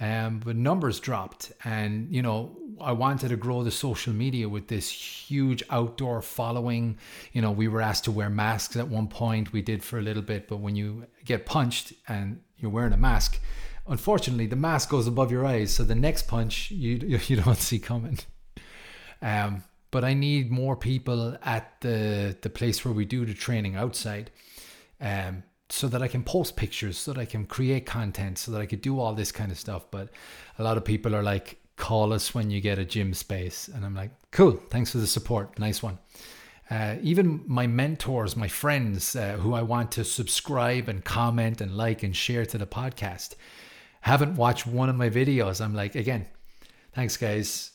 Um, 0.02 0.40
but 0.40 0.56
numbers 0.56 1.00
dropped, 1.00 1.52
and 1.64 2.14
you 2.14 2.22
know, 2.22 2.58
I 2.82 2.94
wanted 2.94 3.30
to 3.30 3.36
grow 3.36 3.64
the 3.64 3.72
social 3.72 4.14
media 4.14 4.48
with 4.48 4.68
this 4.68 4.90
huge 4.90 5.62
outdoor 5.70 6.22
following. 6.22 6.98
You 7.34 7.42
know, 7.42 7.52
we 7.52 7.68
were 7.68 7.82
asked 7.82 8.06
to 8.06 8.12
wear 8.12 8.30
masks 8.30 8.76
at 8.76 8.88
one 8.88 9.08
point. 9.08 9.54
We 9.54 9.62
did 9.62 9.84
for 9.84 10.00
a 10.00 10.02
little 10.02 10.24
bit, 10.24 10.48
but 10.48 10.58
when 10.58 10.76
you 10.76 11.06
get 11.26 11.46
punched 11.46 11.94
and 12.08 12.42
you're 12.58 12.72
wearing 12.72 12.94
a 12.94 12.98
mask, 12.98 13.40
unfortunately, 13.88 14.48
the 14.48 14.56
mask 14.56 14.90
goes 14.90 15.06
above 15.06 15.32
your 15.32 15.46
eyes, 15.46 15.72
so 15.72 15.84
the 15.84 15.96
next 15.96 16.28
punch 16.28 16.72
you 16.72 17.20
you 17.28 17.36
don't 17.36 17.58
see 17.58 17.78
coming. 17.78 18.20
Um, 19.22 19.64
but 19.92 20.04
I 20.04 20.14
need 20.14 20.52
more 20.52 20.76
people 20.76 21.38
at 21.44 21.82
the 21.82 22.38
the 22.42 22.50
place 22.50 22.84
where 22.86 22.94
we 22.94 23.06
do 23.06 23.26
the 23.26 23.34
training 23.34 23.76
outside. 23.76 24.32
Um, 25.02 25.44
so 25.72 25.88
that 25.88 26.02
I 26.02 26.08
can 26.08 26.24
post 26.24 26.56
pictures, 26.56 26.98
so 26.98 27.14
that 27.14 27.22
I 27.22 27.26
can 27.26 27.46
create 27.46 27.86
content, 27.86 28.40
so 28.40 28.52
that 28.52 28.60
I 28.60 28.66
could 28.66 28.82
do 28.82 29.00
all 29.00 29.14
this 29.14 29.32
kind 29.32 29.52
of 29.52 29.60
stuff. 29.60 29.86
But 29.92 30.10
a 30.58 30.64
lot 30.64 30.78
of 30.78 30.84
people 30.84 31.16
are 31.16 31.22
like, 31.22 31.60
call 31.76 32.12
us 32.12 32.34
when 32.34 32.50
you 32.50 32.60
get 32.60 32.80
a 32.80 32.86
gym 32.86 33.14
space. 33.14 33.68
And 33.68 33.86
I'm 33.86 33.94
like, 33.94 34.10
cool, 34.32 34.54
thanks 34.72 34.92
for 34.92 34.98
the 34.98 35.06
support. 35.06 35.60
Nice 35.60 35.84
one. 35.84 36.00
Uh, 36.72 36.96
even 37.02 37.44
my 37.46 37.68
mentors, 37.68 38.36
my 38.36 38.48
friends 38.48 39.16
uh, 39.16 39.38
who 39.38 39.54
I 39.54 39.62
want 39.62 39.92
to 39.94 40.04
subscribe 40.04 40.90
and 40.90 41.06
comment 41.06 41.62
and 41.62 41.78
like 41.78 42.02
and 42.02 42.16
share 42.16 42.48
to 42.48 42.58
the 42.58 42.68
podcast 42.68 43.36
haven't 44.02 44.36
watched 44.36 44.66
one 44.66 44.90
of 44.90 44.96
my 44.96 45.10
videos. 45.10 45.62
I'm 45.62 45.74
like, 45.74 45.96
again, 45.96 46.28
thanks, 46.94 47.18
guys. 47.18 47.72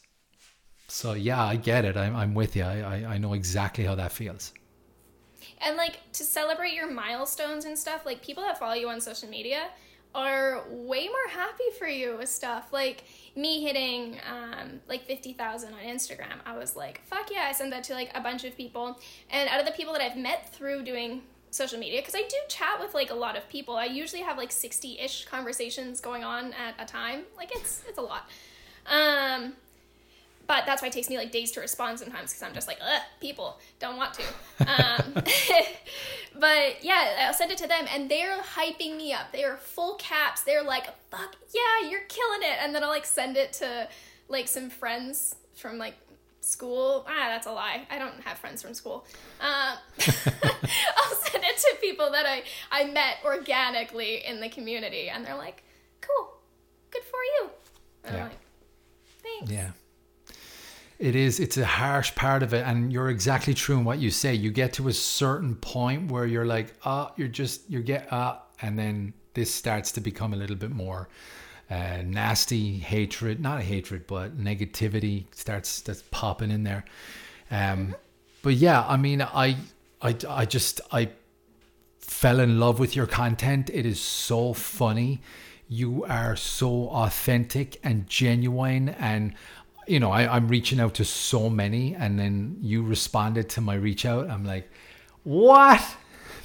So, 0.89 1.15
yeah, 1.15 1.43
I 1.43 1.57
get 1.57 1.85
it. 1.85 1.97
I'm, 1.97 2.15
I'm 2.15 2.35
with 2.35 2.57
you. 2.57 2.63
I, 2.63 2.81
I, 2.81 3.15
I 3.15 3.19
know 3.19 3.33
exactly 3.35 3.85
how 3.85 3.95
that 3.95 4.13
feels. 4.13 4.53
And 5.61 5.77
like 5.77 6.01
to 6.13 6.25
celebrate 6.25 6.75
your 6.75 6.91
milestones 6.91 7.65
and 7.65 7.79
stuff, 7.79 8.05
like 8.05 8.23
people 8.23 8.43
that 8.43 8.59
follow 8.59 8.75
you 8.75 8.89
on 8.89 9.01
social 9.01 9.29
media 9.29 9.69
are 10.15 10.63
way 10.69 11.09
more 11.09 11.29
happy 11.31 11.65
for 11.79 11.89
you 11.89 12.17
with 12.17 12.29
stuff. 12.29 12.73
Like 12.73 13.05
me 13.35 13.63
hitting 13.63 14.19
um, 14.31 14.81
like 14.89 15.05
50,000 15.05 15.73
on 15.73 15.81
Instagram, 15.81 16.39
I 16.47 16.57
was 16.57 16.77
like, 16.77 17.03
fuck 17.05 17.31
yeah, 17.31 17.47
I 17.49 17.53
sent 17.53 17.71
that 17.71 17.85
to 17.85 17.95
like 17.95 18.11
a 18.15 18.21
bunch 18.21 18.45
of 18.45 18.57
people. 18.57 19.01
And 19.31 19.49
out 19.49 19.61
of 19.61 19.67
the 19.67 19.73
people 19.73 19.93
that 19.95 20.03
I've 20.03 20.17
met 20.17 20.55
through 20.55 20.85
doing 20.85 21.23
social 21.51 21.79
media, 21.79 22.01
because 22.01 22.15
I 22.15 22.23
do 22.23 22.37
chat 22.49 22.79
with 22.81 22.95
like 22.95 23.11
a 23.11 23.15
lot 23.15 23.37
of 23.37 23.49
people, 23.49 23.77
I 23.77 23.87
usually 23.87 24.23
have 24.23 24.39
like 24.39 24.53
60 24.53 25.01
ish 25.01 25.25
conversations 25.25 26.01
going 26.01 26.23
on 26.23 26.53
at 26.53 26.75
a 26.79 26.85
time. 26.85 27.23
Like 27.37 27.51
it's, 27.55 27.83
it's 27.89 27.99
a 27.99 28.03
lot. 28.03 28.29
Um, 28.87 29.55
but 30.47 30.65
that's 30.67 30.83
why 30.83 30.89
it 30.89 30.93
takes 30.93 31.09
me 31.09 31.17
like 31.17 31.31
days 31.33 31.51
to 31.53 31.61
respond 31.61 31.99
sometimes 31.99 32.33
because 32.33 32.43
I'm 32.43 32.55
just 32.55 32.69
like, 32.69 32.79
ugh, 32.83 33.03
people 33.21 33.59
don't 33.79 33.97
want 33.97 34.15
to. 34.15 34.23
Um, 34.67 35.15
but 36.39 36.83
yeah, 36.85 37.27
I'll 37.27 37.35
send 37.35 37.51
it 37.51 37.59
to 37.59 37.67
them 37.69 37.87
and 37.93 38.11
they're 38.11 38.39
hyping 38.41 38.97
me 38.97 39.13
up. 39.13 39.33
They 39.33 39.45
are 39.45 39.57
full 39.57 39.95
caps. 39.97 40.43
They're 40.43 40.63
like, 40.63 40.87
fuck 41.11 41.37
yeah, 41.55 41.89
you're 41.91 42.05
killing 42.09 42.43
it. 42.43 42.59
And 42.61 42.75
then 42.75 42.83
I'll 42.83 42.91
like 42.91 43.07
send 43.07 43.37
it 43.37 43.53
to 43.55 43.89
like 44.29 44.49
some 44.49 44.71
friends 44.71 45.37
from 45.55 45.79
like 45.79 45.95
school. 46.41 47.07
Ah, 47.09 47.27
that's 47.29 47.47
a 47.47 47.53
lie. 47.53 47.87
I 47.91 47.99
don't 47.99 48.21
have 48.23 48.39
friends 48.39 48.63
from 48.63 48.75
school. 48.75 49.07
Uh, 49.41 49.77
I'll 50.07 51.15
send 51.17 51.43
it 51.45 51.57
to 51.57 51.77
people 51.81 52.11
that 52.11 52.27
I, 52.27 52.43
I 52.71 52.85
met 52.85 53.19
organically 53.25 54.25
in 54.27 54.41
the 54.41 54.49
community, 54.51 55.09
and 55.09 55.25
they're 55.25 55.37
like, 55.37 55.63
cool, 56.03 56.35
good 56.91 57.03
for 57.05 57.19
you. 57.41 57.51
And 58.05 58.15
Yeah. 58.17 58.23
I'm 58.25 58.29
like, 58.29 58.39
thanks. 59.23 59.51
Yeah. 59.51 59.71
It 61.05 61.15
is, 61.15 61.39
it's 61.39 61.59
a 61.59 61.67
harsh 61.67 62.15
part 62.15 62.43
of 62.43 62.55
it. 62.55 62.67
And 62.67 62.93
you're 62.93 63.11
exactly 63.11 63.55
true 63.55 63.77
in 63.79 63.85
what 63.85 63.99
you 63.99 64.11
say. 64.11 64.33
You 64.35 64.51
get 64.51 64.73
to 64.75 64.89
a 64.89 64.93
certain 64.93 65.55
point 65.57 66.11
where 66.11 66.27
you're 66.27 66.47
like, 66.57 66.69
ah, 66.85 67.13
you're 67.17 67.29
just, 67.29 67.69
you 67.69 67.83
get, 67.83 68.09
ah, 68.11 68.43
and 68.63 68.79
then 68.79 69.13
this 69.35 69.53
starts 69.53 69.93
to 69.93 70.01
become 70.01 70.33
a 70.33 70.37
little 70.37 70.57
bit 70.57 70.71
more 70.71 71.09
uh, 71.71 71.99
nasty 72.05 72.79
hatred, 72.79 73.41
not 73.41 73.61
hatred, 73.61 74.07
but 74.07 74.39
negativity 74.39 75.27
starts 75.33 75.83
that's 75.83 76.03
popping 76.11 76.51
in 76.51 76.65
there. 76.65 76.85
Um, 77.51 77.95
But 78.43 78.55
yeah, 78.55 78.85
I 78.87 78.97
mean, 78.97 79.23
I, 79.23 79.57
I, 80.03 80.15
I 80.29 80.45
just, 80.45 80.81
I 80.93 81.09
fell 81.99 82.41
in 82.41 82.61
love 82.61 82.79
with 82.79 82.95
your 82.95 83.07
content. 83.07 83.71
It 83.73 83.87
is 83.87 84.01
so 84.01 84.53
funny. 84.53 85.21
You 85.67 86.05
are 86.05 86.37
so 86.37 86.89
authentic 86.91 87.81
and 87.83 88.07
genuine. 88.07 88.91
And, 88.91 89.35
you 89.87 90.01
know, 90.01 90.11
I, 90.11 90.35
I'm 90.35 90.49
reaching 90.49 90.81
out 90.81 90.95
to 90.95 91.05
so 91.05 91.49
many. 91.51 91.95
And 91.95 92.19
then 92.19 92.59
you 92.61 92.83
responded 92.83 93.49
to 93.51 93.61
my 93.61 93.75
reach 93.75 94.05
out. 94.07 94.31
I'm 94.31 94.45
like, 94.45 94.71
what? 95.23 95.83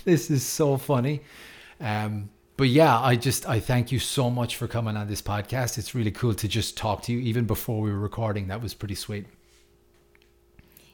This 0.06 0.32
is 0.32 0.44
so 0.44 0.78
funny. 0.78 1.22
Um, 1.82 2.30
but 2.56 2.70
yeah, 2.70 3.00
I 3.00 3.18
just, 3.18 3.48
I 3.48 3.60
thank 3.60 3.92
you 3.92 4.00
so 4.00 4.30
much 4.30 4.56
for 4.56 4.66
coming 4.66 4.96
on 4.96 5.08
this 5.08 5.22
podcast. 5.22 5.78
It's 5.78 5.94
really 5.94 6.10
cool 6.10 6.34
to 6.36 6.48
just 6.48 6.78
talk 6.78 7.04
to 7.04 7.12
you 7.12 7.20
even 7.20 7.46
before 7.46 7.82
we 7.82 7.92
were 7.92 8.00
recording. 8.00 8.48
That 8.48 8.62
was 8.62 8.74
pretty 8.74 8.96
sweet. 8.96 9.26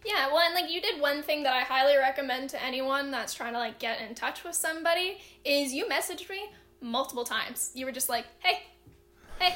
Yeah, 0.05 0.27
well, 0.27 0.39
and 0.39 0.53
like 0.53 0.71
you 0.71 0.81
did 0.81 1.01
one 1.01 1.23
thing 1.23 1.43
that 1.43 1.53
I 1.53 1.61
highly 1.61 1.97
recommend 1.97 2.51
to 2.51 2.63
anyone 2.63 3.09
that's 3.09 3.33
trying 3.33 3.53
to 3.53 3.59
like 3.59 3.79
get 3.79 4.01
in 4.01 4.13
touch 4.13 4.43
with 4.43 4.55
somebody 4.55 5.17
is 5.43 5.73
you 5.73 5.85
messaged 5.85 6.29
me 6.29 6.49
multiple 6.79 7.23
times. 7.23 7.71
You 7.73 7.87
were 7.87 7.91
just 7.91 8.07
like, 8.07 8.25
"Hey, 8.39 8.63
hey, 9.39 9.55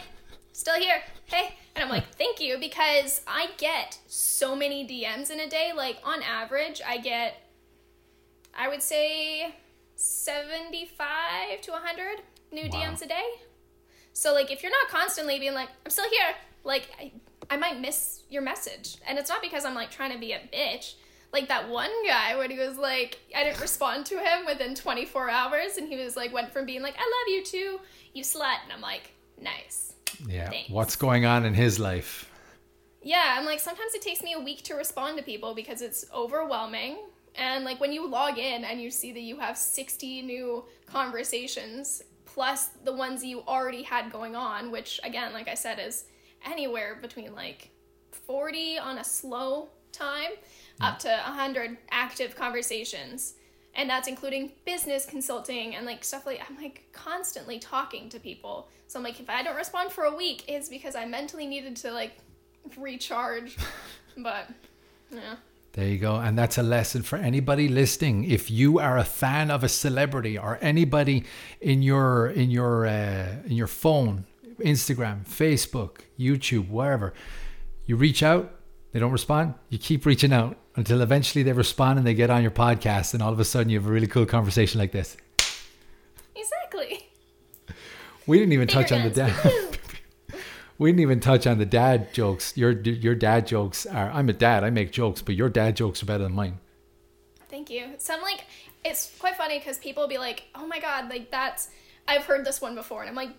still 0.51 0.75
here, 0.79 1.01
hey," 1.25 1.55
and 1.75 1.83
I'm 1.83 1.89
like, 1.89 2.13
"Thank 2.15 2.39
you," 2.39 2.57
because 2.57 3.21
I 3.27 3.49
get 3.57 3.99
so 4.07 4.55
many 4.55 4.85
DMs 4.87 5.29
in 5.29 5.39
a 5.39 5.47
day. 5.49 5.71
Like 5.75 5.97
on 6.03 6.21
average, 6.23 6.81
I 6.85 6.97
get, 6.97 7.35
I 8.57 8.67
would 8.67 8.81
say, 8.81 9.55
seventy-five 9.95 11.61
to 11.61 11.71
hundred 11.73 12.21
new 12.51 12.63
Wow. 12.71 12.79
DMs 12.79 13.01
a 13.01 13.07
day. 13.07 13.29
So 14.13 14.33
like 14.33 14.51
if 14.51 14.63
you're 14.63 14.71
not 14.71 14.89
constantly 14.89 15.39
being 15.39 15.53
like, 15.53 15.69
I'm 15.85 15.91
still 15.91 16.09
here, 16.09 16.35
like 16.63 16.89
I, 16.99 17.11
I 17.49 17.57
might 17.57 17.79
miss 17.79 18.23
your 18.29 18.41
message. 18.41 18.97
And 19.07 19.17
it's 19.17 19.29
not 19.29 19.41
because 19.41 19.65
I'm 19.65 19.75
like 19.75 19.91
trying 19.91 20.11
to 20.11 20.17
be 20.17 20.33
a 20.33 20.39
bitch. 20.39 20.95
Like 21.31 21.47
that 21.49 21.69
one 21.69 21.91
guy 22.07 22.35
when 22.37 22.49
he 22.49 22.57
was 22.57 22.77
like 22.77 23.19
I 23.35 23.43
didn't 23.43 23.61
respond 23.61 24.07
to 24.07 24.17
him 24.19 24.45
within 24.47 24.73
24 24.75 25.29
hours 25.29 25.77
and 25.77 25.87
he 25.87 25.95
was 25.95 26.17
like 26.17 26.33
went 26.33 26.51
from 26.51 26.65
being 26.65 26.81
like 26.81 26.95
I 26.97 27.01
love 27.03 27.35
you 27.35 27.43
too, 27.43 27.79
you 28.13 28.23
slut 28.23 28.57
and 28.63 28.73
I'm 28.73 28.81
like 28.81 29.11
nice. 29.39 29.93
Yeah. 30.27 30.49
Thanks. 30.49 30.69
What's 30.69 30.95
going 30.95 31.25
on 31.25 31.45
in 31.45 31.53
his 31.53 31.79
life? 31.79 32.29
Yeah, 33.01 33.35
I'm 33.37 33.45
like 33.45 33.59
sometimes 33.59 33.93
it 33.93 34.01
takes 34.01 34.21
me 34.21 34.33
a 34.33 34.39
week 34.39 34.63
to 34.63 34.73
respond 34.75 35.17
to 35.17 35.23
people 35.23 35.53
because 35.55 35.81
it's 35.81 36.05
overwhelming. 36.13 36.97
And 37.35 37.63
like 37.63 37.79
when 37.79 37.91
you 37.91 38.07
log 38.07 38.37
in 38.37 38.65
and 38.65 38.81
you 38.81 38.91
see 38.91 39.11
that 39.13 39.21
you 39.21 39.39
have 39.39 39.57
60 39.57 40.21
new 40.23 40.65
conversations 40.85 42.01
plus 42.25 42.69
the 42.83 42.93
ones 42.93 43.23
you 43.23 43.41
already 43.47 43.83
had 43.83 44.11
going 44.11 44.35
on, 44.35 44.71
which 44.71 44.99
again, 45.03 45.33
like 45.33 45.47
I 45.47 45.53
said, 45.53 45.79
is 45.79 46.05
anywhere 46.45 46.97
between 47.01 47.33
like 47.33 47.71
40 48.11 48.79
on 48.79 48.97
a 48.97 49.03
slow 49.03 49.69
time 49.91 50.31
up 50.81 50.95
mm. 50.95 50.99
to 50.99 51.09
100 51.09 51.77
active 51.91 52.35
conversations. 52.35 53.35
And 53.79 53.89
that's 53.89 54.09
including 54.09 54.51
business 54.65 55.05
consulting 55.05 55.73
and 55.73 55.85
like 55.85 56.03
stuff 56.03 56.25
like 56.25 56.41
I'm 56.49 56.57
like 56.57 56.83
constantly 56.91 57.59
talking 57.59 58.09
to 58.09 58.19
people. 58.19 58.67
So 58.87 58.99
I'm 58.99 59.05
like 59.05 59.21
if 59.21 59.29
I 59.29 59.41
don't 59.41 59.55
respond 59.55 59.93
for 59.93 60.03
a 60.03 60.13
week, 60.13 60.43
it's 60.49 60.67
because 60.67 60.97
I 60.97 61.05
mentally 61.05 61.47
needed 61.47 61.77
to 61.77 61.91
like 61.91 62.17
recharge. 62.77 63.55
but 64.17 64.49
yeah. 65.09 65.35
There 65.71 65.87
you 65.87 65.97
go. 65.97 66.15
And 66.17 66.37
that's 66.37 66.57
a 66.57 66.63
lesson 66.63 67.03
for 67.03 67.15
anybody 67.15 67.69
listening. 67.69 68.25
If 68.25 68.51
you 68.51 68.79
are 68.79 68.97
a 68.97 69.05
fan 69.05 69.49
of 69.49 69.63
a 69.63 69.69
celebrity 69.69 70.37
or 70.37 70.57
anybody 70.61 71.23
in 71.61 71.81
your 71.81 72.27
in 72.27 72.51
your 72.51 72.85
uh, 72.85 73.37
in 73.45 73.53
your 73.53 73.67
phone, 73.67 74.25
Instagram, 74.59 75.25
Facebook, 75.25 75.99
YouTube, 76.19 76.67
wherever, 76.67 77.13
you 77.85 77.95
reach 77.95 78.21
out, 78.23 78.51
they 78.91 78.99
don't 78.99 79.13
respond, 79.13 79.53
you 79.69 79.77
keep 79.77 80.05
reaching 80.05 80.33
out 80.33 80.57
until 80.79 81.01
eventually 81.01 81.43
they 81.43 81.51
respond 81.51 81.99
and 81.99 82.07
they 82.07 82.13
get 82.13 82.29
on 82.29 82.41
your 82.41 82.51
podcast 82.51 83.13
and 83.13 83.21
all 83.21 83.33
of 83.33 83.39
a 83.39 83.43
sudden 83.43 83.69
you 83.69 83.77
have 83.77 83.87
a 83.87 83.91
really 83.91 84.07
cool 84.07 84.25
conversation 84.25 84.79
like 84.79 84.93
this. 84.93 85.17
Exactly. 86.35 87.09
We 88.25 88.39
didn't 88.39 88.53
even 88.53 88.69
Finger 88.69 88.83
touch 88.83 88.91
on 88.93 89.03
the 89.03 89.09
dad. 89.09 89.77
We 90.77 90.89
didn't 90.89 91.01
even 91.01 91.19
touch 91.19 91.45
on 91.45 91.57
the 91.57 91.65
dad 91.65 92.13
jokes. 92.13 92.55
Your 92.55 92.71
your 92.71 93.13
dad 93.13 93.45
jokes 93.45 93.85
are 93.85 94.09
I'm 94.11 94.29
a 94.29 94.33
dad, 94.33 94.63
I 94.63 94.69
make 94.69 94.93
jokes, 94.93 95.21
but 95.21 95.35
your 95.35 95.49
dad 95.49 95.75
jokes 95.75 96.01
are 96.01 96.05
better 96.05 96.23
than 96.23 96.33
mine. 96.33 96.57
Thank 97.49 97.69
you. 97.69 97.95
Some 97.97 98.21
like 98.21 98.45
it's 98.85 99.13
quite 99.19 99.35
funny 99.35 99.59
because 99.59 99.77
people 99.77 100.07
be 100.07 100.17
like, 100.17 100.45
"Oh 100.55 100.65
my 100.65 100.79
god, 100.79 101.09
like 101.09 101.31
that's 101.31 101.67
I've 102.07 102.23
heard 102.23 102.45
this 102.45 102.61
one 102.61 102.75
before," 102.75 103.01
and 103.01 103.09
I'm 103.09 103.15
like, 103.15 103.31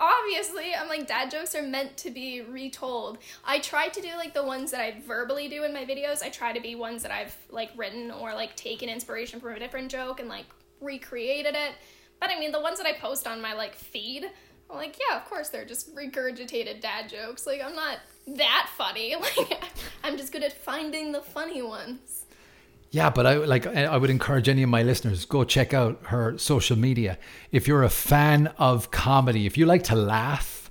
obviously, 0.00 0.74
I'm 0.74 0.88
like, 0.88 1.06
dad 1.06 1.30
jokes 1.30 1.54
are 1.54 1.62
meant 1.62 1.96
to 1.98 2.10
be 2.10 2.40
retold. 2.40 3.18
I 3.44 3.58
try 3.58 3.88
to 3.88 4.00
do 4.00 4.08
like 4.16 4.34
the 4.34 4.44
ones 4.44 4.70
that 4.70 4.80
I 4.80 5.00
verbally 5.06 5.48
do 5.48 5.64
in 5.64 5.72
my 5.72 5.84
videos. 5.84 6.22
I 6.22 6.30
try 6.30 6.52
to 6.52 6.60
be 6.60 6.74
ones 6.74 7.02
that 7.02 7.12
I've 7.12 7.36
like 7.50 7.70
written 7.76 8.10
or 8.10 8.34
like 8.34 8.56
taken 8.56 8.88
inspiration 8.88 9.40
from 9.40 9.54
a 9.54 9.58
different 9.58 9.90
joke 9.90 10.18
and 10.18 10.28
like 10.28 10.46
recreated 10.80 11.54
it. 11.54 11.72
But 12.18 12.30
I 12.30 12.38
mean, 12.38 12.52
the 12.52 12.60
ones 12.60 12.78
that 12.78 12.86
I 12.86 12.94
post 12.94 13.26
on 13.26 13.40
my 13.40 13.52
like 13.52 13.74
feed, 13.74 14.24
I'm 14.70 14.76
like, 14.76 14.96
yeah, 14.98 15.16
of 15.16 15.24
course, 15.26 15.48
they're 15.48 15.64
just 15.64 15.94
regurgitated 15.94 16.80
dad 16.80 17.08
jokes. 17.08 17.46
Like, 17.46 17.60
I'm 17.62 17.74
not 17.74 17.98
that 18.26 18.70
funny. 18.76 19.16
Like, 19.38 19.62
I'm 20.02 20.16
just 20.16 20.32
good 20.32 20.42
at 20.42 20.52
finding 20.52 21.12
the 21.12 21.20
funny 21.20 21.62
ones. 21.62 22.19
Yeah, 22.92 23.08
but 23.10 23.24
I 23.24 23.34
like 23.36 23.66
I 23.66 23.96
would 23.96 24.10
encourage 24.10 24.48
any 24.48 24.64
of 24.64 24.68
my 24.68 24.82
listeners 24.82 25.24
go 25.24 25.44
check 25.44 25.72
out 25.72 26.00
her 26.06 26.36
social 26.38 26.76
media. 26.76 27.18
If 27.52 27.68
you're 27.68 27.84
a 27.84 27.88
fan 27.90 28.48
of 28.58 28.90
comedy, 28.90 29.46
if 29.46 29.56
you 29.56 29.64
like 29.64 29.84
to 29.84 29.94
laugh, 29.94 30.70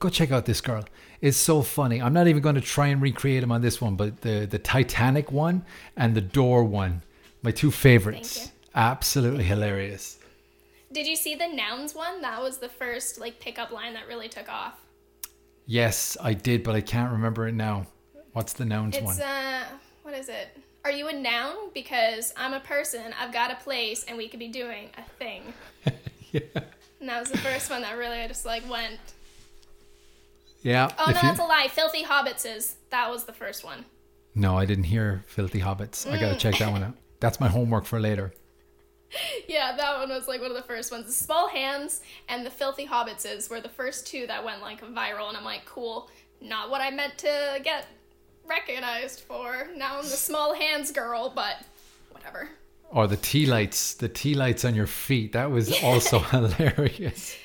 go 0.00 0.10
check 0.10 0.30
out 0.30 0.44
this 0.44 0.60
girl. 0.60 0.84
It's 1.22 1.38
so 1.38 1.62
funny. 1.62 2.02
I'm 2.02 2.12
not 2.12 2.28
even 2.28 2.42
going 2.42 2.56
to 2.56 2.60
try 2.60 2.88
and 2.88 3.00
recreate 3.00 3.40
them 3.40 3.50
on 3.50 3.62
this 3.62 3.80
one, 3.80 3.96
but 3.96 4.20
the 4.20 4.46
the 4.50 4.58
Titanic 4.58 5.32
one 5.32 5.64
and 5.96 6.14
the 6.14 6.20
Door 6.20 6.64
one, 6.64 7.02
my 7.42 7.50
two 7.52 7.70
favorites. 7.70 8.36
Thank 8.36 8.46
you. 8.48 8.52
Absolutely 8.74 9.44
hilarious. 9.44 10.18
Did 10.92 11.06
you 11.06 11.16
see 11.16 11.34
the 11.34 11.48
nouns 11.48 11.94
one? 11.94 12.20
That 12.20 12.42
was 12.42 12.58
the 12.58 12.68
first 12.68 13.18
like 13.18 13.40
pickup 13.40 13.70
line 13.70 13.94
that 13.94 14.06
really 14.08 14.28
took 14.28 14.50
off. 14.50 14.78
Yes, 15.66 16.18
I 16.20 16.34
did, 16.34 16.62
but 16.62 16.74
I 16.74 16.82
can't 16.82 17.12
remember 17.12 17.48
it 17.48 17.54
now. 17.54 17.86
What's 18.34 18.52
the 18.52 18.66
nouns 18.66 18.94
It's 18.96 19.04
one? 19.04 19.20
uh 19.22 19.64
what 20.02 20.12
is 20.12 20.28
it? 20.28 20.48
Are 20.84 20.90
you 20.90 21.08
a 21.08 21.12
noun? 21.12 21.54
Because 21.72 22.34
I'm 22.36 22.52
a 22.52 22.60
person, 22.60 23.14
I've 23.18 23.32
got 23.32 23.50
a 23.50 23.56
place, 23.56 24.04
and 24.04 24.18
we 24.18 24.28
could 24.28 24.38
be 24.38 24.48
doing 24.48 24.90
a 24.98 25.02
thing. 25.18 25.42
yeah. 26.32 26.40
And 27.00 27.08
that 27.08 27.20
was 27.20 27.30
the 27.30 27.38
first 27.38 27.70
one 27.70 27.82
that 27.82 27.96
really 27.96 28.20
I 28.20 28.28
just 28.28 28.44
like 28.44 28.68
went. 28.68 28.98
Yeah. 30.62 30.90
Oh 30.98 31.06
no, 31.06 31.12
you- 31.12 31.20
that's 31.22 31.38
a 31.40 31.44
lie. 31.44 31.68
Filthy 31.70 32.02
Hobbitses. 32.04 32.74
That 32.90 33.10
was 33.10 33.24
the 33.24 33.32
first 33.32 33.64
one. 33.64 33.84
no, 34.34 34.58
I 34.58 34.66
didn't 34.66 34.84
hear 34.84 35.22
Filthy 35.26 35.60
Hobbits. 35.60 36.10
I 36.10 36.18
got 36.18 36.28
to 36.28 36.34
mm. 36.34 36.38
check 36.38 36.58
that 36.58 36.70
one 36.70 36.82
out. 36.82 36.94
That's 37.20 37.40
my 37.40 37.48
homework 37.48 37.86
for 37.86 38.00
later. 38.00 38.34
Yeah, 39.48 39.76
that 39.76 39.98
one 39.98 40.08
was 40.08 40.26
like 40.26 40.40
one 40.40 40.50
of 40.50 40.56
the 40.56 40.62
first 40.62 40.90
ones. 40.90 41.06
The 41.06 41.12
Small 41.12 41.48
Hands 41.48 42.00
and 42.28 42.44
the 42.44 42.50
Filthy 42.50 42.86
Hobbitses 42.86 43.48
were 43.48 43.60
the 43.60 43.68
first 43.68 44.06
two 44.06 44.26
that 44.26 44.44
went 44.44 44.60
like 44.60 44.82
viral, 44.82 45.28
and 45.28 45.36
I'm 45.36 45.44
like, 45.44 45.64
cool. 45.64 46.10
Not 46.40 46.68
what 46.68 46.80
I 46.80 46.90
meant 46.90 47.16
to 47.18 47.60
get 47.62 47.86
recognized 48.46 49.20
for. 49.20 49.68
Now 49.76 49.98
I'm 49.98 50.04
the 50.04 50.10
Small 50.10 50.54
Hands 50.54 50.90
girl, 50.92 51.32
but 51.34 51.56
whatever. 52.10 52.48
Or 52.90 53.06
the 53.06 53.16
tea 53.16 53.46
lights, 53.46 53.94
the 53.94 54.08
tea 54.08 54.34
lights 54.34 54.64
on 54.64 54.74
your 54.74 54.86
feet. 54.86 55.32
That 55.32 55.50
was 55.50 55.72
also 55.82 56.18
hilarious. 56.30 57.36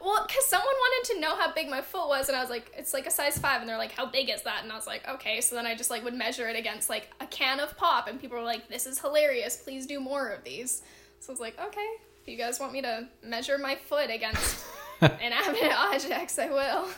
Well, 0.00 0.24
because 0.26 0.44
someone 0.44 0.66
wanted 0.66 1.14
to 1.14 1.20
know 1.20 1.34
how 1.34 1.52
big 1.54 1.70
my 1.70 1.80
foot 1.80 2.08
was, 2.08 2.28
and 2.28 2.36
I 2.36 2.40
was 2.42 2.50
like, 2.50 2.70
it's 2.76 2.92
like 2.92 3.06
a 3.06 3.10
size 3.10 3.38
five, 3.38 3.60
and 3.62 3.68
they're 3.68 3.78
like, 3.78 3.92
how 3.92 4.04
big 4.04 4.28
is 4.28 4.42
that? 4.42 4.62
And 4.62 4.70
I 4.70 4.76
was 4.76 4.86
like, 4.86 5.08
okay. 5.08 5.40
So 5.40 5.54
then 5.54 5.66
I 5.66 5.74
just 5.74 5.88
like 5.88 6.04
would 6.04 6.12
measure 6.12 6.46
it 6.48 6.56
against 6.56 6.90
like 6.90 7.10
a 7.20 7.26
can 7.26 7.58
of 7.58 7.74
pop, 7.78 8.06
and 8.06 8.20
people 8.20 8.36
were 8.36 8.44
like, 8.44 8.68
this 8.68 8.86
is 8.86 8.98
hilarious. 9.00 9.56
Please 9.56 9.86
do 9.86 10.00
more 10.00 10.28
of 10.28 10.44
these. 10.44 10.82
So 11.20 11.30
I 11.30 11.32
was 11.32 11.40
like, 11.40 11.58
okay. 11.58 11.88
If 12.20 12.28
you 12.28 12.36
guys 12.36 12.60
want 12.60 12.72
me 12.72 12.82
to 12.82 13.08
measure 13.22 13.56
my 13.56 13.76
foot 13.76 14.10
against 14.10 14.64
inanimate 15.00 15.72
objects, 15.74 16.38
I 16.38 16.50
will. 16.50 16.88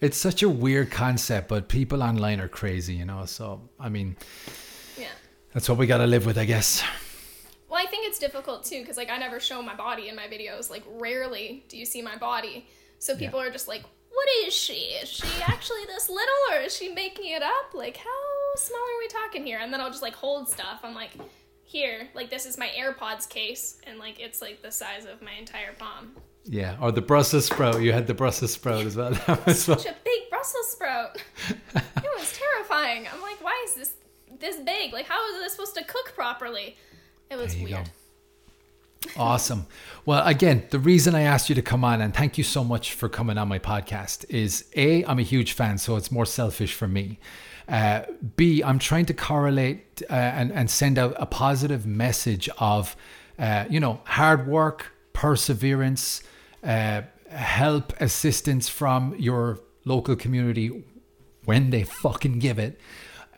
It's 0.00 0.16
such 0.16 0.42
a 0.42 0.48
weird 0.48 0.90
concept, 0.90 1.48
but 1.48 1.68
people 1.68 2.02
online 2.02 2.40
are 2.40 2.48
crazy, 2.48 2.94
you 2.94 3.04
know. 3.04 3.26
So, 3.26 3.68
I 3.78 3.88
mean, 3.90 4.16
Yeah. 4.96 5.08
that's 5.52 5.68
what 5.68 5.76
we 5.78 5.86
got 5.86 5.98
to 5.98 6.06
live 6.06 6.24
with, 6.26 6.38
I 6.38 6.46
guess. 6.46 6.82
Well, 7.68 7.80
I 7.80 7.86
think 7.86 8.08
it's 8.08 8.18
difficult 8.18 8.64
too 8.64 8.80
because 8.80 8.96
like 8.96 9.10
I 9.10 9.18
never 9.18 9.38
show 9.38 9.62
my 9.62 9.74
body 9.76 10.08
in 10.08 10.16
my 10.16 10.26
videos. 10.26 10.70
Like 10.70 10.82
rarely 10.88 11.64
do 11.68 11.76
you 11.76 11.84
see 11.84 12.02
my 12.02 12.16
body, 12.16 12.66
so 12.98 13.14
people 13.16 13.38
are 13.38 13.50
just 13.50 13.68
like, 13.68 13.82
"What 14.10 14.28
is 14.44 14.52
she? 14.54 14.72
Is 15.00 15.08
she 15.08 15.28
actually 15.42 15.84
this 15.86 16.08
little, 16.08 16.42
or 16.52 16.56
is 16.62 16.74
she 16.76 16.88
making 16.88 17.30
it 17.30 17.42
up? 17.42 17.72
Like 17.74 17.96
how 17.96 18.56
small 18.56 18.80
are 18.80 18.98
we 18.98 19.06
talking 19.08 19.44
here? 19.46 19.58
And 19.60 19.72
then 19.72 19.80
I'll 19.80 19.90
just 19.90 20.02
like 20.02 20.14
hold 20.14 20.48
stuff. 20.48 20.80
I'm 20.82 20.94
like, 20.96 21.12
here, 21.62 22.08
like 22.14 22.28
this 22.28 22.44
is 22.44 22.58
my 22.58 22.68
AirPods 22.76 23.28
case, 23.28 23.78
and 23.86 23.98
like 24.00 24.18
it's 24.18 24.42
like 24.42 24.62
the 24.62 24.72
size 24.72 25.04
of 25.04 25.22
my 25.22 25.34
entire 25.38 25.72
palm. 25.74 26.16
Yeah, 26.44 26.76
or 26.80 26.90
the 26.92 27.02
Brussels 27.02 27.46
sprout. 27.46 27.80
You 27.82 27.92
had 27.92 28.06
the 28.06 28.14
Brussels 28.14 28.52
sprout 28.52 28.84
as 28.86 28.96
well. 28.96 29.12
That 29.26 29.46
was 29.46 29.62
Such 29.62 29.86
a 29.86 29.94
big 30.04 30.30
Brussels 30.30 30.70
sprout. 30.72 31.22
it 31.48 32.10
was 32.18 32.32
terrifying. 32.38 33.06
I'm 33.12 33.20
like, 33.20 33.42
why 33.42 33.64
is 33.68 33.74
this 33.74 33.92
this 34.40 34.56
big? 34.56 34.92
Like, 34.92 35.06
how 35.06 35.20
is 35.32 35.40
this 35.42 35.52
supposed 35.52 35.74
to 35.76 35.84
cook 35.84 36.12
properly? 36.14 36.76
It 37.30 37.36
was 37.36 37.54
you 37.54 37.68
go. 37.68 37.74
weird. 37.76 37.90
Awesome. 39.16 39.66
Well, 40.04 40.26
again, 40.26 40.64
the 40.70 40.78
reason 40.78 41.14
I 41.14 41.22
asked 41.22 41.48
you 41.48 41.54
to 41.54 41.62
come 41.62 41.84
on 41.84 42.00
and 42.00 42.14
thank 42.14 42.36
you 42.36 42.44
so 42.44 42.62
much 42.62 42.92
for 42.92 43.08
coming 43.08 43.38
on 43.38 43.48
my 43.48 43.58
podcast 43.58 44.24
is 44.28 44.66
A, 44.76 45.04
I'm 45.04 45.18
a 45.18 45.22
huge 45.22 45.52
fan, 45.52 45.78
so 45.78 45.96
it's 45.96 46.10
more 46.12 46.26
selfish 46.26 46.74
for 46.74 46.86
me. 46.86 47.18
Uh, 47.68 48.02
B, 48.36 48.62
I'm 48.62 48.78
trying 48.78 49.06
to 49.06 49.14
correlate 49.14 50.02
uh, 50.10 50.14
and, 50.14 50.52
and 50.52 50.70
send 50.70 50.98
out 50.98 51.14
a 51.18 51.24
positive 51.26 51.86
message 51.86 52.48
of, 52.58 52.94
uh, 53.38 53.64
you 53.70 53.80
know, 53.80 54.00
hard 54.04 54.46
work, 54.46 54.92
perseverance, 55.12 56.22
uh, 56.62 57.02
help, 57.28 57.92
assistance 58.00 58.68
from 58.68 59.14
your 59.18 59.60
local 59.84 60.16
community 60.16 60.84
when 61.44 61.70
they 61.70 61.84
fucking 61.84 62.38
give 62.38 62.58
it. 62.58 62.78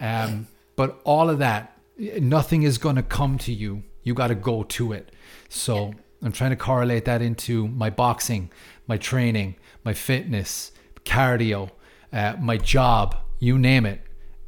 Um, 0.01 0.49
but 0.77 1.01
all 1.05 1.31
of 1.31 1.39
that, 1.39 1.79
nothing 1.97 2.63
is 2.63 2.79
going 2.79 2.97
to 2.97 3.03
come 3.03 3.39
to 3.39 3.53
you. 3.53 3.83
You 4.03 4.15
got 4.15 4.29
to 4.29 4.35
go 4.35 4.65
to 4.65 4.93
it. 4.93 5.13
So 5.49 5.95
I'm 6.23 6.33
trying 6.33 6.51
to 6.51 6.57
correlate 6.57 7.05
that 7.05 7.23
into 7.23 7.69
my 7.69 7.91
boxing, 7.91 8.51
my 8.87 8.97
training, 8.97 9.57
my 9.85 9.95
fitness, 9.95 10.73
cardio, 11.05 11.71
uh, 12.13 12.35
my 12.41 12.57
job, 12.57 13.17
you 13.39 13.59
name 13.59 13.87
it. 13.87 14.01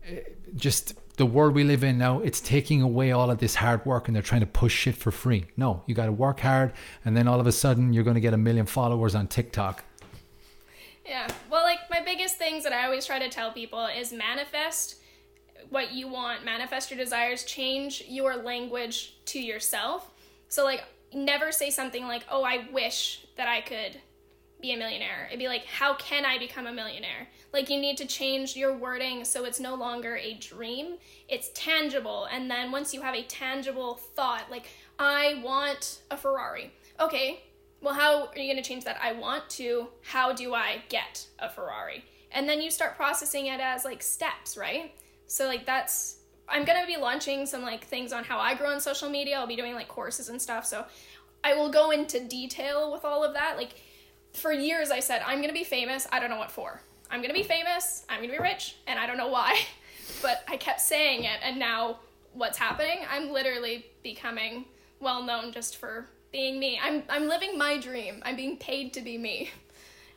Uh, 0.07 0.17
Just 0.55 0.95
the 1.17 1.27
world 1.27 1.55
we 1.55 1.63
live 1.63 1.85
in 1.85 1.97
now, 1.99 2.21
it's 2.21 2.41
taking 2.41 2.83
away 2.83 3.13
all 3.13 3.31
of 3.31 3.39
this 3.39 3.55
hard 3.55 3.85
work 3.87 4.09
and 4.09 4.15
they're 4.15 4.23
trying 4.23 4.41
to 4.41 4.47
push 4.47 4.75
shit 4.75 4.97
for 4.97 5.11
free. 5.11 5.47
No, 5.57 5.83
you 5.87 5.95
got 5.95 6.07
to 6.07 6.13
work 6.13 6.41
hard 6.41 6.73
and 7.05 7.17
then 7.17 7.29
all 7.29 7.41
of 7.41 7.47
a 7.47 7.53
sudden 7.53 7.93
you're 7.93 8.05
going 8.05 8.15
to 8.15 8.21
get 8.21 8.35
a 8.35 8.39
million 8.39 8.67
followers 8.67 9.15
on 9.15 9.29
TikTok. 9.29 9.85
Yeah. 11.07 11.29
Well, 11.51 11.63
like 11.63 11.79
my 11.91 12.01
biggest 12.01 12.37
things 12.37 12.65
that 12.65 12.73
I 12.73 12.85
always 12.85 13.07
try 13.07 13.19
to 13.19 13.29
tell 13.29 13.53
people 13.53 13.87
is 13.87 14.13
manifest 14.13 14.97
what 15.71 15.93
you 15.93 16.09
want, 16.09 16.45
manifest 16.45 16.91
your 16.91 16.99
desires, 16.99 17.45
change 17.45 18.05
your 18.09 18.37
language 18.37 19.17
to 19.27 19.39
yourself. 19.39 20.11
So 20.49 20.65
like 20.65 20.85
never 21.13 21.53
say 21.53 21.71
something 21.71 22.05
like, 22.05 22.25
"Oh, 22.31 22.43
I 22.43 22.67
wish 22.73 23.25
that 23.37 23.49
I 23.49 23.61
could 23.61 24.01
be 24.61 24.73
a 24.73 24.77
millionaire." 24.77 25.27
It'd 25.29 25.39
be 25.39 25.49
like, 25.49 25.65
"How 25.65 25.95
can 25.95 26.25
I 26.25 26.39
become 26.39 26.67
a 26.67 26.73
millionaire?" 26.73 27.29
Like 27.55 27.71
you 27.71 27.81
need 27.81 27.97
to 27.99 28.05
change 28.05 28.57
your 28.57 28.77
wording 28.77 29.25
so 29.25 29.45
it's 29.45 29.61
no 29.61 29.77
longer 29.77 30.17
a 30.17 30.35
dream, 30.35 30.97
it's 31.29 31.51
tangible. 31.55 32.27
And 32.31 32.51
then 32.51 32.73
once 32.73 32.93
you 32.93 33.01
have 33.01 33.15
a 33.15 33.23
tangible 33.23 33.95
thought, 33.95 34.51
like, 34.51 34.67
"I 34.99 35.41
want 35.43 36.03
a 36.11 36.17
Ferrari." 36.17 36.73
Okay, 36.99 37.45
well, 37.81 37.95
how 37.95 38.27
are 38.27 38.39
you 38.39 38.53
going 38.53 38.63
to 38.63 38.69
change 38.69 38.83
that 38.85 38.99
I 39.01 39.13
want 39.13 39.49
to 39.51 39.87
how 40.03 40.33
do 40.33 40.53
I 40.53 40.83
get 40.89 41.29
a 41.39 41.49
Ferrari? 41.49 42.05
And 42.33 42.49
then 42.49 42.61
you 42.61 42.73
start 42.73 42.97
processing 42.97 43.47
it 43.47 43.61
as 43.61 43.85
like 43.85 44.03
steps, 44.03 44.57
right? 44.57 44.93
So 45.29 45.47
like 45.47 45.65
that's 45.65 46.17
I'm 46.49 46.65
going 46.65 46.81
to 46.81 46.87
be 46.89 46.97
launching 46.97 47.47
some 47.47 47.63
like 47.63 47.85
things 47.85 48.13
on 48.13 48.25
how 48.25 48.41
I 48.41 48.55
grow 48.55 48.71
on 48.71 48.81
social 48.81 49.09
media. 49.09 49.39
I'll 49.39 49.47
be 49.47 49.55
doing 49.55 49.75
like 49.75 49.87
courses 49.87 50.29
and 50.29 50.43
stuff. 50.43 50.67
So 50.67 50.87
I 51.45 51.55
will 51.55 51.71
go 51.71 51.93
into 51.93 52.19
detail 52.19 52.91
with 52.91 53.05
all 53.05 53.23
of 53.23 53.35
that. 53.35 53.57
Like 53.57 53.81
for 54.33 54.53
years 54.53 54.91
I 54.91 54.99
said 54.99 55.23
I'm 55.25 55.39
going 55.39 55.55
to 55.55 55.55
be 55.55 55.63
famous. 55.63 56.09
I 56.11 56.19
don't 56.19 56.31
know 56.31 56.39
what 56.39 56.51
for. 56.51 56.81
I'm 57.11 57.23
to 57.23 57.35
be 57.35 57.43
famous. 57.43 58.05
I'm 58.09 58.23
to 58.23 58.29
be 58.29 58.39
rich 58.39 58.77
and 58.87 58.99
I 58.99 59.07
don't 59.07 59.17
know 59.17 59.29
why. 59.29 59.61
But 60.21 60.45
I 60.49 60.59
kept 60.59 60.83
saying 60.83 61.25
it 61.25 61.41
and 61.43 61.59
now 61.59 61.99
what's 62.35 62.59
happening? 62.59 62.99
I'm 63.11 63.33
literally 63.33 63.87
becoming 64.03 64.67
well 65.01 65.23
known 65.23 65.53
just 65.53 65.79
for 65.79 66.09
being 66.31 66.59
me. 66.59 66.79
I'm 66.83 67.05
I'm 67.09 67.29
living 67.29 67.57
my 67.57 67.79
dream. 67.79 68.23
I'm 68.25 68.37
being 68.37 68.57
paid 68.59 68.93
to 68.95 69.01
be 69.01 69.17
me. 69.17 69.51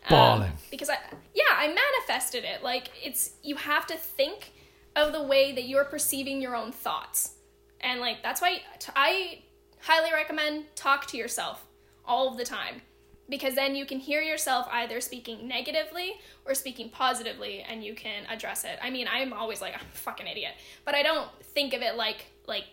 Um, 0.09 0.45
because 0.71 0.89
I 0.89 0.97
yeah, 1.33 1.43
I 1.51 1.67
manifested 1.67 2.43
it. 2.43 2.63
Like 2.63 2.89
it's 3.03 3.31
you 3.43 3.55
have 3.55 3.85
to 3.87 3.97
think 3.97 4.53
of 4.95 5.11
the 5.11 5.21
way 5.21 5.53
that 5.53 5.67
you're 5.67 5.85
perceiving 5.85 6.41
your 6.41 6.55
own 6.55 6.71
thoughts. 6.71 7.33
And 7.81 7.99
like 7.99 8.23
that's 8.23 8.41
why 8.41 8.61
t- 8.79 8.91
I 8.95 9.39
highly 9.81 10.11
recommend 10.11 10.65
talk 10.75 11.05
to 11.07 11.17
yourself 11.17 11.65
all 12.05 12.29
of 12.29 12.37
the 12.37 12.45
time 12.45 12.81
because 13.29 13.55
then 13.55 13.75
you 13.75 13.85
can 13.85 13.99
hear 13.99 14.21
yourself 14.21 14.67
either 14.71 15.01
speaking 15.01 15.47
negatively 15.47 16.13
or 16.45 16.53
speaking 16.53 16.89
positively 16.89 17.59
and 17.67 17.83
you 17.83 17.93
can 17.93 18.25
address 18.29 18.63
it. 18.63 18.79
I 18.81 18.89
mean, 18.89 19.07
I'm 19.11 19.33
always 19.33 19.61
like 19.61 19.73
I'm 19.73 19.81
a 19.81 19.97
fucking 19.97 20.27
idiot, 20.27 20.53
but 20.85 20.95
I 20.95 21.03
don't 21.03 21.29
think 21.43 21.73
of 21.73 21.81
it 21.81 21.95
like 21.95 22.25
like 22.47 22.65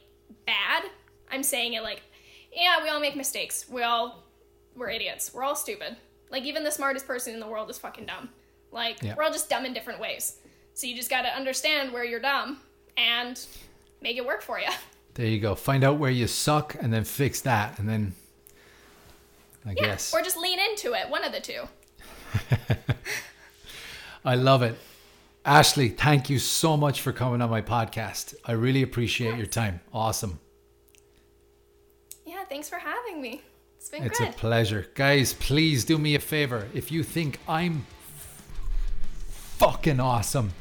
bad. 0.46 0.84
I'm 1.30 1.42
saying 1.42 1.72
it 1.74 1.82
like 1.82 2.02
yeah, 2.52 2.82
we 2.82 2.88
all 2.88 3.00
make 3.00 3.16
mistakes. 3.16 3.66
We 3.68 3.82
all 3.82 4.22
we're 4.76 4.90
idiots. 4.90 5.32
We're 5.34 5.42
all 5.44 5.56
stupid. 5.56 5.96
Like 6.30 6.44
even 6.44 6.64
the 6.64 6.70
smartest 6.70 7.06
person 7.06 7.34
in 7.34 7.40
the 7.40 7.46
world 7.48 7.70
is 7.70 7.78
fucking 7.78 8.06
dumb. 8.06 8.28
Like 8.72 9.02
Yeah. 9.02 9.14
we're 9.16 9.22
all 9.24 9.32
just 9.32 9.48
dumb 9.48 9.64
in 9.64 9.72
different 9.72 10.00
ways. 10.00 10.38
So 10.74 10.86
you 10.88 10.96
just 10.96 11.10
got 11.10 11.22
to 11.22 11.28
understand 11.28 11.92
where 11.92 12.04
you're 12.04 12.18
dumb 12.20 12.60
and 12.96 13.40
make 14.00 14.16
it 14.16 14.26
work 14.26 14.42
for 14.42 14.58
you. 14.58 14.66
There 15.14 15.26
you 15.26 15.38
go. 15.38 15.54
Find 15.54 15.84
out 15.84 15.98
where 15.98 16.10
you 16.10 16.26
suck 16.26 16.74
and 16.80 16.92
then 16.92 17.04
fix 17.04 17.40
that. 17.42 17.78
And 17.78 17.88
then, 17.88 18.14
I 19.66 19.70
Yeah. 19.76 19.82
guess. 19.86 20.12
Or 20.14 20.20
just 20.22 20.36
lean 20.36 20.58
into 20.58 20.92
it. 20.94 21.08
One 21.08 21.24
of 21.24 21.32
the 21.32 21.40
two. 21.40 21.62
I 24.24 24.34
love 24.36 24.62
it. 24.62 24.76
Ashley, 25.44 25.90
thank 25.90 26.30
you 26.30 26.38
so 26.38 26.76
much 26.76 27.00
for 27.02 27.12
coming 27.12 27.42
on 27.42 27.50
my 27.50 27.60
podcast. 27.60 28.34
I 28.46 28.52
really 28.52 28.82
appreciate 28.82 29.36
your 29.36 29.46
time. 29.46 29.80
Awesome. 29.92 30.40
Yeah, 32.24 32.44
thanks 32.48 32.68
for 32.68 32.76
having 32.78 33.20
me. 33.20 33.42
It's 33.76 33.90
been 33.90 34.00
great. 34.00 34.10
It's 34.12 34.18
good. 34.20 34.28
a 34.30 34.32
pleasure. 34.32 34.86
Guys, 34.94 35.34
please 35.34 35.84
do 35.84 35.98
me 35.98 36.14
a 36.14 36.18
favor. 36.20 36.68
If 36.72 36.90
you 36.90 37.02
think 37.02 37.38
I'm 37.46 37.86
fucking 39.58 40.00
awesome, 40.00 40.52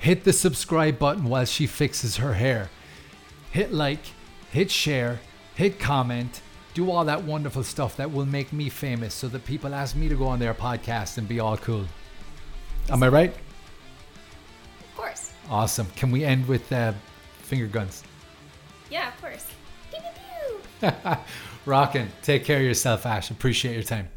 hit 0.00 0.24
the 0.24 0.32
subscribe 0.32 0.98
button 0.98 1.24
while 1.24 1.44
she 1.44 1.68
fixes 1.68 2.16
her 2.16 2.34
hair. 2.34 2.70
Hit 3.52 3.72
like, 3.72 4.00
hit 4.50 4.72
share, 4.72 5.20
hit 5.54 5.78
comment, 5.78 6.40
do 6.74 6.90
all 6.90 7.04
that 7.04 7.22
wonderful 7.22 7.62
stuff 7.62 7.96
that 7.96 8.12
will 8.12 8.26
make 8.26 8.52
me 8.52 8.68
famous 8.68 9.14
so 9.14 9.28
that 9.28 9.44
people 9.44 9.74
ask 9.74 9.94
me 9.96 10.08
to 10.08 10.16
go 10.16 10.26
on 10.26 10.38
their 10.38 10.54
podcast 10.54 11.18
and 11.18 11.26
be 11.26 11.40
all 11.40 11.56
cool. 11.56 11.86
Am 12.90 13.02
I 13.02 13.08
right? 13.08 13.34
of 14.80 14.96
course. 14.96 15.32
Awesome. 15.48 15.86
Can 15.96 16.10
we 16.10 16.24
end 16.24 16.46
with 16.46 16.70
uh, 16.72 16.92
finger 17.38 17.66
guns? 17.66 18.02
Yeah, 18.90 19.08
of 19.08 19.20
course. 19.20 19.46
Rockin'. 21.66 22.08
Take 22.22 22.44
care 22.44 22.58
of 22.58 22.64
yourself, 22.64 23.06
Ash. 23.06 23.30
Appreciate 23.30 23.74
your 23.74 23.82
time. 23.82 24.08